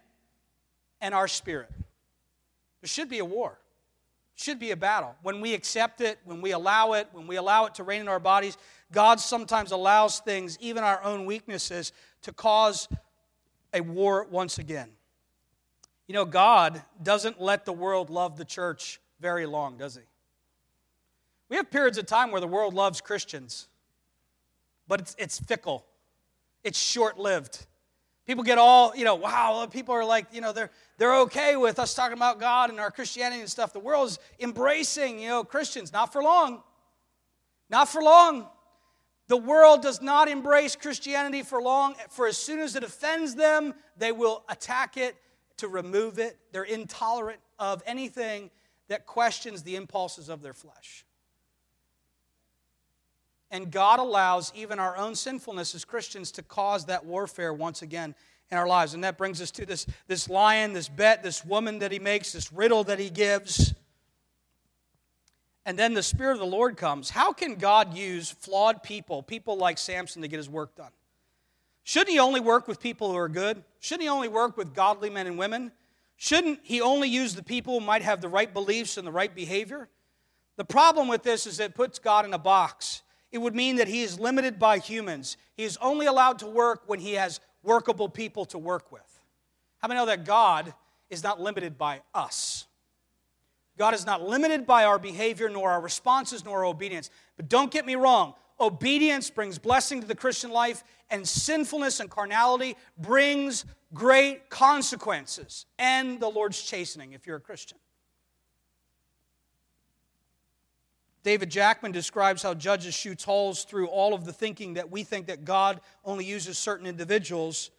and 1.00 1.14
our 1.14 1.28
spirit? 1.28 1.70
There 2.80 2.88
should 2.88 3.08
be 3.08 3.18
a 3.18 3.24
war 3.24 3.58
should 4.38 4.60
be 4.60 4.70
a 4.70 4.76
battle. 4.76 5.16
When 5.22 5.40
we 5.40 5.52
accept 5.52 6.00
it, 6.00 6.18
when 6.24 6.40
we 6.40 6.52
allow 6.52 6.92
it, 6.92 7.08
when 7.10 7.26
we 7.26 7.36
allow 7.36 7.66
it 7.66 7.74
to 7.74 7.82
reign 7.82 8.00
in 8.00 8.08
our 8.08 8.20
bodies, 8.20 8.56
God 8.92 9.18
sometimes 9.18 9.72
allows 9.72 10.20
things, 10.20 10.56
even 10.60 10.84
our 10.84 11.02
own 11.02 11.26
weaknesses, 11.26 11.92
to 12.22 12.32
cause 12.32 12.88
a 13.74 13.80
war 13.80 14.26
once 14.30 14.58
again. 14.58 14.90
You 16.06 16.14
know, 16.14 16.24
God 16.24 16.82
doesn't 17.02 17.40
let 17.40 17.64
the 17.64 17.72
world 17.72 18.10
love 18.10 18.38
the 18.38 18.44
church 18.44 19.00
very 19.20 19.44
long, 19.44 19.76
does 19.76 19.96
He? 19.96 20.02
We 21.48 21.56
have 21.56 21.70
periods 21.70 21.98
of 21.98 22.06
time 22.06 22.30
where 22.30 22.40
the 22.40 22.46
world 22.46 22.74
loves 22.74 23.00
Christians, 23.00 23.67
but 24.88 25.00
it's, 25.00 25.16
it's 25.18 25.38
fickle, 25.38 25.84
it's 26.64 26.78
short 26.78 27.18
lived. 27.18 27.66
People 28.26 28.44
get 28.44 28.58
all, 28.58 28.94
you 28.94 29.04
know, 29.04 29.14
wow, 29.14 29.66
people 29.70 29.94
are 29.94 30.04
like, 30.04 30.26
you 30.32 30.42
know, 30.42 30.52
they're, 30.52 30.70
they're 30.98 31.20
okay 31.20 31.56
with 31.56 31.78
us 31.78 31.94
talking 31.94 32.16
about 32.16 32.38
God 32.38 32.68
and 32.68 32.78
our 32.78 32.90
Christianity 32.90 33.40
and 33.40 33.48
stuff. 33.48 33.72
The 33.72 33.78
world's 33.78 34.18
embracing, 34.38 35.18
you 35.18 35.28
know, 35.28 35.44
Christians. 35.44 35.94
Not 35.94 36.12
for 36.12 36.22
long. 36.22 36.62
Not 37.70 37.88
for 37.88 38.02
long. 38.02 38.46
The 39.28 39.38
world 39.38 39.82
does 39.82 40.02
not 40.02 40.28
embrace 40.28 40.76
Christianity 40.76 41.42
for 41.42 41.62
long. 41.62 41.94
For 42.10 42.26
as 42.26 42.36
soon 42.36 42.60
as 42.60 42.76
it 42.76 42.82
offends 42.82 43.34
them, 43.34 43.72
they 43.96 44.12
will 44.12 44.44
attack 44.50 44.98
it 44.98 45.16
to 45.58 45.68
remove 45.68 46.18
it. 46.18 46.36
They're 46.52 46.64
intolerant 46.64 47.40
of 47.58 47.82
anything 47.86 48.50
that 48.88 49.06
questions 49.06 49.62
the 49.62 49.76
impulses 49.76 50.28
of 50.28 50.42
their 50.42 50.54
flesh. 50.54 51.06
And 53.50 53.70
God 53.70 53.98
allows 53.98 54.52
even 54.54 54.78
our 54.78 54.96
own 54.96 55.14
sinfulness 55.14 55.74
as 55.74 55.84
Christians 55.84 56.30
to 56.32 56.42
cause 56.42 56.84
that 56.86 57.06
warfare 57.06 57.52
once 57.52 57.82
again 57.82 58.14
in 58.50 58.58
our 58.58 58.66
lives. 58.66 58.94
And 58.94 59.04
that 59.04 59.16
brings 59.16 59.40
us 59.40 59.50
to 59.52 59.66
this, 59.66 59.86
this 60.06 60.28
lion, 60.28 60.72
this 60.72 60.88
bet, 60.88 61.22
this 61.22 61.44
woman 61.44 61.78
that 61.78 61.92
he 61.92 61.98
makes, 61.98 62.32
this 62.32 62.52
riddle 62.52 62.84
that 62.84 62.98
he 62.98 63.10
gives. 63.10 63.74
And 65.64 65.78
then 65.78 65.94
the 65.94 66.02
Spirit 66.02 66.32
of 66.32 66.38
the 66.38 66.46
Lord 66.46 66.76
comes. 66.76 67.10
How 67.10 67.32
can 67.32 67.56
God 67.56 67.94
use 67.94 68.30
flawed 68.30 68.82
people, 68.82 69.22
people 69.22 69.56
like 69.56 69.78
Samson, 69.78 70.22
to 70.22 70.28
get 70.28 70.38
his 70.38 70.48
work 70.48 70.74
done? 70.76 70.92
Shouldn't 71.84 72.10
he 72.10 72.18
only 72.18 72.40
work 72.40 72.68
with 72.68 72.80
people 72.80 73.10
who 73.10 73.16
are 73.16 73.30
good? 73.30 73.62
Shouldn't 73.80 74.02
he 74.02 74.08
only 74.08 74.28
work 74.28 74.58
with 74.58 74.74
godly 74.74 75.08
men 75.08 75.26
and 75.26 75.38
women? 75.38 75.72
Shouldn't 76.16 76.60
he 76.62 76.82
only 76.82 77.08
use 77.08 77.34
the 77.34 77.42
people 77.42 77.80
who 77.80 77.86
might 77.86 78.02
have 78.02 78.20
the 78.20 78.28
right 78.28 78.52
beliefs 78.52 78.98
and 78.98 79.06
the 79.06 79.12
right 79.12 79.34
behavior? 79.34 79.88
The 80.56 80.64
problem 80.64 81.08
with 81.08 81.22
this 81.22 81.46
is 81.46 81.60
it 81.60 81.74
puts 81.74 81.98
God 81.98 82.24
in 82.24 82.34
a 82.34 82.38
box 82.38 83.02
it 83.30 83.38
would 83.38 83.54
mean 83.54 83.76
that 83.76 83.88
he 83.88 84.02
is 84.02 84.18
limited 84.18 84.58
by 84.58 84.78
humans. 84.78 85.36
He 85.54 85.64
is 85.64 85.76
only 85.80 86.06
allowed 86.06 86.38
to 86.40 86.46
work 86.46 86.82
when 86.86 87.00
he 87.00 87.14
has 87.14 87.40
workable 87.62 88.08
people 88.08 88.44
to 88.46 88.58
work 88.58 88.90
with. 88.90 89.02
How 89.78 89.88
many 89.88 90.00
know 90.00 90.06
that 90.06 90.24
God 90.24 90.72
is 91.10 91.22
not 91.22 91.40
limited 91.40 91.76
by 91.76 92.00
us? 92.14 92.66
God 93.76 93.94
is 93.94 94.04
not 94.04 94.22
limited 94.22 94.66
by 94.66 94.84
our 94.84 94.98
behavior, 94.98 95.48
nor 95.48 95.70
our 95.70 95.80
responses, 95.80 96.44
nor 96.44 96.58
our 96.58 96.64
obedience. 96.64 97.10
But 97.36 97.48
don't 97.48 97.70
get 97.70 97.86
me 97.86 97.94
wrong, 97.94 98.34
obedience 98.58 99.30
brings 99.30 99.58
blessing 99.58 100.00
to 100.00 100.06
the 100.06 100.16
Christian 100.16 100.50
life, 100.50 100.82
and 101.10 101.26
sinfulness 101.26 102.00
and 102.00 102.10
carnality 102.10 102.76
brings 102.98 103.64
great 103.94 104.50
consequences 104.50 105.64
and 105.78 106.20
the 106.20 106.28
Lord's 106.28 106.60
chastening 106.60 107.12
if 107.12 107.26
you're 107.26 107.36
a 107.36 107.40
Christian. 107.40 107.78
David 111.22 111.50
Jackman 111.50 111.92
describes 111.92 112.42
how 112.42 112.54
Judges 112.54 112.94
shoots 112.94 113.24
holes 113.24 113.64
through 113.64 113.88
all 113.88 114.14
of 114.14 114.24
the 114.24 114.32
thinking 114.32 114.74
that 114.74 114.90
we 114.90 115.02
think 115.02 115.26
that 115.26 115.44
God 115.44 115.80
only 116.04 116.24
uses 116.24 116.58
certain 116.58 116.86
individuals 116.86 117.70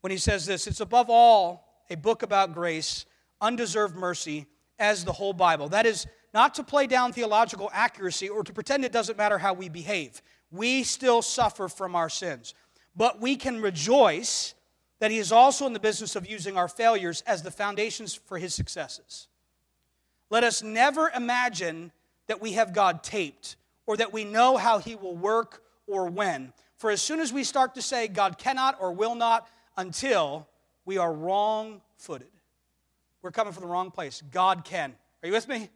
when 0.00 0.10
he 0.10 0.18
says 0.18 0.46
this 0.46 0.66
it's 0.66 0.80
above 0.80 1.10
all 1.10 1.66
a 1.90 1.96
book 1.96 2.22
about 2.22 2.54
grace, 2.54 3.06
undeserved 3.40 3.96
mercy, 3.96 4.46
as 4.78 5.04
the 5.04 5.12
whole 5.12 5.32
Bible. 5.32 5.68
That 5.68 5.86
is 5.86 6.06
not 6.34 6.54
to 6.54 6.64
play 6.64 6.86
down 6.86 7.12
theological 7.12 7.70
accuracy 7.72 8.28
or 8.28 8.42
to 8.42 8.52
pretend 8.52 8.84
it 8.84 8.92
doesn't 8.92 9.16
matter 9.16 9.38
how 9.38 9.52
we 9.54 9.68
behave. 9.68 10.20
We 10.50 10.82
still 10.82 11.22
suffer 11.22 11.68
from 11.68 11.94
our 11.94 12.08
sins. 12.08 12.54
But 12.94 13.20
we 13.20 13.36
can 13.36 13.60
rejoice 13.60 14.54
that 14.98 15.10
he 15.10 15.18
is 15.18 15.32
also 15.32 15.66
in 15.66 15.72
the 15.72 15.80
business 15.80 16.16
of 16.16 16.28
using 16.28 16.56
our 16.56 16.68
failures 16.68 17.22
as 17.26 17.42
the 17.42 17.50
foundations 17.50 18.14
for 18.14 18.38
his 18.38 18.54
successes. 18.54 19.28
Let 20.30 20.44
us 20.44 20.62
never 20.62 21.10
imagine 21.14 21.92
that 22.26 22.40
we 22.40 22.52
have 22.52 22.72
God 22.72 23.02
taped 23.02 23.56
or 23.86 23.96
that 23.96 24.12
we 24.12 24.24
know 24.24 24.56
how 24.56 24.78
He 24.78 24.94
will 24.94 25.16
work 25.16 25.62
or 25.86 26.08
when. 26.08 26.52
For 26.76 26.90
as 26.90 27.00
soon 27.00 27.20
as 27.20 27.32
we 27.32 27.44
start 27.44 27.74
to 27.76 27.82
say 27.82 28.08
God 28.08 28.38
cannot 28.38 28.76
or 28.80 28.92
will 28.92 29.14
not 29.14 29.48
until 29.76 30.46
we 30.84 30.98
are 30.98 31.12
wrong 31.12 31.80
footed, 31.96 32.28
we're 33.22 33.30
coming 33.30 33.52
from 33.52 33.62
the 33.62 33.68
wrong 33.68 33.90
place. 33.90 34.22
God 34.30 34.64
can. 34.64 34.94
Are 35.22 35.26
you 35.26 35.32
with 35.32 35.48
me? 35.48 35.70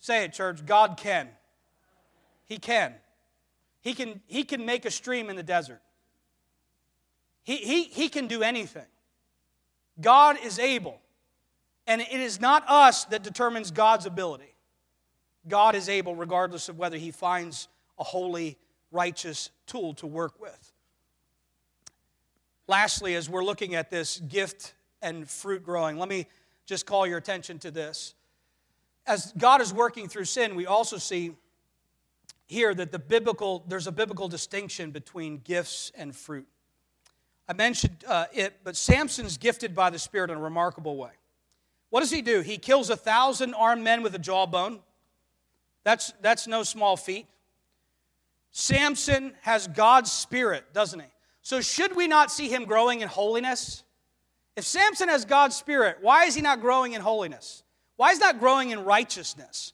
Say 0.00 0.24
it, 0.24 0.32
church. 0.32 0.64
God 0.66 0.96
can. 0.96 1.28
He 2.46 2.58
can. 2.58 2.94
He 3.80 3.94
can, 3.94 4.20
he 4.26 4.44
can 4.44 4.64
make 4.64 4.84
a 4.84 4.90
stream 4.90 5.28
in 5.28 5.36
the 5.36 5.42
desert. 5.42 5.80
He, 7.42 7.56
he, 7.56 7.84
he 7.84 8.08
can 8.08 8.26
do 8.26 8.42
anything. 8.42 8.86
God 10.00 10.38
is 10.42 10.58
able. 10.58 11.00
And 11.86 12.00
it 12.00 12.12
is 12.12 12.40
not 12.40 12.64
us 12.66 13.04
that 13.06 13.22
determines 13.22 13.70
God's 13.70 14.06
ability. 14.06 14.53
God 15.48 15.74
is 15.74 15.88
able, 15.88 16.14
regardless 16.14 16.68
of 16.68 16.78
whether 16.78 16.96
he 16.96 17.10
finds 17.10 17.68
a 17.98 18.04
holy, 18.04 18.58
righteous 18.90 19.50
tool 19.66 19.94
to 19.94 20.06
work 20.06 20.40
with. 20.40 20.72
Lastly, 22.66 23.14
as 23.14 23.28
we're 23.28 23.44
looking 23.44 23.74
at 23.74 23.90
this 23.90 24.20
gift 24.20 24.74
and 25.02 25.28
fruit 25.28 25.62
growing, 25.62 25.98
let 25.98 26.08
me 26.08 26.26
just 26.64 26.86
call 26.86 27.06
your 27.06 27.18
attention 27.18 27.58
to 27.58 27.70
this. 27.70 28.14
As 29.06 29.32
God 29.36 29.60
is 29.60 29.72
working 29.72 30.08
through 30.08 30.24
sin, 30.24 30.54
we 30.54 30.64
also 30.64 30.96
see 30.96 31.32
here 32.46 32.74
that 32.74 32.90
the 32.90 32.98
biblical 32.98 33.64
there's 33.68 33.86
a 33.86 33.92
biblical 33.92 34.28
distinction 34.28 34.90
between 34.90 35.38
gifts 35.38 35.92
and 35.94 36.14
fruit. 36.14 36.46
I 37.46 37.52
mentioned 37.52 38.04
uh, 38.08 38.26
it, 38.32 38.60
but 38.64 38.76
Samson's 38.76 39.36
gifted 39.36 39.74
by 39.74 39.90
the 39.90 39.98
Spirit 39.98 40.30
in 40.30 40.38
a 40.38 40.40
remarkable 40.40 40.96
way. 40.96 41.10
What 41.90 42.00
does 42.00 42.10
he 42.10 42.22
do? 42.22 42.40
He 42.40 42.56
kills 42.56 42.88
a 42.88 42.96
thousand 42.96 43.54
armed 43.54 43.84
men 43.84 44.02
with 44.02 44.14
a 44.14 44.18
jawbone. 44.18 44.80
That's, 45.84 46.12
that's 46.20 46.46
no 46.46 46.62
small 46.62 46.96
feat. 46.96 47.26
Samson 48.50 49.32
has 49.42 49.68
God's 49.68 50.10
Spirit, 50.10 50.72
doesn't 50.72 51.00
he? 51.00 51.06
So, 51.42 51.60
should 51.60 51.94
we 51.94 52.08
not 52.08 52.30
see 52.30 52.48
him 52.48 52.64
growing 52.64 53.02
in 53.02 53.08
holiness? 53.08 53.82
If 54.56 54.64
Samson 54.64 55.08
has 55.08 55.24
God's 55.24 55.56
Spirit, 55.56 55.98
why 56.00 56.24
is 56.24 56.34
he 56.34 56.40
not 56.40 56.60
growing 56.60 56.92
in 56.92 57.00
holiness? 57.00 57.64
Why 57.96 58.12
is 58.12 58.18
not 58.18 58.40
growing 58.40 58.70
in 58.70 58.84
righteousness? 58.84 59.72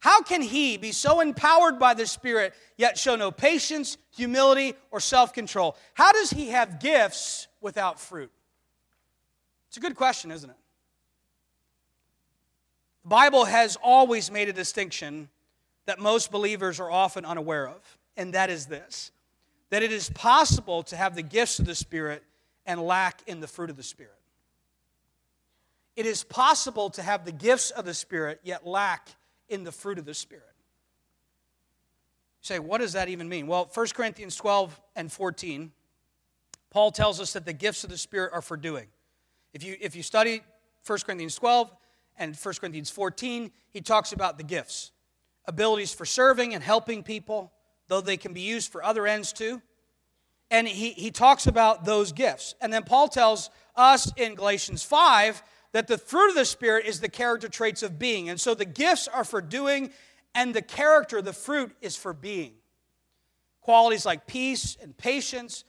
How 0.00 0.22
can 0.22 0.42
he 0.42 0.76
be 0.76 0.92
so 0.92 1.20
empowered 1.20 1.78
by 1.78 1.94
the 1.94 2.06
Spirit 2.06 2.52
yet 2.76 2.98
show 2.98 3.16
no 3.16 3.30
patience, 3.30 3.96
humility, 4.14 4.74
or 4.90 5.00
self 5.00 5.32
control? 5.32 5.76
How 5.94 6.12
does 6.12 6.30
he 6.30 6.48
have 6.48 6.80
gifts 6.80 7.48
without 7.60 8.00
fruit? 8.00 8.30
It's 9.68 9.76
a 9.76 9.80
good 9.80 9.96
question, 9.96 10.30
isn't 10.30 10.50
it? 10.50 10.56
The 13.02 13.08
Bible 13.08 13.44
has 13.44 13.76
always 13.82 14.30
made 14.30 14.48
a 14.48 14.52
distinction 14.52 15.28
that 15.86 15.98
most 15.98 16.30
believers 16.30 16.80
are 16.80 16.90
often 16.90 17.24
unaware 17.24 17.68
of, 17.68 17.98
and 18.16 18.34
that 18.34 18.50
is 18.50 18.66
this 18.66 19.10
that 19.70 19.82
it 19.82 19.90
is 19.90 20.08
possible 20.10 20.84
to 20.84 20.94
have 20.96 21.16
the 21.16 21.22
gifts 21.22 21.58
of 21.58 21.66
the 21.66 21.74
Spirit 21.74 22.22
and 22.64 22.80
lack 22.80 23.22
in 23.26 23.40
the 23.40 23.48
fruit 23.48 23.70
of 23.70 23.76
the 23.76 23.82
Spirit. 23.82 24.12
It 25.96 26.06
is 26.06 26.22
possible 26.22 26.90
to 26.90 27.02
have 27.02 27.24
the 27.24 27.32
gifts 27.32 27.70
of 27.70 27.84
the 27.84 27.94
Spirit 27.94 28.40
yet 28.44 28.64
lack 28.64 29.08
in 29.48 29.64
the 29.64 29.72
fruit 29.72 29.98
of 29.98 30.04
the 30.04 30.14
Spirit. 30.14 30.44
You 32.42 32.46
say, 32.46 32.58
what 32.60 32.80
does 32.80 32.92
that 32.92 33.08
even 33.08 33.28
mean? 33.28 33.46
Well, 33.46 33.68
1 33.72 33.86
Corinthians 33.94 34.36
12 34.36 34.80
and 34.94 35.10
14, 35.10 35.72
Paul 36.70 36.92
tells 36.92 37.20
us 37.20 37.32
that 37.32 37.44
the 37.44 37.52
gifts 37.52 37.82
of 37.82 37.90
the 37.90 37.98
Spirit 37.98 38.32
are 38.32 38.42
for 38.42 38.56
doing. 38.56 38.86
If 39.52 39.64
you, 39.64 39.76
if 39.80 39.96
you 39.96 40.02
study 40.02 40.42
1 40.86 40.98
Corinthians 41.06 41.34
12 41.36 41.74
and 42.18 42.36
1 42.36 42.54
Corinthians 42.60 42.90
14, 42.90 43.50
he 43.70 43.80
talks 43.80 44.12
about 44.12 44.36
the 44.38 44.44
gifts 44.44 44.92
abilities 45.46 45.92
for 45.92 46.04
serving 46.04 46.54
and 46.54 46.62
helping 46.62 47.02
people, 47.02 47.52
though 47.88 48.00
they 48.00 48.16
can 48.16 48.32
be 48.32 48.40
used 48.40 48.70
for 48.72 48.82
other 48.82 49.06
ends 49.06 49.32
too. 49.32 49.60
And 50.50 50.68
he, 50.68 50.90
he 50.90 51.10
talks 51.10 51.46
about 51.46 51.84
those 51.84 52.12
gifts. 52.12 52.54
And 52.60 52.72
then 52.72 52.84
Paul 52.84 53.08
tells 53.08 53.50
us 53.76 54.12
in 54.16 54.34
Galatians 54.34 54.82
5 54.82 55.42
that 55.72 55.88
the 55.88 55.98
fruit 55.98 56.28
of 56.28 56.34
the 56.36 56.44
Spirit 56.44 56.86
is 56.86 57.00
the 57.00 57.08
character 57.08 57.48
traits 57.48 57.82
of 57.82 57.98
being. 57.98 58.28
And 58.28 58.40
so 58.40 58.54
the 58.54 58.64
gifts 58.64 59.08
are 59.08 59.24
for 59.24 59.40
doing, 59.40 59.90
and 60.34 60.54
the 60.54 60.62
character, 60.62 61.20
the 61.20 61.32
fruit, 61.32 61.74
is 61.80 61.96
for 61.96 62.12
being. 62.12 62.52
Qualities 63.60 64.06
like 64.06 64.26
peace 64.26 64.76
and 64.80 64.96
patience, 64.96 65.64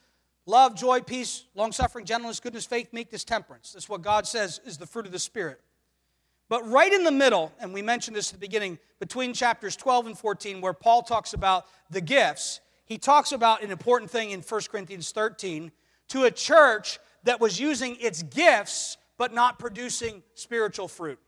love, 0.46 0.76
joy, 0.76 1.00
peace, 1.02 1.46
long 1.56 1.72
suffering, 1.72 2.06
gentleness, 2.06 2.40
goodness, 2.40 2.66
faith, 2.66 2.90
meekness, 2.92 3.24
temperance. 3.24 3.74
That's 3.74 3.90
what 3.90 4.02
God 4.02 4.28
says 4.28 4.60
is 4.66 4.78
the 4.78 4.86
fruit 4.86 5.06
of 5.06 5.12
the 5.12 5.20
Spirit. 5.20 5.62
But 6.48 6.68
right 6.70 6.92
in 6.92 7.04
the 7.04 7.12
middle, 7.12 7.52
and 7.60 7.74
we 7.74 7.82
mentioned 7.82 8.16
this 8.16 8.30
at 8.30 8.34
the 8.34 8.40
beginning, 8.40 8.78
between 9.00 9.34
chapters 9.34 9.76
12 9.76 10.08
and 10.08 10.18
14, 10.18 10.62
where 10.62 10.74
Paul 10.74 11.02
talks 11.02 11.34
about 11.34 11.66
the 11.90 12.02
gifts, 12.02 12.62
he 12.86 12.98
talks 12.98 13.32
about 13.32 13.64
an 13.64 13.72
important 13.72 14.12
thing 14.12 14.32
in 14.32 14.42
1 14.42 14.62
Corinthians 14.70 15.12
13 15.12 15.72
to 16.10 16.24
a 16.26 16.32
church 16.32 17.00
that 17.24 17.40
was 17.40 17.60
using 17.60 17.98
its 18.00 18.22
gifts 18.22 18.98
but 19.18 19.34
not 19.34 19.58
producing 19.58 20.22
spiritual 20.36 20.88
fruit. 20.88 21.20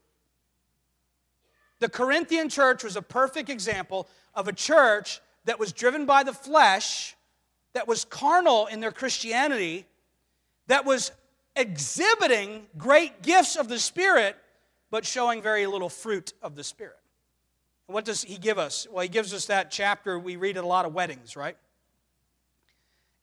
The 1.80 1.89
Corinthian 1.89 2.49
church 2.49 2.84
was 2.84 2.95
a 2.95 3.01
perfect 3.01 3.49
example 3.49 4.07
of 4.34 4.47
a 4.47 4.53
church 4.53 5.20
that 5.45 5.59
was 5.59 5.72
driven 5.74 6.05
by 6.05 6.24
the 6.24 6.34
flesh, 6.34 7.15
that 7.74 7.88
was 7.88 8.05
carnal 8.05 8.68
in 8.68 8.80
their 8.80 8.91
Christianity, 8.91 9.86
that 10.68 10.86
was 10.86 11.11
exhibiting 11.55 12.68
great 12.78 13.22
gifts 13.22 13.55
of 13.55 13.68
the 13.68 13.80
Spirit, 13.80 14.36
but 14.97 15.05
showing 15.05 15.43
very 15.43 15.67
little 15.67 15.89
fruit 15.89 16.33
of 16.41 16.55
the 16.55 16.63
Spirit. 16.63 16.97
what 17.85 18.03
does 18.03 18.23
he 18.23 18.35
give 18.35 18.57
us? 18.57 18.87
Well, 18.91 19.03
he 19.03 19.09
gives 19.09 19.31
us 19.31 19.45
that 19.45 19.69
chapter 19.69 20.17
we 20.17 20.37
read 20.37 20.57
at 20.57 20.63
a 20.63 20.67
lot 20.67 20.87
of 20.87 20.93
weddings, 20.95 21.35
right? 21.35 21.55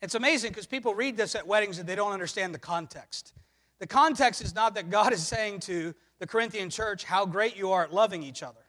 It's 0.01 0.15
amazing 0.15 0.53
because 0.53 0.67
people 0.67 0.95
read 0.95 1.17
this 1.17 1.35
at 1.35 1.49
weddings 1.49 1.81
and 1.81 1.89
they 1.89 1.97
don't 1.97 2.13
understand 2.13 2.55
the 2.55 2.61
context. 2.61 3.33
The 3.81 3.89
context 3.89 4.41
is 4.41 4.55
not 4.55 4.77
that 4.77 4.89
God 4.89 5.13
is 5.13 5.27
saying 5.27 5.61
to 5.63 5.97
the 6.21 6.29
Corinthian 6.29 6.71
church 6.71 7.03
how 7.03 7.27
great 7.27 7.57
you 7.57 7.73
are 7.73 7.83
at 7.83 7.93
loving 7.93 8.23
each 8.23 8.45
other. 8.45 8.65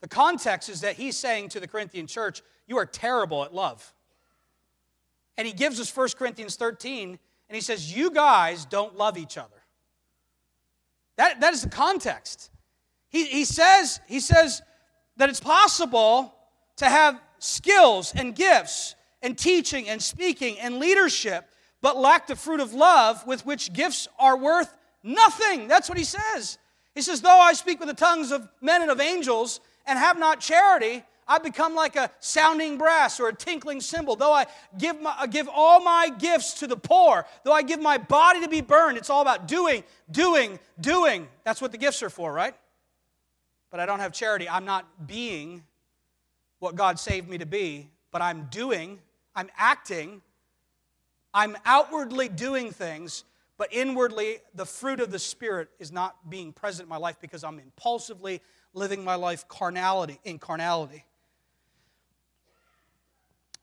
The 0.00 0.08
context 0.08 0.70
is 0.70 0.80
that 0.80 0.96
he's 0.96 1.18
saying 1.18 1.50
to 1.50 1.60
the 1.60 1.68
Corinthian 1.68 2.06
church, 2.06 2.40
you 2.66 2.78
are 2.78 2.86
terrible 2.86 3.44
at 3.44 3.54
love. 3.54 3.92
And 5.36 5.46
he 5.46 5.52
gives 5.52 5.78
us 5.78 5.94
1 5.94 6.08
Corinthians 6.16 6.56
13, 6.56 7.10
and 7.10 7.54
he 7.54 7.60
says, 7.60 7.94
You 7.94 8.10
guys 8.10 8.64
don't 8.64 8.96
love 8.96 9.18
each 9.18 9.36
other. 9.36 9.59
That, 11.16 11.40
that 11.40 11.52
is 11.52 11.62
the 11.62 11.68
context. 11.68 12.50
He, 13.08 13.24
he, 13.24 13.44
says, 13.44 14.00
he 14.06 14.20
says 14.20 14.62
that 15.16 15.28
it's 15.28 15.40
possible 15.40 16.34
to 16.76 16.86
have 16.86 17.20
skills 17.38 18.12
and 18.14 18.34
gifts 18.34 18.94
and 19.22 19.36
teaching 19.36 19.88
and 19.88 20.02
speaking 20.02 20.58
and 20.58 20.78
leadership 20.78 21.46
but 21.82 21.96
lack 21.96 22.26
the 22.26 22.36
fruit 22.36 22.60
of 22.60 22.74
love 22.74 23.26
with 23.26 23.46
which 23.46 23.72
gifts 23.72 24.08
are 24.18 24.36
worth 24.36 24.74
nothing. 25.02 25.68
That's 25.68 25.88
what 25.88 25.98
he 25.98 26.04
says. 26.04 26.58
He 26.94 27.02
says, 27.02 27.20
Though 27.20 27.38
I 27.38 27.52
speak 27.54 27.80
with 27.80 27.88
the 27.88 27.94
tongues 27.94 28.32
of 28.32 28.48
men 28.60 28.82
and 28.82 28.90
of 28.90 29.00
angels 29.00 29.60
and 29.86 29.98
have 29.98 30.18
not 30.18 30.40
charity, 30.40 31.04
I 31.30 31.38
become 31.38 31.74
like 31.74 31.96
a 31.96 32.10
sounding 32.20 32.76
brass 32.76 33.20
or 33.20 33.28
a 33.28 33.34
tinkling 33.34 33.80
cymbal. 33.80 34.16
Though 34.16 34.32
I 34.32 34.46
give, 34.76 35.00
my, 35.00 35.26
give 35.28 35.48
all 35.48 35.80
my 35.80 36.10
gifts 36.18 36.54
to 36.60 36.66
the 36.66 36.76
poor, 36.76 37.24
though 37.44 37.52
I 37.52 37.62
give 37.62 37.80
my 37.80 37.96
body 37.96 38.40
to 38.40 38.48
be 38.48 38.60
burned, 38.60 38.98
it's 38.98 39.08
all 39.08 39.22
about 39.22 39.48
doing, 39.48 39.84
doing, 40.10 40.58
doing. 40.80 41.28
That's 41.44 41.62
what 41.62 41.72
the 41.72 41.78
gifts 41.78 42.02
are 42.02 42.10
for, 42.10 42.32
right? 42.32 42.54
But 43.70 43.80
I 43.80 43.86
don't 43.86 44.00
have 44.00 44.12
charity. 44.12 44.48
I'm 44.48 44.64
not 44.64 45.06
being 45.06 45.62
what 46.58 46.74
God 46.74 46.98
saved 46.98 47.28
me 47.28 47.38
to 47.38 47.46
be, 47.46 47.88
but 48.10 48.20
I'm 48.20 48.48
doing, 48.50 48.98
I'm 49.34 49.48
acting 49.56 50.20
I'm 51.32 51.56
outwardly 51.64 52.28
doing 52.28 52.72
things, 52.72 53.24
but 53.56 53.72
inwardly, 53.72 54.38
the 54.54 54.66
fruit 54.66 55.00
of 55.00 55.12
the 55.12 55.18
Spirit 55.18 55.68
is 55.78 55.92
not 55.92 56.28
being 56.28 56.52
present 56.52 56.86
in 56.86 56.88
my 56.88 56.96
life 56.96 57.16
because 57.20 57.44
I'm 57.44 57.58
impulsively 57.58 58.40
living 58.74 59.04
my 59.04 59.14
life 59.14 59.46
carnality 59.46 60.18
in 60.24 60.38
carnality. 60.38 61.04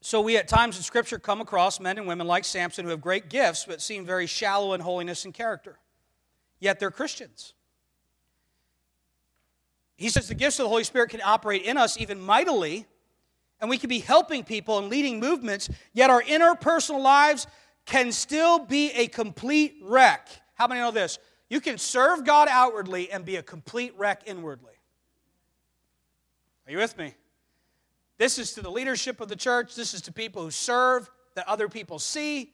So 0.08 0.22
we 0.22 0.38
at 0.38 0.47
times 0.47 0.78
in 0.78 0.84
Scripture 0.84 1.20
come 1.20 1.41
across 1.41 1.82
men 1.82 1.97
and 1.97 2.08
women 2.08 2.28
like 2.28 2.45
Samson 2.45 2.86
who 2.86 2.91
have 2.91 3.01
great 3.01 3.28
gifts 3.28 3.66
but 3.68 3.82
seem 3.82 4.05
very 4.05 4.26
shallow 4.26 4.72
in 4.72 4.80
holiness 4.80 5.26
and 5.26 5.34
character. 5.34 5.80
Yet 6.62 6.80
they're 6.80 6.91
Christians. 6.91 7.53
He 9.97 10.08
says 10.08 10.30
the 10.30 10.34
gifts 10.34 10.60
of 10.60 10.64
the 10.64 10.70
Holy 10.70 10.86
Spirit 10.86 11.10
can 11.10 11.20
operate 11.26 11.64
in 11.64 11.76
us 11.76 11.99
even 11.99 12.22
mightily 12.22 12.86
and 13.60 13.70
we 13.70 13.78
can 13.78 13.89
be 13.89 13.99
helping 13.99 14.45
people 14.45 14.78
and 14.80 14.88
leading 14.88 15.20
movements, 15.20 15.70
yet 15.91 16.10
our 16.10 16.24
interpersonal 16.24 17.01
lives 17.01 17.45
can 17.86 18.14
still 18.14 18.60
be 18.60 18.91
a 18.91 19.08
complete 19.08 19.76
wreck. 19.82 20.30
How 20.53 20.68
many 20.68 20.80
know 20.80 20.91
this? 20.91 21.20
You 21.49 21.60
can 21.60 21.78
serve 21.78 22.24
God 22.24 22.47
outwardly 22.49 23.12
and 23.12 23.26
be 23.26 23.36
a 23.36 23.43
complete 23.43 23.93
wreck 23.97 24.22
inwardly. 24.26 24.76
Are 26.66 26.72
you 26.72 26.78
with 26.78 26.97
me? 26.97 27.14
This 28.18 28.39
is 28.39 28.53
to 28.53 28.61
the 28.61 28.72
leadership 28.72 29.22
of 29.22 29.30
the 29.30 29.36
church. 29.36 29.76
This 29.76 29.93
is 29.93 30.01
to 30.03 30.11
people 30.11 30.41
who 30.41 30.51
serve 30.51 31.09
that 31.36 31.47
other 31.47 31.70
people 31.70 31.99
see. 31.99 32.53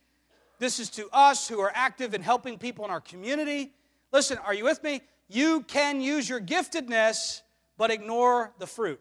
This 0.60 0.80
is 0.80 0.90
to 0.92 1.08
us 1.12 1.48
who 1.48 1.60
are 1.60 1.72
active 1.74 2.14
in 2.14 2.22
helping 2.22 2.58
people 2.58 2.86
in 2.86 2.92
our 2.92 3.02
community. 3.02 3.74
Listen, 4.12 4.38
are 4.40 4.54
you 4.54 4.64
with 4.64 4.84
me? 4.84 5.02
You 5.30 5.62
can 5.62 6.02
use 6.02 6.28
your 6.28 6.42
giftedness, 6.42 7.42
but 7.78 7.92
ignore 7.92 8.54
the 8.60 8.68
fruit 8.68 9.00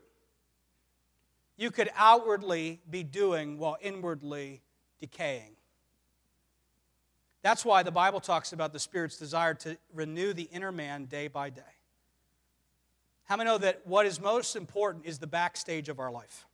you 1.56 1.70
could 1.70 1.90
outwardly 1.96 2.80
be 2.90 3.04
doing 3.04 3.58
while 3.58 3.76
inwardly 3.80 4.62
decaying. 5.00 5.54
That's 7.42 7.64
why 7.64 7.82
the 7.82 7.90
Bible 7.90 8.20
talks 8.20 8.52
about 8.52 8.72
the 8.72 8.78
Spirit's 8.78 9.16
desire 9.16 9.54
to 9.54 9.76
renew 9.94 10.32
the 10.32 10.48
inner 10.52 10.72
man 10.72 11.06
day 11.06 11.28
by 11.28 11.50
day. 11.50 11.62
How 13.24 13.36
many 13.36 13.48
know 13.48 13.58
that 13.58 13.82
what 13.84 14.06
is 14.06 14.20
most 14.20 14.56
important 14.56 15.06
is 15.06 15.18
the 15.18 15.26
backstage 15.26 15.88
of 15.88 16.00
our 16.00 16.10
life? 16.10 16.46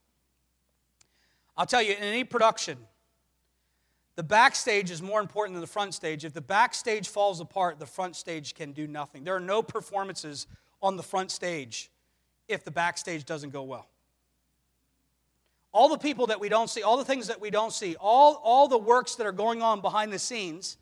I'll 1.59 1.67
tell 1.67 1.83
you, 1.83 1.93
in 1.93 2.03
any 2.03 2.25
production, 2.25 2.79
the 4.17 4.23
backstage 4.23 4.91
is 4.91 5.03
more 5.03 5.21
important 5.21 5.55
than 5.57 5.61
the 5.61 5.67
front 5.67 5.93
stage. 5.93 6.25
If 6.25 6.33
the 6.33 6.41
backstage 6.41 7.09
falls 7.09 7.41
apart, 7.41 7.79
the 7.79 7.87
front 7.87 8.17
stage 8.17 8.55
can 8.55 8.73
do 8.73 8.87
nothing. 8.87 9.25
There 9.25 9.37
are 9.37 9.41
no 9.41 9.63
performances 9.63 10.47
on 10.81 10.97
the 10.97 11.03
front 11.03 11.31
stage 11.31 11.91
if 12.49 12.65
the 12.65 12.71
backstage 12.71 13.27
doesn't 13.27 13.51
go 13.51 13.63
well 13.65 13.89
all 15.73 15.89
the 15.89 15.99
people 15.99 16.27
that 16.27 16.41
we 16.41 16.49
don't 16.49 16.69
see, 16.69 16.83
all 16.83 16.97
the 16.97 17.05
things 17.05 17.27
that 17.29 17.41
we 17.41 17.51
don't 17.51 17.73
see, 17.73 17.95
all, 18.01 18.41
all 18.43 18.69
the 18.69 18.79
works 18.79 19.15
that 19.17 19.27
are 19.27 19.33
going 19.33 19.63
on 19.63 19.81
behind 19.81 20.13
the 20.13 20.19
scenes, 20.19 20.77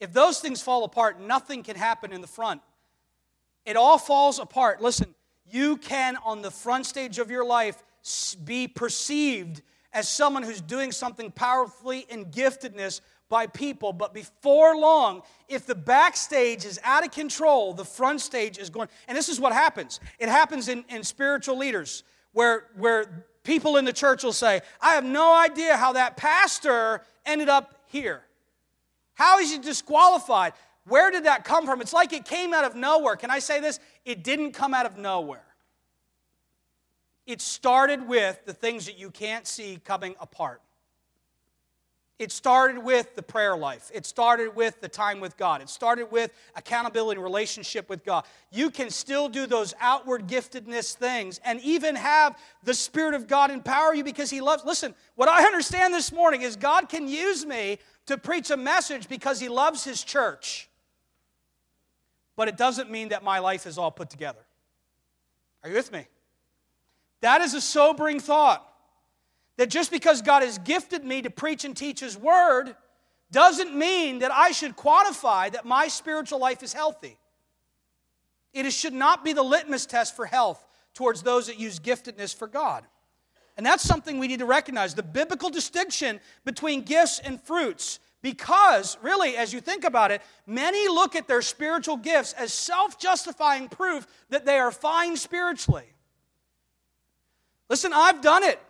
If 0.00 0.12
those 0.12 0.40
things 0.40 0.60
fall 0.60 0.82
apart, 0.82 1.20
nothing 1.20 1.62
can 1.62 1.76
happen 1.76 2.12
in 2.12 2.20
the 2.20 2.26
front. 2.26 2.60
It 3.64 3.76
all 3.76 3.98
falls 3.98 4.40
apart. 4.40 4.82
Listen, 4.82 5.14
you 5.46 5.76
can, 5.76 6.16
on 6.24 6.42
the 6.42 6.50
front 6.50 6.86
stage 6.86 7.20
of 7.20 7.30
your 7.30 7.44
life, 7.44 7.80
be 8.44 8.66
perceived 8.66 9.62
as 9.92 10.08
someone 10.08 10.42
who's 10.42 10.60
doing 10.60 10.92
something 10.92 11.30
powerfully 11.30 12.06
in 12.08 12.26
giftedness 12.26 13.00
by 13.28 13.46
people. 13.46 13.92
But 13.92 14.12
before 14.12 14.76
long, 14.76 15.22
if 15.48 15.66
the 15.66 15.74
backstage 15.74 16.64
is 16.64 16.78
out 16.84 17.04
of 17.04 17.12
control, 17.12 17.72
the 17.72 17.84
front 17.84 18.20
stage 18.20 18.58
is 18.58 18.70
going. 18.70 18.88
And 19.08 19.16
this 19.16 19.28
is 19.28 19.40
what 19.40 19.52
happens 19.52 20.00
it 20.18 20.28
happens 20.28 20.68
in, 20.68 20.84
in 20.88 21.02
spiritual 21.02 21.56
leaders 21.58 22.04
where, 22.32 22.66
where 22.76 23.26
people 23.44 23.76
in 23.76 23.84
the 23.84 23.92
church 23.92 24.22
will 24.22 24.32
say, 24.32 24.60
I 24.80 24.94
have 24.94 25.04
no 25.04 25.34
idea 25.34 25.76
how 25.76 25.94
that 25.94 26.16
pastor 26.16 27.02
ended 27.26 27.48
up 27.48 27.74
here. 27.86 28.22
How 29.14 29.38
is 29.38 29.52
he 29.52 29.58
disqualified? 29.58 30.52
Where 30.86 31.10
did 31.10 31.24
that 31.24 31.44
come 31.44 31.66
from? 31.66 31.80
It's 31.80 31.92
like 31.92 32.12
it 32.12 32.24
came 32.24 32.52
out 32.52 32.64
of 32.64 32.74
nowhere. 32.74 33.16
Can 33.16 33.30
I 33.30 33.38
say 33.38 33.60
this? 33.60 33.78
It 34.04 34.24
didn't 34.24 34.52
come 34.52 34.74
out 34.74 34.86
of 34.86 34.98
nowhere. 34.98 35.44
It 37.26 37.40
started 37.40 38.08
with 38.08 38.44
the 38.44 38.52
things 38.52 38.86
that 38.86 38.98
you 38.98 39.10
can't 39.10 39.46
see 39.46 39.78
coming 39.84 40.14
apart. 40.20 40.60
It 42.18 42.30
started 42.30 42.78
with 42.78 43.16
the 43.16 43.22
prayer 43.22 43.56
life. 43.56 43.90
It 43.92 44.06
started 44.06 44.54
with 44.54 44.80
the 44.80 44.88
time 44.88 45.18
with 45.18 45.36
God. 45.36 45.60
It 45.60 45.68
started 45.68 46.12
with 46.12 46.32
accountability 46.54 47.18
and 47.18 47.24
relationship 47.24 47.88
with 47.88 48.04
God. 48.04 48.24
You 48.52 48.70
can 48.70 48.90
still 48.90 49.28
do 49.28 49.44
those 49.44 49.74
outward 49.80 50.28
giftedness 50.28 50.94
things 50.94 51.40
and 51.44 51.60
even 51.62 51.96
have 51.96 52.38
the 52.62 52.74
Spirit 52.74 53.14
of 53.14 53.26
God 53.26 53.50
empower 53.50 53.92
you 53.92 54.04
because 54.04 54.30
He 54.30 54.40
loves. 54.40 54.64
Listen, 54.64 54.94
what 55.16 55.28
I 55.28 55.44
understand 55.44 55.92
this 55.92 56.12
morning 56.12 56.42
is 56.42 56.54
God 56.54 56.88
can 56.88 57.08
use 57.08 57.44
me 57.44 57.78
to 58.06 58.16
preach 58.16 58.50
a 58.50 58.56
message 58.56 59.08
because 59.08 59.40
He 59.40 59.48
loves 59.48 59.82
His 59.82 60.04
church. 60.04 60.68
But 62.36 62.46
it 62.46 62.56
doesn't 62.56 62.88
mean 62.88 63.08
that 63.08 63.24
my 63.24 63.40
life 63.40 63.66
is 63.66 63.78
all 63.78 63.90
put 63.90 64.10
together. 64.10 64.44
Are 65.64 65.70
you 65.70 65.74
with 65.74 65.90
me? 65.90 66.06
That 67.22 67.40
is 67.40 67.54
a 67.54 67.60
sobering 67.60 68.20
thought. 68.20 68.68
That 69.56 69.70
just 69.70 69.90
because 69.90 70.22
God 70.22 70.42
has 70.42 70.58
gifted 70.58 71.04
me 71.04 71.22
to 71.22 71.30
preach 71.30 71.64
and 71.64 71.76
teach 71.76 72.00
His 72.00 72.16
Word 72.16 72.74
doesn't 73.30 73.74
mean 73.74 74.18
that 74.20 74.30
I 74.30 74.52
should 74.52 74.76
quantify 74.76 75.50
that 75.52 75.64
my 75.64 75.88
spiritual 75.88 76.38
life 76.38 76.62
is 76.62 76.72
healthy. 76.72 77.16
It 78.52 78.70
should 78.72 78.92
not 78.92 79.24
be 79.24 79.32
the 79.32 79.42
litmus 79.42 79.86
test 79.86 80.14
for 80.14 80.26
health 80.26 80.64
towards 80.94 81.22
those 81.22 81.46
that 81.46 81.58
use 81.58 81.78
giftedness 81.80 82.34
for 82.36 82.46
God. 82.46 82.84
And 83.56 83.64
that's 83.64 83.82
something 83.82 84.18
we 84.18 84.28
need 84.28 84.40
to 84.40 84.46
recognize 84.46 84.94
the 84.94 85.02
biblical 85.02 85.50
distinction 85.50 86.20
between 86.44 86.82
gifts 86.82 87.18
and 87.18 87.40
fruits. 87.40 87.98
Because, 88.22 88.96
really, 89.02 89.36
as 89.36 89.52
you 89.52 89.60
think 89.60 89.84
about 89.84 90.10
it, 90.10 90.22
many 90.46 90.88
look 90.88 91.16
at 91.16 91.26
their 91.26 91.42
spiritual 91.42 91.96
gifts 91.96 92.32
as 92.34 92.52
self 92.52 92.98
justifying 92.98 93.68
proof 93.68 94.06
that 94.30 94.44
they 94.44 94.58
are 94.58 94.70
fine 94.70 95.16
spiritually. 95.16 95.91
Listen, 97.72 97.94
I've 97.94 98.20
done 98.20 98.44
it. 98.44 98.60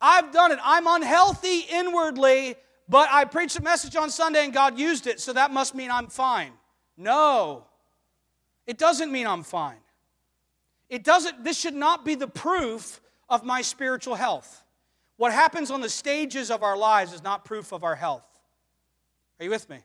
I've 0.00 0.30
done 0.30 0.52
it. 0.52 0.60
I'm 0.62 0.86
unhealthy 0.86 1.66
inwardly, 1.72 2.54
but 2.88 3.08
I 3.10 3.24
preached 3.24 3.58
a 3.58 3.62
message 3.62 3.96
on 3.96 4.10
Sunday 4.10 4.44
and 4.44 4.52
God 4.52 4.78
used 4.78 5.08
it, 5.08 5.18
so 5.18 5.32
that 5.32 5.50
must 5.50 5.74
mean 5.74 5.90
I'm 5.90 6.06
fine. 6.06 6.52
No, 6.96 7.64
it 8.64 8.78
doesn't 8.78 9.10
mean 9.10 9.26
I'm 9.26 9.42
fine. 9.42 9.80
It 10.88 11.02
doesn't, 11.02 11.42
this 11.42 11.58
should 11.58 11.74
not 11.74 12.04
be 12.04 12.14
the 12.14 12.28
proof 12.28 13.00
of 13.28 13.42
my 13.42 13.60
spiritual 13.60 14.14
health. 14.14 14.62
What 15.16 15.32
happens 15.32 15.72
on 15.72 15.80
the 15.80 15.88
stages 15.88 16.48
of 16.48 16.62
our 16.62 16.76
lives 16.76 17.12
is 17.12 17.24
not 17.24 17.44
proof 17.44 17.72
of 17.72 17.82
our 17.82 17.96
health. 17.96 18.22
Are 19.40 19.44
you 19.46 19.50
with 19.50 19.68
me? 19.68 19.78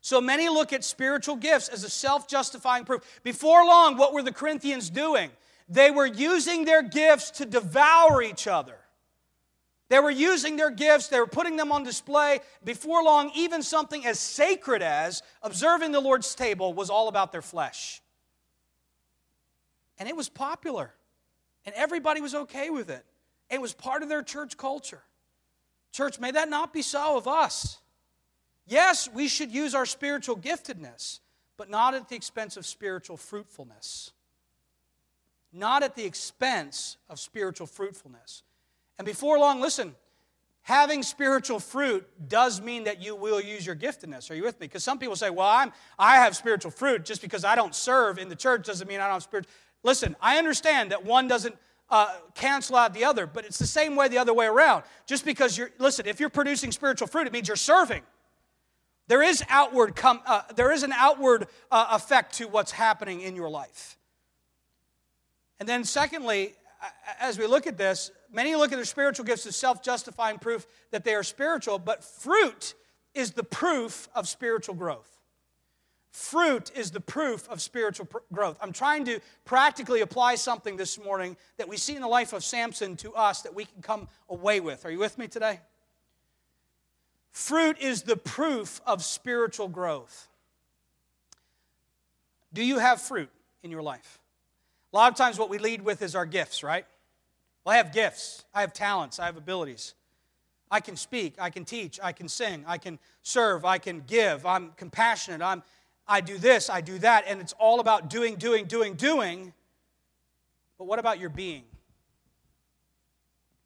So 0.00 0.20
many 0.20 0.48
look 0.48 0.72
at 0.72 0.84
spiritual 0.84 1.34
gifts 1.34 1.66
as 1.70 1.82
a 1.82 1.90
self 1.90 2.28
justifying 2.28 2.84
proof. 2.84 3.02
Before 3.24 3.66
long, 3.66 3.96
what 3.96 4.12
were 4.12 4.22
the 4.22 4.32
Corinthians 4.32 4.90
doing? 4.90 5.32
They 5.70 5.92
were 5.92 6.06
using 6.06 6.64
their 6.64 6.82
gifts 6.82 7.30
to 7.32 7.46
devour 7.46 8.20
each 8.20 8.48
other. 8.48 8.76
They 9.88 10.00
were 10.00 10.10
using 10.10 10.56
their 10.56 10.70
gifts, 10.70 11.08
they 11.08 11.18
were 11.18 11.26
putting 11.26 11.56
them 11.56 11.72
on 11.72 11.84
display. 11.84 12.40
Before 12.64 13.02
long, 13.02 13.30
even 13.34 13.62
something 13.62 14.04
as 14.04 14.18
sacred 14.18 14.82
as 14.82 15.22
observing 15.42 15.92
the 15.92 16.00
Lord's 16.00 16.34
table 16.34 16.74
was 16.74 16.90
all 16.90 17.08
about 17.08 17.32
their 17.32 17.42
flesh. 17.42 18.02
And 19.98 20.08
it 20.08 20.16
was 20.16 20.28
popular, 20.28 20.92
and 21.64 21.74
everybody 21.74 22.20
was 22.20 22.34
okay 22.34 22.70
with 22.70 22.90
it. 22.90 23.04
It 23.48 23.60
was 23.60 23.72
part 23.72 24.02
of 24.02 24.08
their 24.08 24.22
church 24.22 24.56
culture. 24.56 25.02
Church, 25.92 26.20
may 26.20 26.30
that 26.30 26.48
not 26.48 26.72
be 26.72 26.82
so 26.82 27.16
of 27.16 27.26
us. 27.26 27.78
Yes, 28.66 29.08
we 29.12 29.26
should 29.26 29.50
use 29.50 29.74
our 29.74 29.86
spiritual 29.86 30.36
giftedness, 30.36 31.18
but 31.56 31.68
not 31.68 31.94
at 31.94 32.08
the 32.08 32.16
expense 32.16 32.56
of 32.56 32.64
spiritual 32.64 33.16
fruitfulness 33.16 34.12
not 35.52 35.82
at 35.82 35.94
the 35.96 36.04
expense 36.04 36.96
of 37.08 37.18
spiritual 37.18 37.66
fruitfulness. 37.66 38.42
And 38.98 39.06
before 39.06 39.38
long, 39.38 39.60
listen, 39.60 39.94
having 40.62 41.02
spiritual 41.02 41.58
fruit 41.58 42.06
does 42.28 42.60
mean 42.60 42.84
that 42.84 43.02
you 43.02 43.16
will 43.16 43.40
use 43.40 43.64
your 43.66 43.76
giftedness. 43.76 44.30
Are 44.30 44.34
you 44.34 44.44
with 44.44 44.60
me? 44.60 44.66
Because 44.66 44.84
some 44.84 44.98
people 44.98 45.16
say, 45.16 45.30
well, 45.30 45.48
I'm, 45.48 45.72
I 45.98 46.16
have 46.16 46.36
spiritual 46.36 46.70
fruit. 46.70 47.04
Just 47.04 47.22
because 47.22 47.44
I 47.44 47.54
don't 47.56 47.74
serve 47.74 48.18
in 48.18 48.28
the 48.28 48.36
church 48.36 48.66
doesn't 48.66 48.86
mean 48.86 49.00
I 49.00 49.04
don't 49.04 49.14
have 49.14 49.22
spiritual. 49.22 49.52
Listen, 49.82 50.14
I 50.20 50.38
understand 50.38 50.92
that 50.92 51.04
one 51.04 51.26
doesn't 51.28 51.56
uh, 51.88 52.14
cancel 52.34 52.76
out 52.76 52.94
the 52.94 53.04
other, 53.04 53.26
but 53.26 53.44
it's 53.44 53.58
the 53.58 53.66
same 53.66 53.96
way 53.96 54.08
the 54.08 54.18
other 54.18 54.34
way 54.34 54.46
around. 54.46 54.84
Just 55.06 55.24
because 55.24 55.58
you're, 55.58 55.70
listen, 55.78 56.06
if 56.06 56.20
you're 56.20 56.28
producing 56.28 56.70
spiritual 56.70 57.08
fruit, 57.08 57.26
it 57.26 57.32
means 57.32 57.48
you're 57.48 57.56
serving. 57.56 58.02
There 59.08 59.22
is 59.22 59.42
outward, 59.48 59.96
com, 59.96 60.20
uh, 60.24 60.42
there 60.54 60.70
is 60.70 60.84
an 60.84 60.92
outward 60.92 61.48
uh, 61.70 61.88
effect 61.90 62.34
to 62.34 62.46
what's 62.46 62.70
happening 62.70 63.22
in 63.22 63.34
your 63.34 63.50
life. 63.50 63.98
And 65.60 65.68
then, 65.68 65.84
secondly, 65.84 66.54
as 67.20 67.38
we 67.38 67.46
look 67.46 67.66
at 67.66 67.76
this, 67.76 68.10
many 68.32 68.56
look 68.56 68.72
at 68.72 68.76
their 68.76 68.84
spiritual 68.84 69.26
gifts 69.26 69.46
as 69.46 69.54
self 69.54 69.82
justifying 69.82 70.38
proof 70.38 70.66
that 70.90 71.04
they 71.04 71.14
are 71.14 71.22
spiritual, 71.22 71.78
but 71.78 72.02
fruit 72.02 72.74
is 73.14 73.32
the 73.32 73.44
proof 73.44 74.08
of 74.14 74.26
spiritual 74.26 74.74
growth. 74.74 75.18
Fruit 76.12 76.72
is 76.74 76.90
the 76.90 77.00
proof 77.00 77.48
of 77.48 77.60
spiritual 77.60 78.06
pr- 78.06 78.18
growth. 78.32 78.58
I'm 78.60 78.72
trying 78.72 79.04
to 79.04 79.20
practically 79.44 80.00
apply 80.00 80.36
something 80.36 80.76
this 80.76 80.98
morning 81.02 81.36
that 81.56 81.68
we 81.68 81.76
see 81.76 81.94
in 81.94 82.02
the 82.02 82.08
life 82.08 82.32
of 82.32 82.42
Samson 82.42 82.96
to 82.96 83.14
us 83.14 83.42
that 83.42 83.54
we 83.54 83.64
can 83.66 83.80
come 83.82 84.08
away 84.28 84.58
with. 84.58 84.84
Are 84.84 84.90
you 84.90 84.98
with 84.98 85.18
me 85.18 85.28
today? 85.28 85.60
Fruit 87.30 87.78
is 87.78 88.02
the 88.02 88.16
proof 88.16 88.80
of 88.86 89.04
spiritual 89.04 89.68
growth. 89.68 90.28
Do 92.52 92.64
you 92.64 92.78
have 92.78 93.00
fruit 93.00 93.30
in 93.62 93.70
your 93.70 93.82
life? 93.82 94.19
A 94.92 94.96
lot 94.96 95.12
of 95.12 95.16
times, 95.16 95.38
what 95.38 95.50
we 95.50 95.58
lead 95.58 95.82
with 95.82 96.02
is 96.02 96.14
our 96.14 96.26
gifts, 96.26 96.62
right? 96.62 96.84
Well, 97.64 97.74
I 97.74 97.76
have 97.76 97.92
gifts, 97.92 98.44
I 98.54 98.62
have 98.62 98.72
talents, 98.72 99.18
I 99.18 99.26
have 99.26 99.36
abilities. 99.36 99.94
I 100.70 100.80
can 100.80 100.96
speak, 100.96 101.34
I 101.38 101.50
can 101.50 101.64
teach, 101.64 101.98
I 102.02 102.12
can 102.12 102.28
sing, 102.28 102.64
I 102.66 102.78
can 102.78 102.98
serve, 103.22 103.64
I 103.64 103.78
can 103.78 104.04
give, 104.06 104.46
I'm 104.46 104.70
compassionate, 104.76 105.42
I'm, 105.42 105.62
I 106.06 106.20
do 106.20 106.38
this, 106.38 106.70
I 106.70 106.80
do 106.80 106.98
that, 106.98 107.24
and 107.26 107.40
it's 107.40 107.52
all 107.54 107.80
about 107.80 108.08
doing, 108.08 108.36
doing, 108.36 108.66
doing, 108.66 108.94
doing. 108.94 109.52
But 110.78 110.86
what 110.86 110.98
about 110.98 111.18
your 111.18 111.28
being? 111.28 111.64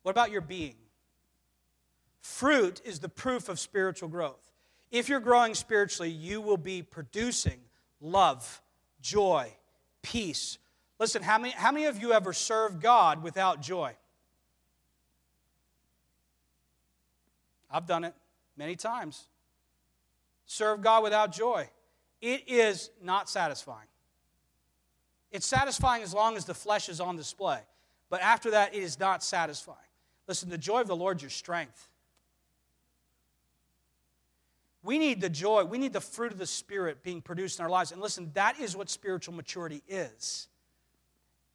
What 0.03 0.11
about 0.13 0.31
your 0.31 0.41
being? 0.41 0.77
Fruit 2.21 2.81
is 2.85 3.01
the 3.01 3.09
proof 3.09 3.49
of 3.49 3.59
spiritual 3.59 4.09
growth. 4.09 4.51
If 4.91 5.09
you're 5.09 5.21
growing 5.21 5.55
spiritually, 5.55 6.11
you 6.11 6.41
will 6.41 6.57
be 6.57 6.83
producing 6.83 7.61
love, 8.01 8.63
joy, 9.01 9.53
peace, 10.03 10.59
Listen, 10.99 11.23
how 11.23 11.39
many, 11.39 11.53
how 11.53 11.73
many 11.73 11.87
of 11.87 12.01
you 12.01 12.13
ever 12.13 12.33
served 12.33 12.81
God 12.81 13.23
without 13.23 13.61
joy? 13.61 13.95
I've 17.71 17.87
done 17.87 18.05
it 18.05 18.15
many 18.57 18.77
times. 18.77 19.27
Serve 20.47 20.81
God 20.83 21.03
without 21.03 21.33
joy. 21.33 21.69
It 22.21 22.45
is 22.47 22.91
not 23.03 23.29
satisfying. 23.29 23.89
It's 25.33 25.47
satisfying 25.47 26.03
as 26.03 26.15
long 26.15 26.37
as 26.37 26.45
the 26.45 26.55
flesh 26.55 26.89
is 26.89 27.01
on 27.01 27.17
display. 27.17 27.59
But 28.09 28.23
after 28.23 28.53
that, 28.53 28.75
it 28.75 28.83
is 28.83 29.01
not 29.01 29.25
satisfying. 29.25 29.79
Listen, 30.29 30.49
the 30.49 30.59
joy 30.59 30.81
of 30.81 30.87
the 30.87 30.95
Lord 30.95 31.17
is 31.17 31.23
your 31.23 31.31
strength. 31.31 31.89
We 34.85 34.99
need 34.99 35.21
the 35.21 35.31
joy, 35.31 35.65
we 35.65 35.79
need 35.79 35.93
the 35.95 36.01
fruit 36.01 36.31
of 36.31 36.39
the 36.39 36.47
Spirit 36.47 37.03
being 37.03 37.23
produced 37.23 37.59
in 37.59 37.65
our 37.65 37.71
lives. 37.71 37.91
And 37.91 38.01
listen, 38.01 38.31
that 38.35 38.61
is 38.61 38.77
what 38.77 38.91
spiritual 38.91 39.35
maturity 39.35 39.83
is. 39.89 40.47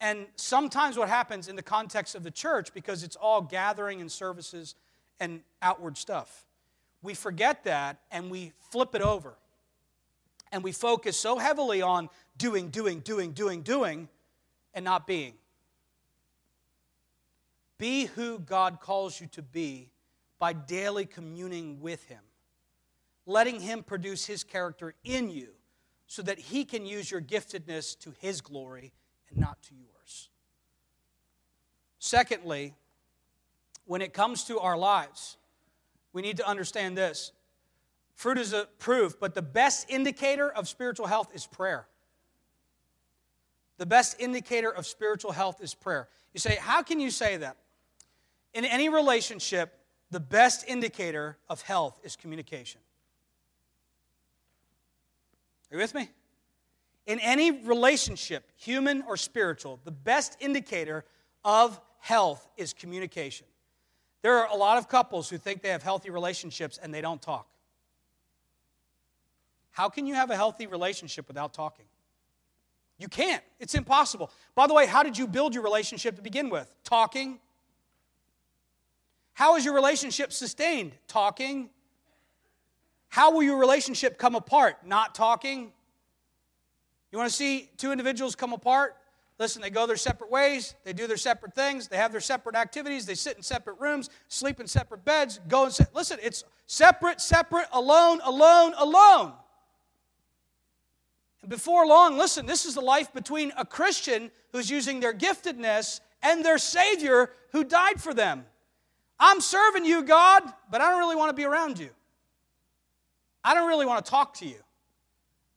And 0.02 0.28
sometimes 0.36 0.98
what 0.98 1.10
happens 1.10 1.48
in 1.48 1.56
the 1.56 1.64
context 1.64 2.16
of 2.16 2.24
the 2.24 2.32
church, 2.32 2.74
because 2.74 3.04
it's 3.04 3.16
all 3.16 3.42
gathering 3.42 4.00
and 4.00 4.12
services 4.12 4.76
and 5.20 5.42
outward 5.62 5.98
stuff, 5.98 6.46
we 7.02 7.14
forget 7.14 7.64
that 7.66 8.00
and 8.12 8.32
we 8.32 8.54
flip 8.72 8.96
it 8.96 9.02
over. 9.02 9.36
And 10.52 10.64
we 10.64 10.72
focus 10.72 11.18
so 11.18 11.38
heavily 11.38 11.82
on 11.82 12.10
doing, 12.38 12.70
doing, 12.70 13.02
doing, 13.02 13.34
doing, 13.34 13.62
doing, 13.62 14.10
and 14.74 14.86
not 14.86 15.06
being. 15.06 15.34
Be 17.78 18.06
who 18.06 18.40
God 18.40 18.80
calls 18.80 19.22
you 19.22 19.28
to 19.28 19.42
be 19.42 19.90
by 20.40 20.54
daily 20.54 21.06
communing 21.06 21.82
with 21.82 22.04
Him. 22.06 22.20
letting 23.26 23.60
Him 23.60 23.84
produce 23.84 24.26
His 24.26 24.44
character 24.44 24.96
in 25.04 25.30
you 25.30 25.50
so 26.08 26.22
that 26.24 26.40
He 26.40 26.66
can 26.66 26.86
use 26.86 27.12
your 27.12 27.22
giftedness 27.22 27.98
to 28.00 28.14
His 28.20 28.42
glory 28.42 28.92
and 29.30 29.40
not 29.40 29.62
to 29.64 29.76
yours. 29.76 30.30
Secondly, 32.00 32.74
when 33.86 34.02
it 34.02 34.14
comes 34.14 34.44
to 34.46 34.60
our 34.60 34.78
lives, 34.78 35.38
we 36.14 36.22
need 36.22 36.38
to 36.38 36.48
understand 36.48 36.98
this. 36.98 37.32
Fruit 38.16 38.38
is 38.38 38.54
a 38.54 38.68
proof, 38.80 39.20
but 39.20 39.34
the 39.34 39.42
best 39.42 39.90
indicator 39.90 40.50
of 40.50 40.68
spiritual 40.68 41.08
health 41.08 41.30
is 41.34 41.48
prayer. 41.48 41.88
The 43.78 43.86
best 43.86 44.18
indicator 44.20 44.70
of 44.70 44.86
spiritual 44.86 45.32
health 45.32 45.62
is 45.62 45.74
prayer. 45.74 46.10
You 46.34 46.40
say, 46.40 46.58
How 46.60 46.84
can 46.84 47.00
you 47.00 47.12
say 47.12 47.38
that? 47.38 47.58
In 48.54 48.66
any 48.66 48.90
relationship, 48.90 49.80
the 50.12 50.20
best 50.20 50.66
indicator 50.68 51.38
of 51.50 51.62
health 51.62 52.00
is 52.04 52.16
communication. 52.16 52.82
Are 55.72 55.76
you 55.76 55.82
with 55.82 55.94
me? 55.94 56.10
In 57.06 57.20
any 57.20 57.52
relationship, 57.52 58.52
human 58.56 59.04
or 59.08 59.18
spiritual, 59.18 59.80
the 59.84 59.92
best 59.92 60.38
indicator 60.40 61.06
of 61.44 61.80
health 62.00 62.48
is 62.58 62.74
communication. 62.74 63.48
There 64.22 64.38
are 64.38 64.48
a 64.52 64.56
lot 64.56 64.78
of 64.78 64.88
couples 64.88 65.30
who 65.30 65.38
think 65.38 65.62
they 65.62 65.70
have 65.70 65.84
healthy 65.84 66.10
relationships 66.10 66.80
and 66.82 66.94
they 66.94 67.02
don't 67.02 67.22
talk. 67.22 67.48
How 69.72 69.88
can 69.88 70.06
you 70.06 70.14
have 70.14 70.30
a 70.30 70.36
healthy 70.36 70.68
relationship 70.68 71.28
without 71.28 71.54
talking? 71.54 71.86
You 72.98 73.08
can't. 73.08 73.44
It's 73.60 73.76
impossible. 73.76 74.30
By 74.56 74.68
the 74.68 74.74
way, 74.74 74.86
how 74.86 75.04
did 75.04 75.18
you 75.18 75.26
build 75.26 75.54
your 75.54 75.64
relationship 75.64 76.18
to 76.18 76.22
begin 76.22 76.50
with? 76.50 76.74
Talking. 76.84 77.40
How 79.34 79.56
is 79.56 79.64
your 79.64 79.74
relationship 79.74 80.34
sustained? 80.34 80.92
Talking. 81.08 81.70
How 83.08 83.32
will 83.32 83.42
your 83.42 83.58
relationship 83.58 84.18
come 84.18 84.36
apart? 84.36 84.86
Not 84.86 85.16
talking. 85.16 85.72
You 87.12 87.18
want 87.18 87.30
to 87.30 87.36
see 87.36 87.70
two 87.78 87.92
individuals 87.92 88.36
come 88.36 88.54
apart? 88.54 88.96
Listen, 89.40 89.62
they 89.62 89.70
go 89.70 89.88
their 89.88 89.96
separate 89.96 90.30
ways, 90.30 90.76
they 90.84 90.92
do 90.92 91.08
their 91.08 91.16
separate 91.16 91.56
things, 91.56 91.88
they 91.88 91.96
have 91.96 92.12
their 92.12 92.20
separate 92.20 92.56
activities, 92.56 93.06
they 93.06 93.16
sit 93.16 93.38
in 93.38 93.42
separate 93.42 93.80
rooms, 93.80 94.10
sleep 94.28 94.60
in 94.60 94.68
separate 94.68 95.06
beds, 95.06 95.40
go 95.48 95.64
and 95.64 95.74
sit. 95.74 95.88
Listen, 95.96 96.20
it's 96.22 96.44
separate, 96.68 97.22
separate, 97.22 97.68
alone, 97.72 98.20
alone, 98.26 98.74
alone. 98.78 99.32
And 101.42 101.50
before 101.50 101.88
long, 101.88 102.18
listen, 102.18 102.46
this 102.46 102.66
is 102.66 102.76
the 102.76 102.82
life 102.82 103.14
between 103.14 103.54
a 103.58 103.66
Christian 103.66 104.30
who's 104.52 104.70
using 104.70 105.00
their 105.00 105.14
giftedness 105.14 106.02
and 106.22 106.44
their 106.44 106.58
Savior 106.58 107.32
who 107.54 107.64
died 107.64 108.02
for 108.02 108.14
them. 108.14 108.46
I'm 109.18 109.40
serving 109.40 109.86
you, 109.86 110.04
God, 110.04 110.44
but 110.70 110.82
I 110.82 110.90
don't 110.90 111.00
really 111.00 111.16
want 111.16 111.30
to 111.30 111.34
be 111.34 111.46
around 111.46 111.80
you. 111.80 111.90
I 113.42 113.54
don't 113.54 113.70
really 113.70 113.86
want 113.86 114.04
to 114.04 114.10
talk 114.10 114.34
to 114.36 114.46
you. 114.46 114.60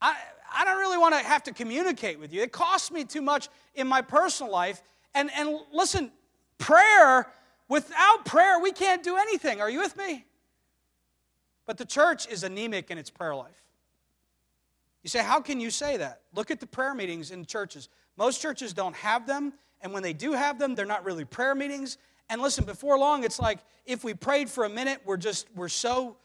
I, 0.00 0.16
I 0.54 0.64
don't 0.64 0.78
really 0.78 0.91
want 1.02 1.14
to 1.14 1.20
have 1.20 1.42
to 1.42 1.52
communicate 1.52 2.18
with 2.18 2.32
you. 2.32 2.40
It 2.40 2.52
costs 2.52 2.90
me 2.90 3.04
too 3.04 3.20
much 3.20 3.48
in 3.74 3.86
my 3.86 4.00
personal 4.00 4.50
life. 4.50 4.82
And, 5.14 5.30
and 5.36 5.58
listen, 5.72 6.12
prayer, 6.58 7.26
without 7.68 8.24
prayer, 8.24 8.58
we 8.60 8.72
can't 8.72 9.02
do 9.02 9.16
anything. 9.16 9.60
Are 9.60 9.68
you 9.68 9.80
with 9.80 9.96
me? 9.96 10.24
But 11.66 11.76
the 11.76 11.84
church 11.84 12.26
is 12.28 12.44
anemic 12.44 12.90
in 12.90 12.98
its 12.98 13.10
prayer 13.10 13.34
life. 13.34 13.62
You 15.02 15.10
say, 15.10 15.22
how 15.22 15.40
can 15.40 15.60
you 15.60 15.70
say 15.70 15.96
that? 15.96 16.20
Look 16.34 16.50
at 16.50 16.60
the 16.60 16.66
prayer 16.66 16.94
meetings 16.94 17.32
in 17.32 17.44
churches. 17.44 17.88
Most 18.16 18.40
churches 18.40 18.72
don't 18.72 18.94
have 18.94 19.26
them, 19.26 19.52
and 19.80 19.92
when 19.92 20.02
they 20.02 20.12
do 20.12 20.32
have 20.32 20.58
them, 20.58 20.74
they're 20.76 20.86
not 20.86 21.04
really 21.04 21.24
prayer 21.24 21.54
meetings. 21.54 21.98
And 22.30 22.40
listen, 22.40 22.64
before 22.64 22.96
long, 22.98 23.24
it's 23.24 23.40
like 23.40 23.58
if 23.84 24.04
we 24.04 24.14
prayed 24.14 24.48
for 24.48 24.64
a 24.64 24.68
minute, 24.68 25.00
we're 25.04 25.16
just, 25.16 25.48
we're 25.56 25.68
so 25.68 26.16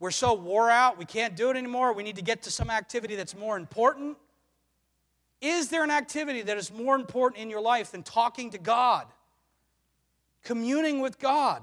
we're 0.00 0.10
so 0.10 0.34
wore 0.34 0.70
out, 0.70 0.96
we 0.98 1.04
can't 1.04 1.34
do 1.34 1.50
it 1.50 1.56
anymore. 1.56 1.92
We 1.92 2.02
need 2.02 2.16
to 2.16 2.22
get 2.22 2.42
to 2.42 2.50
some 2.50 2.70
activity 2.70 3.16
that's 3.16 3.36
more 3.36 3.56
important. 3.56 4.16
Is 5.40 5.68
there 5.68 5.84
an 5.84 5.90
activity 5.90 6.42
that 6.42 6.56
is 6.56 6.72
more 6.72 6.94
important 6.94 7.42
in 7.42 7.50
your 7.50 7.60
life 7.60 7.92
than 7.92 8.02
talking 8.02 8.50
to 8.50 8.58
God, 8.58 9.06
communing 10.42 11.00
with 11.00 11.18
God? 11.18 11.62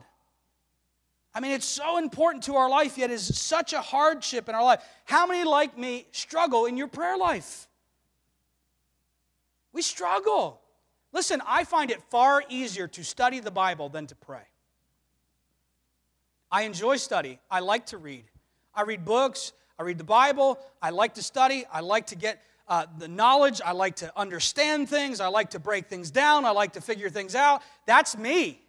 I 1.34 1.42
mean, 1.42 1.52
it's 1.52 1.66
so 1.66 1.98
important 1.98 2.46
to 2.46 2.56
our 2.56 2.70
life, 2.70 2.98
yet 2.98 3.12
is 3.12 3.38
such 3.38 3.74
a 3.74 3.82
hardship 3.82 4.48
in 4.48 4.56
our 4.56 4.64
life. 4.64 4.82
How 5.04 5.28
many, 5.28 5.44
like 5.44 5.78
me, 5.78 6.08
struggle 6.12 6.66
in 6.66 6.78
your 6.78 6.88
prayer 6.88 7.18
life? 7.18 7.68
We 9.74 9.82
struggle. 9.82 10.62
Listen, 11.12 11.42
I 11.46 11.66
find 11.66 11.92
it 11.92 12.02
far 12.10 12.44
easier 12.48 12.88
to 12.88 13.04
study 13.04 13.42
the 13.42 13.52
Bible 13.52 13.90
than 13.90 14.08
to 14.08 14.16
pray. 14.16 14.44
I 16.52 16.64
enjoy 16.64 16.98
study. 16.98 17.40
I 17.50 17.60
like 17.60 17.88
to 17.88 17.98
read. 17.98 18.26
I 18.74 18.84
read 18.84 19.06
books. 19.06 19.54
I 19.78 19.84
read 19.84 19.98
the 19.98 20.04
Bible. 20.04 20.60
I 20.82 20.92
like 20.92 21.16
to 21.16 21.24
study. 21.24 21.66
I 21.72 21.82
like 21.82 22.08
to 22.08 22.16
get 22.16 22.42
uh, 22.68 22.86
the 22.98 23.08
knowledge. 23.08 23.62
I 23.64 23.74
like 23.74 23.98
to 23.98 24.12
understand 24.18 24.90
things. 24.90 25.20
I 25.20 25.28
like 25.28 25.52
to 25.52 25.60
break 25.60 25.88
things 25.88 26.12
down. 26.12 26.46
I 26.46 26.52
like 26.52 26.74
to 26.74 26.82
figure 26.82 27.10
things 27.10 27.36
out. 27.36 27.62
That's 27.86 28.18
me. 28.18 28.62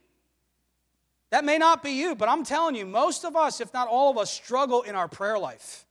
That 1.31 1.45
may 1.45 1.59
not 1.59 1.83
be 1.83 1.91
you, 1.93 2.15
but 2.15 2.29
I'm 2.29 2.45
telling 2.45 2.77
you, 2.77 2.87
most 2.87 3.25
of 3.25 3.37
us, 3.37 3.61
if 3.61 3.73
not 3.73 3.89
all 3.89 4.11
of 4.11 4.19
us, 4.19 4.31
struggle 4.31 4.83
in 4.83 4.95
our 4.95 5.09
prayer 5.09 5.39
life. 5.39 5.85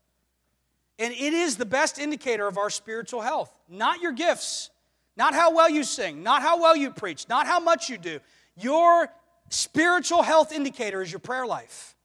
And 0.98 1.14
it 1.14 1.34
is 1.34 1.58
the 1.58 1.66
best 1.66 2.00
indicator 2.00 2.48
of 2.48 2.58
our 2.58 2.70
spiritual 2.70 3.22
health. 3.22 3.52
Not 3.68 4.02
your 4.02 4.14
gifts, 4.14 4.70
not 5.18 5.34
how 5.34 5.54
well 5.54 5.70
you 5.70 5.84
sing, 5.84 6.24
not 6.24 6.42
how 6.42 6.62
well 6.62 6.76
you 6.76 6.90
preach, 6.90 7.28
not 7.28 7.48
how 7.48 7.60
much 7.60 7.90
you 7.90 7.98
do. 7.98 8.20
Your 8.56 9.10
spiritual 9.50 10.22
health 10.22 10.52
indicator 10.52 11.02
is 11.02 11.12
your 11.12 11.20
prayer 11.20 11.46
life. 11.46 11.96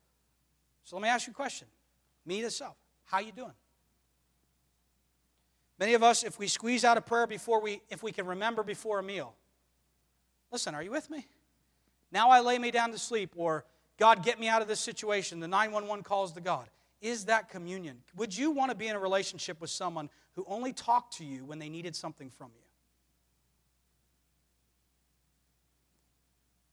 So 0.84 0.96
let 0.96 1.02
me 1.02 1.08
ask 1.08 1.26
you 1.26 1.32
a 1.32 1.34
question. 1.34 1.68
Me 2.26 2.40
to 2.42 2.50
self. 2.50 2.76
How 3.04 3.18
you 3.20 3.32
doing? 3.32 3.52
Many 5.78 5.94
of 5.94 6.02
us, 6.02 6.24
if 6.24 6.38
we 6.38 6.46
squeeze 6.46 6.84
out 6.84 6.98
a 6.98 7.00
prayer 7.00 7.26
before 7.26 7.60
we, 7.60 7.80
if 7.88 8.02
we 8.02 8.12
can 8.12 8.26
remember 8.26 8.62
before 8.62 8.98
a 8.98 9.02
meal. 9.02 9.34
Listen, 10.52 10.74
are 10.74 10.82
you 10.82 10.90
with 10.90 11.08
me? 11.08 11.26
Now 12.12 12.30
I 12.30 12.40
lay 12.40 12.58
me 12.58 12.70
down 12.70 12.92
to 12.92 12.98
sleep, 12.98 13.32
or 13.36 13.64
God, 13.98 14.22
get 14.22 14.38
me 14.38 14.48
out 14.48 14.62
of 14.62 14.68
this 14.68 14.80
situation. 14.80 15.40
The 15.40 15.48
911 15.48 16.02
calls 16.02 16.32
to 16.32 16.40
God. 16.40 16.66
Is 17.00 17.26
that 17.26 17.48
communion? 17.48 17.98
Would 18.16 18.36
you 18.36 18.50
want 18.50 18.70
to 18.70 18.76
be 18.76 18.88
in 18.88 18.96
a 18.96 18.98
relationship 18.98 19.60
with 19.60 19.70
someone 19.70 20.10
who 20.34 20.44
only 20.46 20.72
talked 20.72 21.16
to 21.18 21.24
you 21.24 21.44
when 21.44 21.58
they 21.58 21.68
needed 21.68 21.96
something 21.96 22.28
from 22.28 22.50
you? 22.54 22.64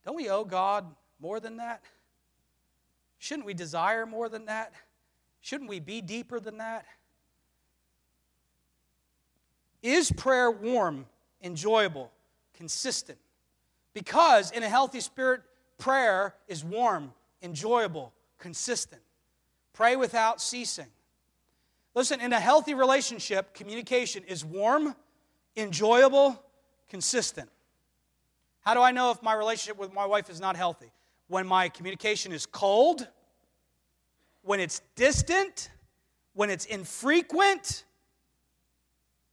Don't 0.08 0.16
we 0.16 0.30
owe 0.30 0.42
God 0.42 0.86
more 1.20 1.38
than 1.38 1.58
that? 1.58 1.82
Shouldn't 3.18 3.44
we 3.44 3.52
desire 3.52 4.06
more 4.06 4.30
than 4.30 4.46
that? 4.46 4.72
Shouldn't 5.42 5.68
we 5.68 5.80
be 5.80 6.00
deeper 6.00 6.40
than 6.40 6.56
that? 6.56 6.86
Is 9.82 10.10
prayer 10.10 10.50
warm, 10.50 11.04
enjoyable, 11.42 12.10
consistent? 12.54 13.18
Because 13.92 14.50
in 14.50 14.62
a 14.62 14.68
healthy 14.70 15.00
spirit, 15.00 15.42
prayer 15.76 16.34
is 16.46 16.64
warm, 16.64 17.12
enjoyable, 17.42 18.14
consistent. 18.38 19.02
Pray 19.74 19.94
without 19.94 20.40
ceasing. 20.40 20.88
Listen, 21.94 22.22
in 22.22 22.32
a 22.32 22.40
healthy 22.40 22.72
relationship, 22.72 23.52
communication 23.52 24.24
is 24.26 24.42
warm, 24.42 24.96
enjoyable, 25.54 26.42
consistent. 26.88 27.50
How 28.68 28.74
do 28.74 28.82
I 28.82 28.90
know 28.90 29.10
if 29.10 29.22
my 29.22 29.32
relationship 29.32 29.78
with 29.78 29.94
my 29.94 30.04
wife 30.04 30.28
is 30.28 30.40
not 30.40 30.54
healthy? 30.54 30.92
When 31.28 31.46
my 31.46 31.70
communication 31.70 32.32
is 32.32 32.44
cold, 32.44 33.08
when 34.42 34.60
it's 34.60 34.82
distant, 34.94 35.70
when 36.34 36.50
it's 36.50 36.66
infrequent, 36.66 37.86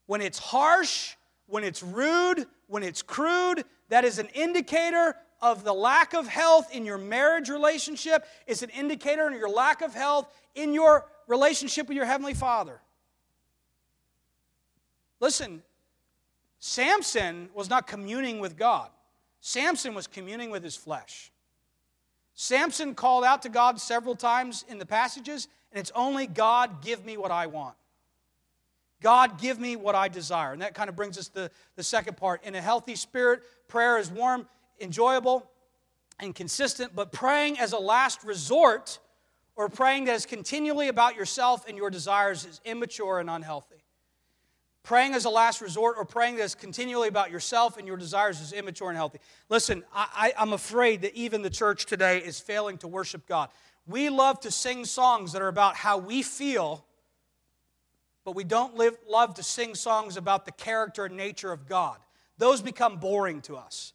when 0.05 0.21
it's 0.21 0.39
harsh, 0.39 1.15
when 1.47 1.65
it's 1.65 1.83
rude, 1.83 2.45
when 2.67 2.81
it's 2.81 3.01
crude, 3.01 3.65
that 3.89 4.05
is 4.05 4.19
an 4.19 4.27
indicator 4.27 5.17
of 5.41 5.65
the 5.65 5.73
lack 5.73 6.13
of 6.13 6.29
health 6.29 6.73
in 6.73 6.85
your 6.85 6.97
marriage 6.97 7.49
relationship. 7.49 8.25
It's 8.47 8.61
an 8.61 8.69
indicator 8.69 9.27
of 9.27 9.33
your 9.33 9.49
lack 9.49 9.81
of 9.81 9.93
health 9.93 10.33
in 10.53 10.73
your 10.73 11.07
relationship 11.27 11.89
with 11.89 11.97
your 11.97 12.05
Heavenly 12.05 12.35
Father. 12.35 12.79
Listen, 15.19 15.61
Samson 16.59 17.49
was 17.53 17.69
not 17.69 17.85
communing 17.85 18.39
with 18.39 18.55
God. 18.55 18.91
Samson 19.47 19.93
was 19.93 20.07
communing 20.07 20.49
with 20.49 20.63
his 20.63 20.75
flesh. 20.75 21.31
Samson 22.33 22.95
called 22.95 23.23
out 23.23 23.43
to 23.43 23.49
God 23.49 23.79
several 23.79 24.15
times 24.15 24.65
in 24.67 24.79
the 24.79 24.87
passages, 24.87 25.47
and 25.71 25.79
it's 25.79 25.91
only 25.93 26.25
God, 26.25 26.81
give 26.81 27.05
me 27.05 27.15
what 27.15 27.29
I 27.29 27.45
want. 27.45 27.75
God, 29.03 29.39
give 29.39 29.59
me 29.59 29.75
what 29.75 29.93
I 29.93 30.07
desire. 30.07 30.51
And 30.51 30.63
that 30.63 30.73
kind 30.73 30.89
of 30.89 30.95
brings 30.95 31.15
us 31.19 31.27
to 31.29 31.51
the 31.75 31.83
second 31.83 32.17
part. 32.17 32.43
In 32.43 32.55
a 32.55 32.61
healthy 32.61 32.95
spirit, 32.95 33.43
prayer 33.67 33.99
is 33.99 34.09
warm, 34.09 34.47
enjoyable, 34.81 35.47
and 36.19 36.33
consistent, 36.33 36.95
but 36.95 37.11
praying 37.11 37.59
as 37.59 37.71
a 37.71 37.77
last 37.77 38.23
resort 38.23 38.97
or 39.55 39.69
praying 39.69 40.05
that 40.05 40.15
is 40.15 40.25
continually 40.25 40.87
about 40.87 41.15
yourself 41.15 41.67
and 41.67 41.77
your 41.77 41.91
desires 41.91 42.45
is 42.45 42.61
immature 42.65 43.19
and 43.19 43.29
unhealthy. 43.29 43.84
Praying 44.85 45.15
as 45.15 45.25
a 45.25 45.31
last 45.31 45.61
resort 45.61 45.95
or 45.97 46.05
praying 46.05 46.35
that's 46.35 46.53
continually 46.53 47.07
about 47.07 47.31
yourself 47.31 47.77
and 47.77 47.87
your 47.87 47.97
desires 47.97 48.39
is 48.39 48.53
immature 48.53 48.89
and 48.89 48.95
healthy. 48.95 49.17
Listen, 49.49 49.83
I, 49.91 50.31
am 50.37 50.53
afraid 50.53 51.01
that 51.01 51.15
even 51.15 51.41
the 51.41 51.49
church 51.49 51.87
today 51.87 52.19
is 52.19 52.39
failing 52.39 52.77
to 52.77 52.87
worship 52.87 53.25
God. 53.25 53.49
We 53.87 54.09
love 54.09 54.39
to 54.41 54.51
sing 54.51 54.85
songs 54.85 55.33
that 55.33 55.41
are 55.41 55.47
about 55.47 55.75
how 55.75 55.97
we 55.97 56.21
feel, 56.21 56.85
but 58.25 58.35
we 58.35 58.43
don't 58.43 58.75
live, 58.75 58.95
love 59.09 59.33
to 59.35 59.43
sing 59.43 59.73
songs 59.73 60.17
about 60.17 60.45
the 60.45 60.51
character 60.51 61.05
and 61.05 61.17
nature 61.17 61.51
of 61.51 61.67
God. 61.67 61.97
Those 62.37 62.61
become 62.61 62.97
boring 62.97 63.41
to 63.41 63.55
us. 63.55 63.93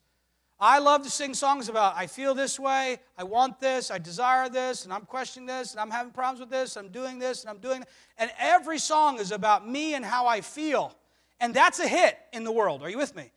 I 0.63 0.77
love 0.77 1.01
to 1.01 1.09
sing 1.09 1.33
songs 1.33 1.69
about 1.69 1.95
I 1.97 2.05
feel 2.05 2.35
this 2.35 2.59
way, 2.59 2.99
I 3.17 3.23
want 3.23 3.59
this, 3.59 3.89
I 3.89 3.97
desire 3.97 4.47
this, 4.47 4.83
and 4.83 4.93
I'm 4.93 5.05
questioning 5.05 5.47
this, 5.47 5.71
and 5.71 5.81
I'm 5.81 5.89
having 5.89 6.13
problems 6.13 6.39
with 6.39 6.51
this, 6.51 6.77
I'm 6.77 6.89
doing 6.89 7.17
this, 7.17 7.41
and 7.41 7.49
I'm 7.49 7.57
doing 7.57 7.79
that. 7.79 7.89
And 8.19 8.31
every 8.37 8.77
song 8.77 9.19
is 9.19 9.31
about 9.31 9.67
me 9.67 9.95
and 9.95 10.05
how 10.05 10.27
I 10.27 10.41
feel. 10.41 10.95
And 11.39 11.51
that's 11.51 11.79
a 11.79 11.87
hit 11.87 12.15
in 12.31 12.43
the 12.43 12.51
world. 12.51 12.83
Are 12.83 12.89
you 12.91 12.99
with 12.99 13.15
me? 13.15 13.31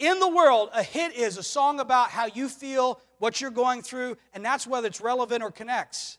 In 0.00 0.18
the 0.18 0.28
world, 0.28 0.70
a 0.74 0.82
hit 0.82 1.14
is 1.14 1.38
a 1.38 1.44
song 1.44 1.78
about 1.78 2.10
how 2.10 2.26
you 2.26 2.48
feel, 2.48 3.00
what 3.18 3.40
you're 3.40 3.52
going 3.52 3.80
through, 3.80 4.16
and 4.32 4.44
that's 4.44 4.66
whether 4.66 4.88
it's 4.88 5.00
relevant 5.00 5.44
or 5.44 5.52
connects. 5.52 6.18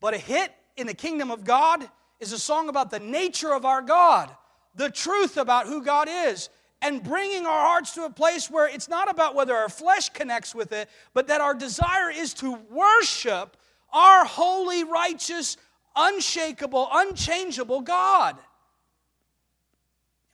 But 0.00 0.14
a 0.14 0.18
hit 0.18 0.52
in 0.76 0.88
the 0.88 0.94
kingdom 0.94 1.30
of 1.30 1.44
God 1.44 1.88
is 2.18 2.32
a 2.32 2.38
song 2.40 2.68
about 2.68 2.90
the 2.90 2.98
nature 2.98 3.54
of 3.54 3.64
our 3.64 3.80
God, 3.80 4.34
the 4.74 4.90
truth 4.90 5.36
about 5.36 5.68
who 5.68 5.84
God 5.84 6.08
is, 6.10 6.48
and 6.82 7.02
bringing 7.02 7.46
our 7.46 7.66
hearts 7.66 7.92
to 7.94 8.04
a 8.04 8.10
place 8.10 8.50
where 8.50 8.68
it's 8.68 8.88
not 8.88 9.10
about 9.10 9.34
whether 9.34 9.54
our 9.54 9.68
flesh 9.68 10.10
connects 10.10 10.54
with 10.54 10.72
it, 10.72 10.88
but 11.14 11.28
that 11.28 11.40
our 11.40 11.54
desire 11.54 12.10
is 12.10 12.34
to 12.34 12.58
worship 12.70 13.56
our 13.92 14.24
holy, 14.24 14.84
righteous, 14.84 15.56
unshakable, 15.94 16.88
unchangeable 16.92 17.80
God. 17.80 18.36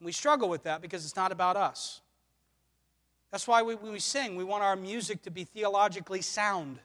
And 0.01 0.07
we 0.07 0.13
struggle 0.13 0.49
with 0.49 0.65
that 0.65 0.83
because 0.83 1.05
it's 1.05 1.17
not 1.17 1.31
about 1.31 1.57
us. 1.57 2.01
That's 3.31 3.47
why 3.47 3.63
we, 3.63 3.77
when 3.77 3.93
we 3.93 4.01
sing, 4.01 4.37
we 4.37 4.45
want 4.45 4.63
our 4.63 4.77
music 4.77 5.23
to 5.23 5.31
be 5.31 5.45
theologically 5.45 6.21
sound. 6.21 6.79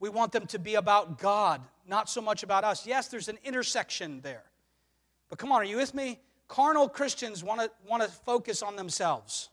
We 0.00 0.08
want 0.08 0.32
them 0.32 0.46
to 0.48 0.58
be 0.58 0.74
about 0.74 1.18
God, 1.18 1.62
not 1.86 2.10
so 2.10 2.20
much 2.20 2.42
about 2.42 2.64
us. 2.64 2.86
Yes, 2.86 3.08
there's 3.08 3.28
an 3.28 3.38
intersection 3.44 4.20
there. 4.22 4.42
But 5.28 5.38
come 5.38 5.52
on, 5.52 5.60
are 5.60 5.64
you 5.64 5.76
with 5.76 5.94
me? 5.94 6.18
Carnal 6.50 6.88
Christians 6.88 7.44
want 7.44 7.60
to, 7.60 7.70
want 7.88 8.02
to 8.02 8.08
focus 8.08 8.60
on 8.60 8.74
themselves. 8.74 9.50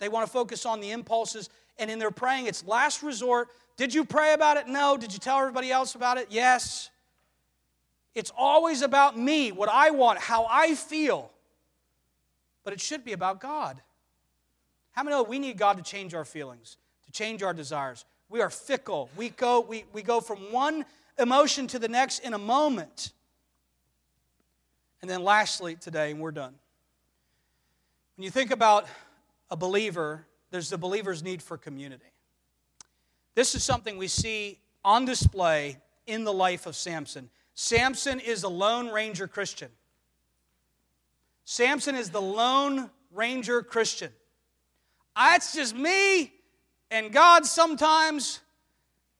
They 0.00 0.08
want 0.08 0.26
to 0.26 0.32
focus 0.32 0.66
on 0.66 0.80
the 0.80 0.90
impulses, 0.90 1.48
and 1.78 1.88
in 1.88 2.00
their 2.00 2.10
praying, 2.10 2.46
it's 2.46 2.66
last 2.66 3.04
resort. 3.04 3.48
Did 3.76 3.94
you 3.94 4.04
pray 4.04 4.32
about 4.32 4.56
it? 4.56 4.66
No. 4.66 4.96
Did 4.96 5.12
you 5.12 5.20
tell 5.20 5.38
everybody 5.38 5.70
else 5.70 5.94
about 5.94 6.18
it? 6.18 6.26
Yes. 6.28 6.90
It's 8.16 8.32
always 8.36 8.82
about 8.82 9.16
me, 9.16 9.52
what 9.52 9.68
I 9.68 9.90
want, 9.90 10.18
how 10.18 10.44
I 10.50 10.74
feel. 10.74 11.30
But 12.64 12.72
it 12.72 12.80
should 12.80 13.04
be 13.04 13.12
about 13.12 13.38
God. 13.38 13.80
How 14.90 15.04
many 15.04 15.14
know 15.14 15.22
we 15.22 15.38
need 15.38 15.56
God 15.56 15.76
to 15.76 15.84
change 15.84 16.14
our 16.14 16.24
feelings, 16.24 16.78
to 17.06 17.12
change 17.12 17.44
our 17.44 17.54
desires? 17.54 18.04
We 18.28 18.40
are 18.40 18.50
fickle. 18.50 19.08
We 19.16 19.28
go, 19.28 19.60
we, 19.60 19.84
we 19.92 20.02
go 20.02 20.20
from 20.20 20.38
one 20.50 20.84
emotion 21.16 21.68
to 21.68 21.78
the 21.78 21.88
next 21.88 22.18
in 22.18 22.34
a 22.34 22.38
moment. 22.38 23.12
And 25.00 25.10
then 25.10 25.22
lastly, 25.22 25.76
today, 25.76 26.10
and 26.10 26.20
we're 26.20 26.32
done. 26.32 26.54
When 28.16 28.24
you 28.24 28.30
think 28.30 28.50
about 28.50 28.86
a 29.50 29.56
believer, 29.56 30.26
there's 30.50 30.70
the 30.70 30.78
believer's 30.78 31.22
need 31.22 31.42
for 31.42 31.56
community. 31.56 32.12
This 33.34 33.54
is 33.54 33.62
something 33.62 33.96
we 33.96 34.08
see 34.08 34.58
on 34.84 35.04
display 35.04 35.78
in 36.06 36.24
the 36.24 36.32
life 36.32 36.66
of 36.66 36.74
Samson. 36.74 37.30
Samson 37.54 38.18
is 38.18 38.42
a 38.42 38.48
lone 38.48 38.88
ranger 38.88 39.28
Christian. 39.28 39.70
Samson 41.44 41.94
is 41.94 42.10
the 42.10 42.20
lone 42.20 42.90
ranger 43.12 43.62
Christian. 43.62 44.10
Ah, 45.14 45.36
it's 45.36 45.54
just 45.54 45.76
me 45.76 46.32
and 46.90 47.12
God 47.12 47.46
sometimes 47.46 48.40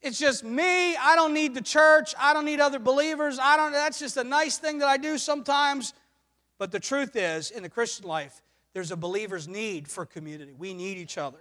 it's 0.00 0.18
just 0.18 0.44
me. 0.44 0.96
I 0.96 1.14
don't 1.16 1.34
need 1.34 1.54
the 1.54 1.62
church. 1.62 2.14
I 2.18 2.32
don't 2.32 2.44
need 2.44 2.60
other 2.60 2.78
believers. 2.78 3.38
I 3.40 3.56
don't 3.56 3.72
that's 3.72 3.98
just 3.98 4.16
a 4.16 4.24
nice 4.24 4.58
thing 4.58 4.78
that 4.78 4.88
I 4.88 4.96
do 4.96 5.18
sometimes. 5.18 5.92
But 6.58 6.72
the 6.72 6.80
truth 6.80 7.14
is, 7.14 7.50
in 7.50 7.62
the 7.62 7.68
Christian 7.68 8.06
life, 8.06 8.42
there's 8.74 8.90
a 8.90 8.96
believer's 8.96 9.48
need 9.48 9.88
for 9.88 10.04
community. 10.04 10.54
We 10.56 10.74
need 10.74 10.98
each 10.98 11.18
other. 11.18 11.38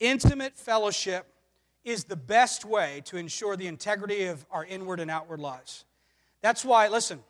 Intimate 0.00 0.56
fellowship 0.56 1.26
is 1.84 2.04
the 2.04 2.16
best 2.16 2.64
way 2.64 3.02
to 3.06 3.16
ensure 3.16 3.56
the 3.56 3.66
integrity 3.66 4.26
of 4.26 4.44
our 4.50 4.64
inward 4.64 5.00
and 5.00 5.10
outward 5.10 5.40
lives. 5.40 5.84
That's 6.40 6.64
why, 6.64 6.88
listen, 6.88 7.20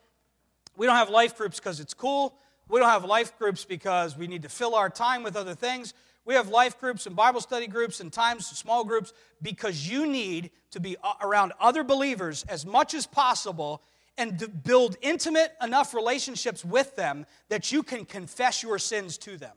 we 0.77 0.85
don't 0.85 0.95
have 0.95 1.09
life 1.09 1.37
groups 1.37 1.59
because 1.59 1.79
it's 1.79 1.93
cool. 1.93 2.35
We 2.69 2.79
don't 2.79 2.89
have 2.89 3.05
life 3.05 3.37
groups 3.37 3.65
because 3.65 4.17
we 4.17 4.27
need 4.27 4.43
to 4.43 4.49
fill 4.49 4.75
our 4.75 4.89
time 4.89 5.23
with 5.23 5.35
other 5.35 5.53
things. 5.53 5.93
We 6.25 6.35
have 6.35 6.49
life 6.49 6.79
groups 6.79 7.05
and 7.05 7.15
Bible 7.15 7.41
study 7.41 7.67
groups 7.67 7.99
and 7.99 8.11
times 8.11 8.47
small 8.47 8.85
groups 8.85 9.13
because 9.41 9.89
you 9.89 10.05
need 10.07 10.51
to 10.71 10.79
be 10.79 10.95
uh, 11.03 11.13
around 11.21 11.53
other 11.59 11.83
believers 11.83 12.45
as 12.47 12.65
much 12.65 12.93
as 12.93 13.05
possible 13.05 13.81
and 14.17 14.63
build 14.63 14.95
intimate 15.01 15.53
enough 15.61 15.93
relationships 15.93 16.63
with 16.63 16.95
them 16.95 17.25
that 17.49 17.71
you 17.71 17.83
can 17.83 18.05
confess 18.05 18.63
your 18.63 18.79
sins 18.79 19.17
to 19.17 19.37
them. 19.37 19.55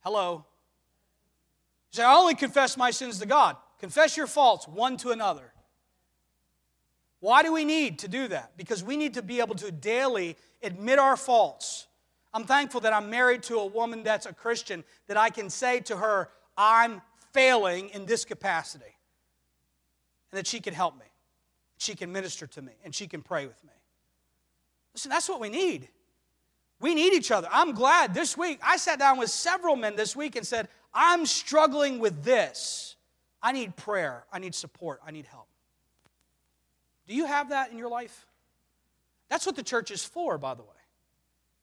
Hello. 0.00 0.44
You 1.92 1.96
say, 1.96 2.04
I 2.04 2.14
only 2.14 2.34
confess 2.34 2.76
my 2.76 2.90
sins 2.90 3.18
to 3.18 3.26
God. 3.26 3.56
Confess 3.80 4.16
your 4.16 4.26
faults 4.26 4.68
one 4.68 4.96
to 4.98 5.10
another. 5.10 5.52
Why 7.20 7.42
do 7.42 7.52
we 7.52 7.64
need 7.64 8.00
to 8.00 8.08
do 8.08 8.28
that? 8.28 8.52
Because 8.56 8.84
we 8.84 8.96
need 8.96 9.14
to 9.14 9.22
be 9.22 9.40
able 9.40 9.56
to 9.56 9.72
daily 9.72 10.36
admit 10.62 10.98
our 10.98 11.16
faults 11.16 11.86
I'm 12.32 12.44
thankful 12.44 12.80
that 12.82 12.92
I'm 12.92 13.10
married 13.10 13.42
to 13.44 13.56
a 13.56 13.66
woman 13.66 14.02
that's 14.02 14.26
a 14.26 14.32
Christian, 14.32 14.84
that 15.08 15.16
I 15.16 15.30
can 15.30 15.50
say 15.50 15.80
to 15.80 15.96
her, 15.96 16.28
I'm 16.56 17.02
failing 17.32 17.88
in 17.90 18.06
this 18.06 18.24
capacity. 18.24 18.96
And 20.30 20.38
that 20.38 20.46
she 20.46 20.60
can 20.60 20.74
help 20.74 20.96
me. 20.96 21.06
She 21.78 21.94
can 21.94 22.12
minister 22.12 22.46
to 22.46 22.62
me, 22.62 22.72
and 22.84 22.94
she 22.94 23.06
can 23.06 23.22
pray 23.22 23.46
with 23.46 23.62
me. 23.64 23.72
Listen, 24.94 25.10
that's 25.10 25.28
what 25.28 25.40
we 25.40 25.48
need. 25.48 25.88
We 26.78 26.94
need 26.94 27.12
each 27.12 27.30
other. 27.30 27.48
I'm 27.50 27.72
glad 27.72 28.14
this 28.14 28.36
week, 28.36 28.60
I 28.62 28.76
sat 28.76 28.98
down 28.98 29.18
with 29.18 29.30
several 29.30 29.76
men 29.76 29.96
this 29.96 30.14
week 30.14 30.36
and 30.36 30.46
said, 30.46 30.68
I'm 30.94 31.26
struggling 31.26 31.98
with 31.98 32.22
this. 32.22 32.96
I 33.42 33.52
need 33.52 33.76
prayer. 33.76 34.24
I 34.32 34.38
need 34.38 34.54
support. 34.54 35.00
I 35.06 35.10
need 35.10 35.26
help. 35.26 35.46
Do 37.06 37.14
you 37.14 37.26
have 37.26 37.50
that 37.50 37.70
in 37.70 37.78
your 37.78 37.88
life? 37.88 38.26
That's 39.28 39.46
what 39.46 39.56
the 39.56 39.62
church 39.62 39.90
is 39.90 40.04
for, 40.04 40.38
by 40.38 40.54
the 40.54 40.62
way. 40.62 40.68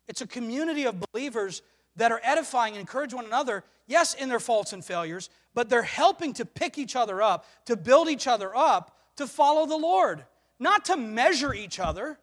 It's 0.07 0.21
a 0.21 0.27
community 0.27 0.85
of 0.85 1.03
believers 1.11 1.61
that 1.95 2.11
are 2.11 2.21
edifying 2.23 2.73
and 2.73 2.79
encourage 2.79 3.13
one 3.13 3.25
another, 3.25 3.63
yes, 3.87 4.13
in 4.13 4.29
their 4.29 4.39
faults 4.39 4.73
and 4.73 4.83
failures, 4.83 5.29
but 5.53 5.69
they're 5.69 5.81
helping 5.81 6.33
to 6.33 6.45
pick 6.45 6.77
each 6.77 6.95
other 6.95 7.21
up, 7.21 7.45
to 7.65 7.75
build 7.75 8.07
each 8.09 8.27
other 8.27 8.55
up, 8.55 8.95
to 9.17 9.27
follow 9.27 9.65
the 9.65 9.77
Lord. 9.77 10.23
Not 10.59 10.85
to 10.85 10.97
measure 10.97 11.53
each 11.53 11.79
other, 11.79 12.19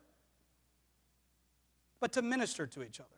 but 2.01 2.13
to 2.13 2.23
minister 2.23 2.67
to 2.67 2.83
each 2.83 3.01
other. 3.01 3.09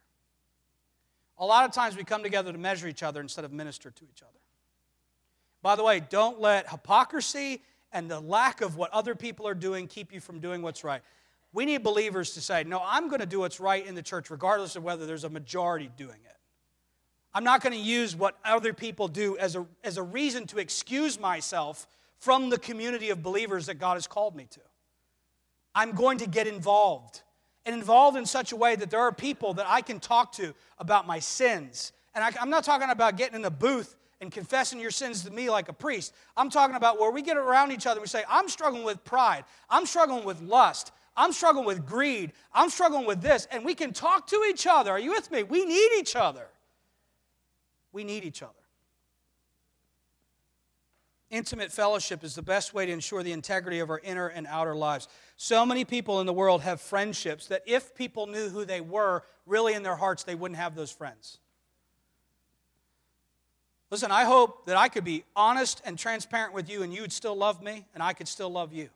A 1.39 1.45
lot 1.45 1.65
of 1.65 1.73
times 1.73 1.97
we 1.97 2.05
come 2.05 2.23
together 2.23 2.53
to 2.53 2.59
measure 2.59 2.89
each 2.89 3.03
other 3.03 3.21
instead 3.21 3.45
of 3.45 3.53
minister 3.53 3.91
to 3.91 4.05
each 4.05 4.23
other. 4.23 4.33
By 5.63 5.77
the 5.77 5.85
way, 5.85 6.01
don't 6.01 6.41
let 6.41 6.71
hypocrisy 6.71 7.63
and 7.93 8.11
the 8.11 8.21
lack 8.21 8.61
of 8.61 8.77
what 8.77 8.91
other 8.93 9.15
people 9.15 9.47
are 9.47 9.55
doing 9.55 9.87
keep 9.87 10.13
you 10.13 10.21
from 10.21 10.39
doing 10.39 10.63
what's 10.63 10.85
right. 10.85 11.03
We 11.57 11.65
need 11.65 11.83
believers 11.83 12.35
to 12.35 12.43
say, 12.43 12.65
no, 12.65 12.83
I'm 12.85 13.09
going 13.09 13.21
to 13.21 13.27
do 13.27 13.41
what's 13.41 13.61
right 13.61 13.87
in 13.87 13.95
the 13.95 14.03
church, 14.03 14.29
regardless 14.29 14.77
of 14.77 14.85
whether 14.85 15.07
there's 15.07 15.25
a 15.25 15.31
majority 15.31 15.91
doing 15.97 16.19
it. 16.27 16.37
I'm 17.33 17.45
not 17.45 17.63
going 17.63 17.73
to 17.73 17.79
use 17.79 18.15
what 18.15 18.37
other 18.45 18.75
people 18.75 19.09
do 19.09 19.39
as 19.39 19.57
a, 19.57 19.65
as 19.83 19.97
a 19.97 20.03
reason 20.03 20.47
to 20.49 20.59
excuse 20.59 21.19
myself 21.19 21.87
from 22.19 22.51
the 22.51 22.59
community 22.59 23.09
of 23.09 23.23
believers 23.23 23.65
that 23.67 23.77
God 23.77 23.95
has 23.95 24.07
called 24.07 24.37
me 24.37 24.47
to. 24.51 24.61
I'm 25.75 25.93
going 25.93 26.19
to 26.19 26.29
get 26.29 26.47
involved, 26.47 27.23
and 27.65 27.75
involved 27.75 28.19
in 28.19 28.27
such 28.27 28.53
a 28.53 28.57
way 28.57 28.77
that 28.77 28.91
there 28.91 29.01
are 29.01 29.13
people 29.13 29.55
that 29.55 29.65
I 29.67 29.81
can 29.81 29.99
talk 29.99 30.33
to 30.33 30.53
about 30.77 31.07
my 31.07 31.21
sins. 31.21 31.93
And 32.15 32.23
I, 32.23 32.33
I'm 32.39 32.51
not 32.51 32.65
talking 32.65 32.91
about 32.91 33.17
getting 33.17 33.37
in 33.37 33.45
a 33.47 33.51
booth 33.51 33.97
and 34.21 34.31
confessing 34.31 34.79
your 34.79 34.91
sins 34.91 35.25
to 35.25 35.31
me 35.31 35.49
like 35.49 35.71
a 35.71 35.73
priest. 35.73 36.13
I'm 36.37 36.51
talking 36.51 36.77
about 36.77 37.01
where 37.01 37.11
we 37.11 37.23
get 37.23 37.39
around 37.39 37.73
each 37.73 37.87
other 37.87 37.99
and 37.99 38.03
we 38.03 38.09
say, 38.09 38.25
I'm 38.29 38.51
struggling 38.51 38.85
with 38.85 39.03
pride. 39.05 39.45
I'm 39.71 39.87
struggling 39.87 40.25
with 40.25 40.43
lust. 40.43 40.93
I'm 41.17 41.33
struggling 41.33 41.65
with 41.65 41.87
greed. 41.87 42.33
I'm 42.53 42.69
struggling 42.69 43.07
with 43.07 43.23
this. 43.23 43.49
And 43.51 43.65
we 43.65 43.75
can 43.75 43.93
talk 43.93 44.27
to 44.29 44.45
each 44.51 44.67
other. 44.67 44.91
Are 44.91 44.99
you 44.99 45.13
with 45.13 45.31
me? 45.31 45.43
We 45.43 45.65
need 45.65 45.99
each 45.99 46.15
other. 46.15 46.47
We 47.93 48.05
need 48.05 48.25
each 48.25 48.43
other. 48.43 48.53
Intimate 51.31 51.73
fellowship 51.73 52.23
is 52.23 52.35
the 52.35 52.43
best 52.43 52.73
way 52.73 52.87
to 52.87 52.93
ensure 52.93 53.23
the 53.23 53.33
integrity 53.33 53.81
of 53.81 53.91
our 53.91 53.99
inner 53.99 54.29
and 54.29 54.47
outer 54.47 54.77
lives. 54.77 55.09
So 55.37 55.67
many 55.67 55.85
people 55.85 56.21
in 56.21 56.27
the 56.27 56.33
world 56.33 56.63
have 56.63 56.81
friendships 56.81 57.49
that 57.49 57.63
if 57.67 57.95
people 57.95 58.27
knew 58.27 58.49
who 58.49 58.65
they 58.65 58.81
were, 58.81 59.25
really 59.45 59.75
in 59.75 59.83
their 59.83 59.97
hearts, 59.97 60.23
they 60.23 60.35
wouldn't 60.35 60.59
have 60.59 60.77
those 60.77 60.93
friends. 60.93 61.39
Listen, 63.91 64.11
I 64.11 64.25
hope 64.25 64.67
that 64.67 64.77
I 64.77 64.89
could 64.89 65.05
be 65.05 65.25
honest 65.35 65.81
and 65.85 65.99
transparent 65.99 66.53
with 66.53 66.69
you 66.69 66.83
and 66.83 66.93
you 66.93 67.03
would 67.03 67.13
still 67.13 67.37
love 67.37 67.63
me 67.63 67.87
and 67.95 68.03
I 68.03 68.13
could 68.13 68.29
still 68.29 68.51
love 68.51 68.73
you. 68.73 68.89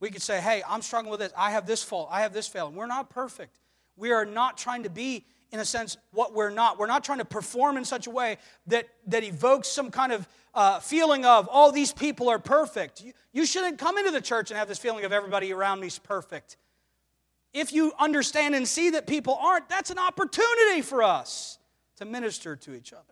We 0.00 0.10
could 0.10 0.22
say, 0.22 0.40
hey, 0.40 0.62
I'm 0.68 0.82
struggling 0.82 1.10
with 1.10 1.20
this. 1.20 1.32
I 1.36 1.52
have 1.52 1.66
this 1.66 1.82
fault. 1.82 2.08
I 2.10 2.20
have 2.20 2.32
this 2.32 2.46
fail. 2.46 2.70
We're 2.70 2.86
not 2.86 3.10
perfect. 3.10 3.60
We 3.96 4.12
are 4.12 4.24
not 4.24 4.58
trying 4.58 4.82
to 4.82 4.90
be, 4.90 5.24
in 5.50 5.60
a 5.60 5.64
sense, 5.64 5.96
what 6.12 6.34
we're 6.34 6.50
not. 6.50 6.78
We're 6.78 6.86
not 6.86 7.02
trying 7.02 7.18
to 7.18 7.24
perform 7.24 7.76
in 7.76 7.84
such 7.84 8.06
a 8.06 8.10
way 8.10 8.36
that, 8.66 8.88
that 9.06 9.24
evokes 9.24 9.68
some 9.68 9.90
kind 9.90 10.12
of 10.12 10.28
uh, 10.54 10.80
feeling 10.80 11.24
of, 11.24 11.48
oh, 11.50 11.70
these 11.70 11.92
people 11.92 12.28
are 12.28 12.38
perfect. 12.38 13.02
You, 13.02 13.12
you 13.32 13.46
shouldn't 13.46 13.78
come 13.78 13.96
into 13.98 14.10
the 14.10 14.20
church 14.20 14.50
and 14.50 14.58
have 14.58 14.68
this 14.68 14.78
feeling 14.78 15.04
of 15.04 15.12
everybody 15.12 15.52
around 15.52 15.80
me 15.80 15.86
is 15.86 15.98
perfect. 15.98 16.56
If 17.54 17.72
you 17.72 17.92
understand 17.98 18.54
and 18.54 18.68
see 18.68 18.90
that 18.90 19.06
people 19.06 19.38
aren't, 19.40 19.68
that's 19.68 19.90
an 19.90 19.98
opportunity 19.98 20.82
for 20.82 21.02
us 21.02 21.58
to 21.96 22.04
minister 22.04 22.54
to 22.56 22.74
each 22.74 22.92
other. 22.92 23.02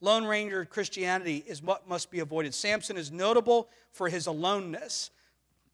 Lone 0.00 0.24
Ranger 0.24 0.64
Christianity 0.64 1.44
is 1.46 1.62
what 1.62 1.88
must 1.88 2.10
be 2.10 2.20
avoided. 2.20 2.54
Samson 2.54 2.96
is 2.96 3.10
notable 3.10 3.68
for 3.92 4.08
his 4.08 4.26
aloneness. 4.26 5.10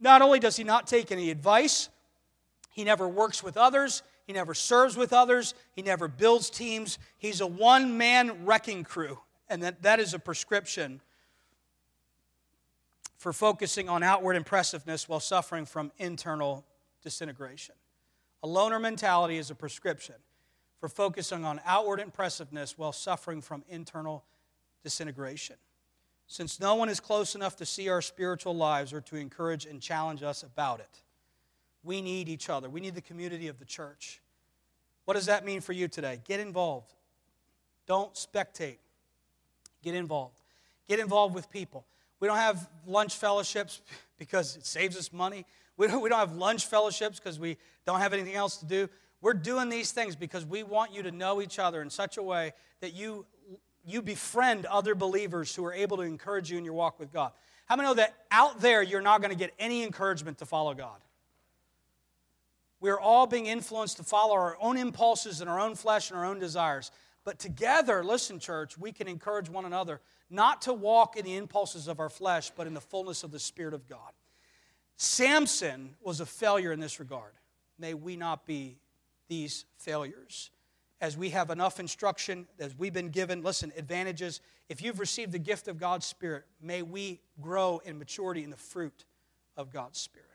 Not 0.01 0.22
only 0.22 0.38
does 0.38 0.57
he 0.57 0.64
not 0.64 0.86
take 0.86 1.12
any 1.12 1.30
advice, 1.30 1.88
he 2.70 2.84
never 2.84 3.09
works 3.09 3.42
with 3.42 3.57
others, 3.57 4.03
he 4.26 4.32
never 4.32 4.55
serves 4.55 4.97
with 4.97 5.12
others, 5.12 5.55
he 5.72 5.82
never 5.82 6.09
builds 6.09 6.51
teams. 6.51 6.99
He's 7.18 7.40
a 7.40 7.47
one 7.47 7.97
man 7.97 8.45
wrecking 8.45 8.84
crew, 8.84 9.20
and 9.49 9.62
that, 9.62 9.82
that 9.82 10.01
is 10.01 10.14
a 10.14 10.18
prescription 10.18 11.01
for 13.16 13.32
focusing 13.32 13.88
on 13.88 14.03
outward 14.03 14.36
impressiveness 14.36 15.09
while 15.09 15.20
suffering 15.20 15.64
from 15.64 15.92
internal 15.99 16.64
disintegration. 17.03 17.74
A 18.42 18.47
loner 18.47 18.78
mentality 18.78 19.38
is 19.38 19.51
a 19.51 19.55
prescription 19.55 20.16
for 20.78 20.88
focusing 20.88 21.47
on 21.47 21.61
outward 21.64 22.01
impressiveness 22.01 22.76
while 22.76 22.92
suffering 22.92 23.40
from 23.40 23.64
internal 23.70 24.24
disintegration. 24.82 25.57
Since 26.27 26.59
no 26.59 26.75
one 26.75 26.89
is 26.89 27.01
close 27.01 27.35
enough 27.35 27.57
to 27.57 27.66
see 27.66 27.89
our 27.89 28.03
spiritual 28.03 28.57
lives 28.57 28.93
or 28.93 29.01
to 29.03 29.16
encourage 29.16 29.66
and 29.66 29.81
challenge 29.81 30.22
us 30.22 30.43
about 30.43 30.81
it, 30.81 31.03
we 31.83 32.01
need 32.01 32.29
each 32.29 32.49
other. 32.49 32.68
We 32.68 32.81
need 32.81 32.95
the 32.95 33.03
community 33.03 33.49
of 33.49 33.59
the 33.59 33.64
church. 33.64 34.22
What 35.05 35.14
does 35.14 35.27
that 35.27 35.45
mean 35.45 35.61
for 35.61 35.72
you 35.72 35.87
today? 35.87 36.20
Get 36.25 36.41
involved. 36.41 36.93
Don't 37.87 38.14
spectate. 38.14 38.79
Get 39.83 39.95
involved. 39.95 40.41
Get 40.89 40.99
involved 40.99 41.35
with 41.35 41.51
people. 41.51 41.85
We 42.20 42.29
don't 42.29 42.39
have 42.39 42.68
lunch 42.87 43.16
fellowships 43.16 43.83
because 44.18 44.57
it 44.57 44.64
saves 44.64 44.97
us 44.97 45.12
money. 45.12 45.45
We 45.77 45.89
don't, 45.89 46.01
we 46.01 46.09
don't 46.09 46.18
have 46.18 46.37
lunch 46.37 46.66
fellowships 46.66 47.18
because 47.18 47.39
we 47.39 47.59
don't 47.85 48.01
have 48.01 48.12
anything 48.12 48.35
else 48.35 48.57
to 48.59 48.64
do. 48.64 48.89
We're 49.20 49.35
doing 49.35 49.68
these 49.68 49.93
things 49.93 50.16
because 50.16 50.45
we 50.45 50.62
want 50.62 50.95
you 50.95 51.03
to 51.03 51.11
know 51.11 51.43
each 51.43 51.59
other 51.59 51.83
in 51.83 51.91
such 51.91 52.16
a 52.16 52.22
way 52.22 52.53
that 52.81 52.95
you, 52.95 53.27
you 53.87 54.03
befriend 54.03 54.66
other 54.66 54.95
believers 54.95 55.55
who 55.55 55.64
are 55.64 55.72
able 55.72 55.97
to 55.99 56.03
encourage 56.03 56.51
you 56.51 56.59
in 56.59 56.64
your 56.64 56.74
walk 56.74 56.99
with 56.99 57.12
God. 57.12 57.32
How 57.66 57.76
many 57.76 57.89
know 57.89 57.95
that 57.95 58.14
out 58.30 58.61
there 58.61 58.82
you're 58.82 59.01
not 59.01 59.20
going 59.20 59.30
to 59.30 59.39
get 59.39 59.53
any 59.59 59.82
encouragement 59.82 60.39
to 60.39 60.47
follow 60.47 60.74
God? 60.74 60.99
We're 62.80 63.01
all 63.01 63.26
being 63.26 63.47
influenced 63.47 63.97
to 63.97 64.03
follow 64.03 64.35
our 64.35 64.59
own 64.61 64.76
impulses 64.76 65.41
and 65.41 65.49
our 65.49 65.59
own 65.59 65.74
flesh 65.74 66.11
and 66.11 66.18
our 66.18 66.26
own 66.26 66.39
desires. 66.39 66.91
But 67.24 67.39
together, 67.39 68.05
listen, 68.05 68.39
church, 68.39 68.76
we 68.76 68.93
can 68.93 69.09
encourage 69.09 69.49
one 69.49 69.64
another 69.64 70.01
not 70.28 70.62
to 70.62 70.72
walk 70.74 71.16
in 71.16 71.24
the 71.24 71.37
impulses 71.37 71.89
of 71.89 72.01
our 72.01 72.11
flesh, 72.11 72.51
but 72.51 72.66
in 72.66 72.74
the 72.74 72.80
fullness 72.80 73.24
of 73.24 73.30
the 73.30 73.39
Spirit 73.39 73.72
of 73.72 73.89
God. 73.89 74.12
Samson 74.97 75.95
was 76.03 76.20
a 76.20 76.26
failure 76.26 76.72
in 76.72 76.80
this 76.80 77.01
regard. 77.01 77.32
May 77.78 77.95
we 77.95 78.16
not 78.16 78.47
be 78.47 78.76
these 79.28 79.64
failures. 79.78 80.51
As 81.01 81.16
we 81.16 81.30
have 81.30 81.51
enough 81.51 81.80
instruction, 81.80 82.47
as 82.59 82.76
we've 82.76 82.92
been 82.92 83.11
given, 83.11 83.42
listen, 83.42 83.72
advantages. 83.76 84.40
If 84.68 84.82
you've 84.82 85.01
received 85.01 85.32
the 85.32 85.38
gift 85.38 85.68
of 85.68 85.78
God's 85.78 86.05
Spirit, 86.07 86.45
may 86.62 86.82
we 86.82 87.20
grow 87.40 87.80
in 87.84 87.99
maturity 87.99 88.45
in 88.45 88.51
the 88.51 88.57
fruit 88.57 89.05
of 89.57 89.72
God's 89.72 89.99
Spirit. 89.99 90.28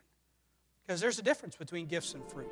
Because 0.86 1.00
there's 1.00 1.18
a 1.18 1.22
difference 1.22 1.56
between 1.56 1.86
gifts 1.86 2.12
and 2.14 2.22
fruit. 2.30 2.50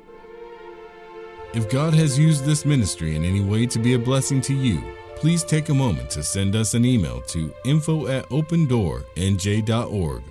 If 1.53 1.69
God 1.69 1.93
has 1.93 2.19
used 2.19 2.45
this 2.45 2.65
ministry 2.65 3.15
in 3.15 3.25
any 3.25 3.41
way 3.41 3.65
to 3.67 3.79
be 3.79 3.93
a 3.93 3.99
blessing 3.99 4.41
to 4.41 4.53
you, 4.53 4.83
please 5.15 5.43
take 5.43 5.69
a 5.69 5.73
moment 5.73 6.09
to 6.11 6.23
send 6.23 6.55
us 6.55 6.73
an 6.73 6.85
email 6.85 7.21
to 7.21 7.53
info 7.65 8.07
at 8.07 8.27
opendoornj.org. 8.29 10.23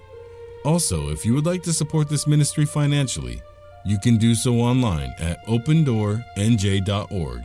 Also, 0.64 1.10
if 1.10 1.26
you 1.26 1.34
would 1.34 1.46
like 1.46 1.62
to 1.64 1.72
support 1.72 2.08
this 2.08 2.26
ministry 2.26 2.64
financially, 2.64 3.40
you 3.84 3.98
can 3.98 4.16
do 4.16 4.34
so 4.34 4.54
online 4.54 5.14
at 5.18 5.46
opendoornj.org. 5.46 7.44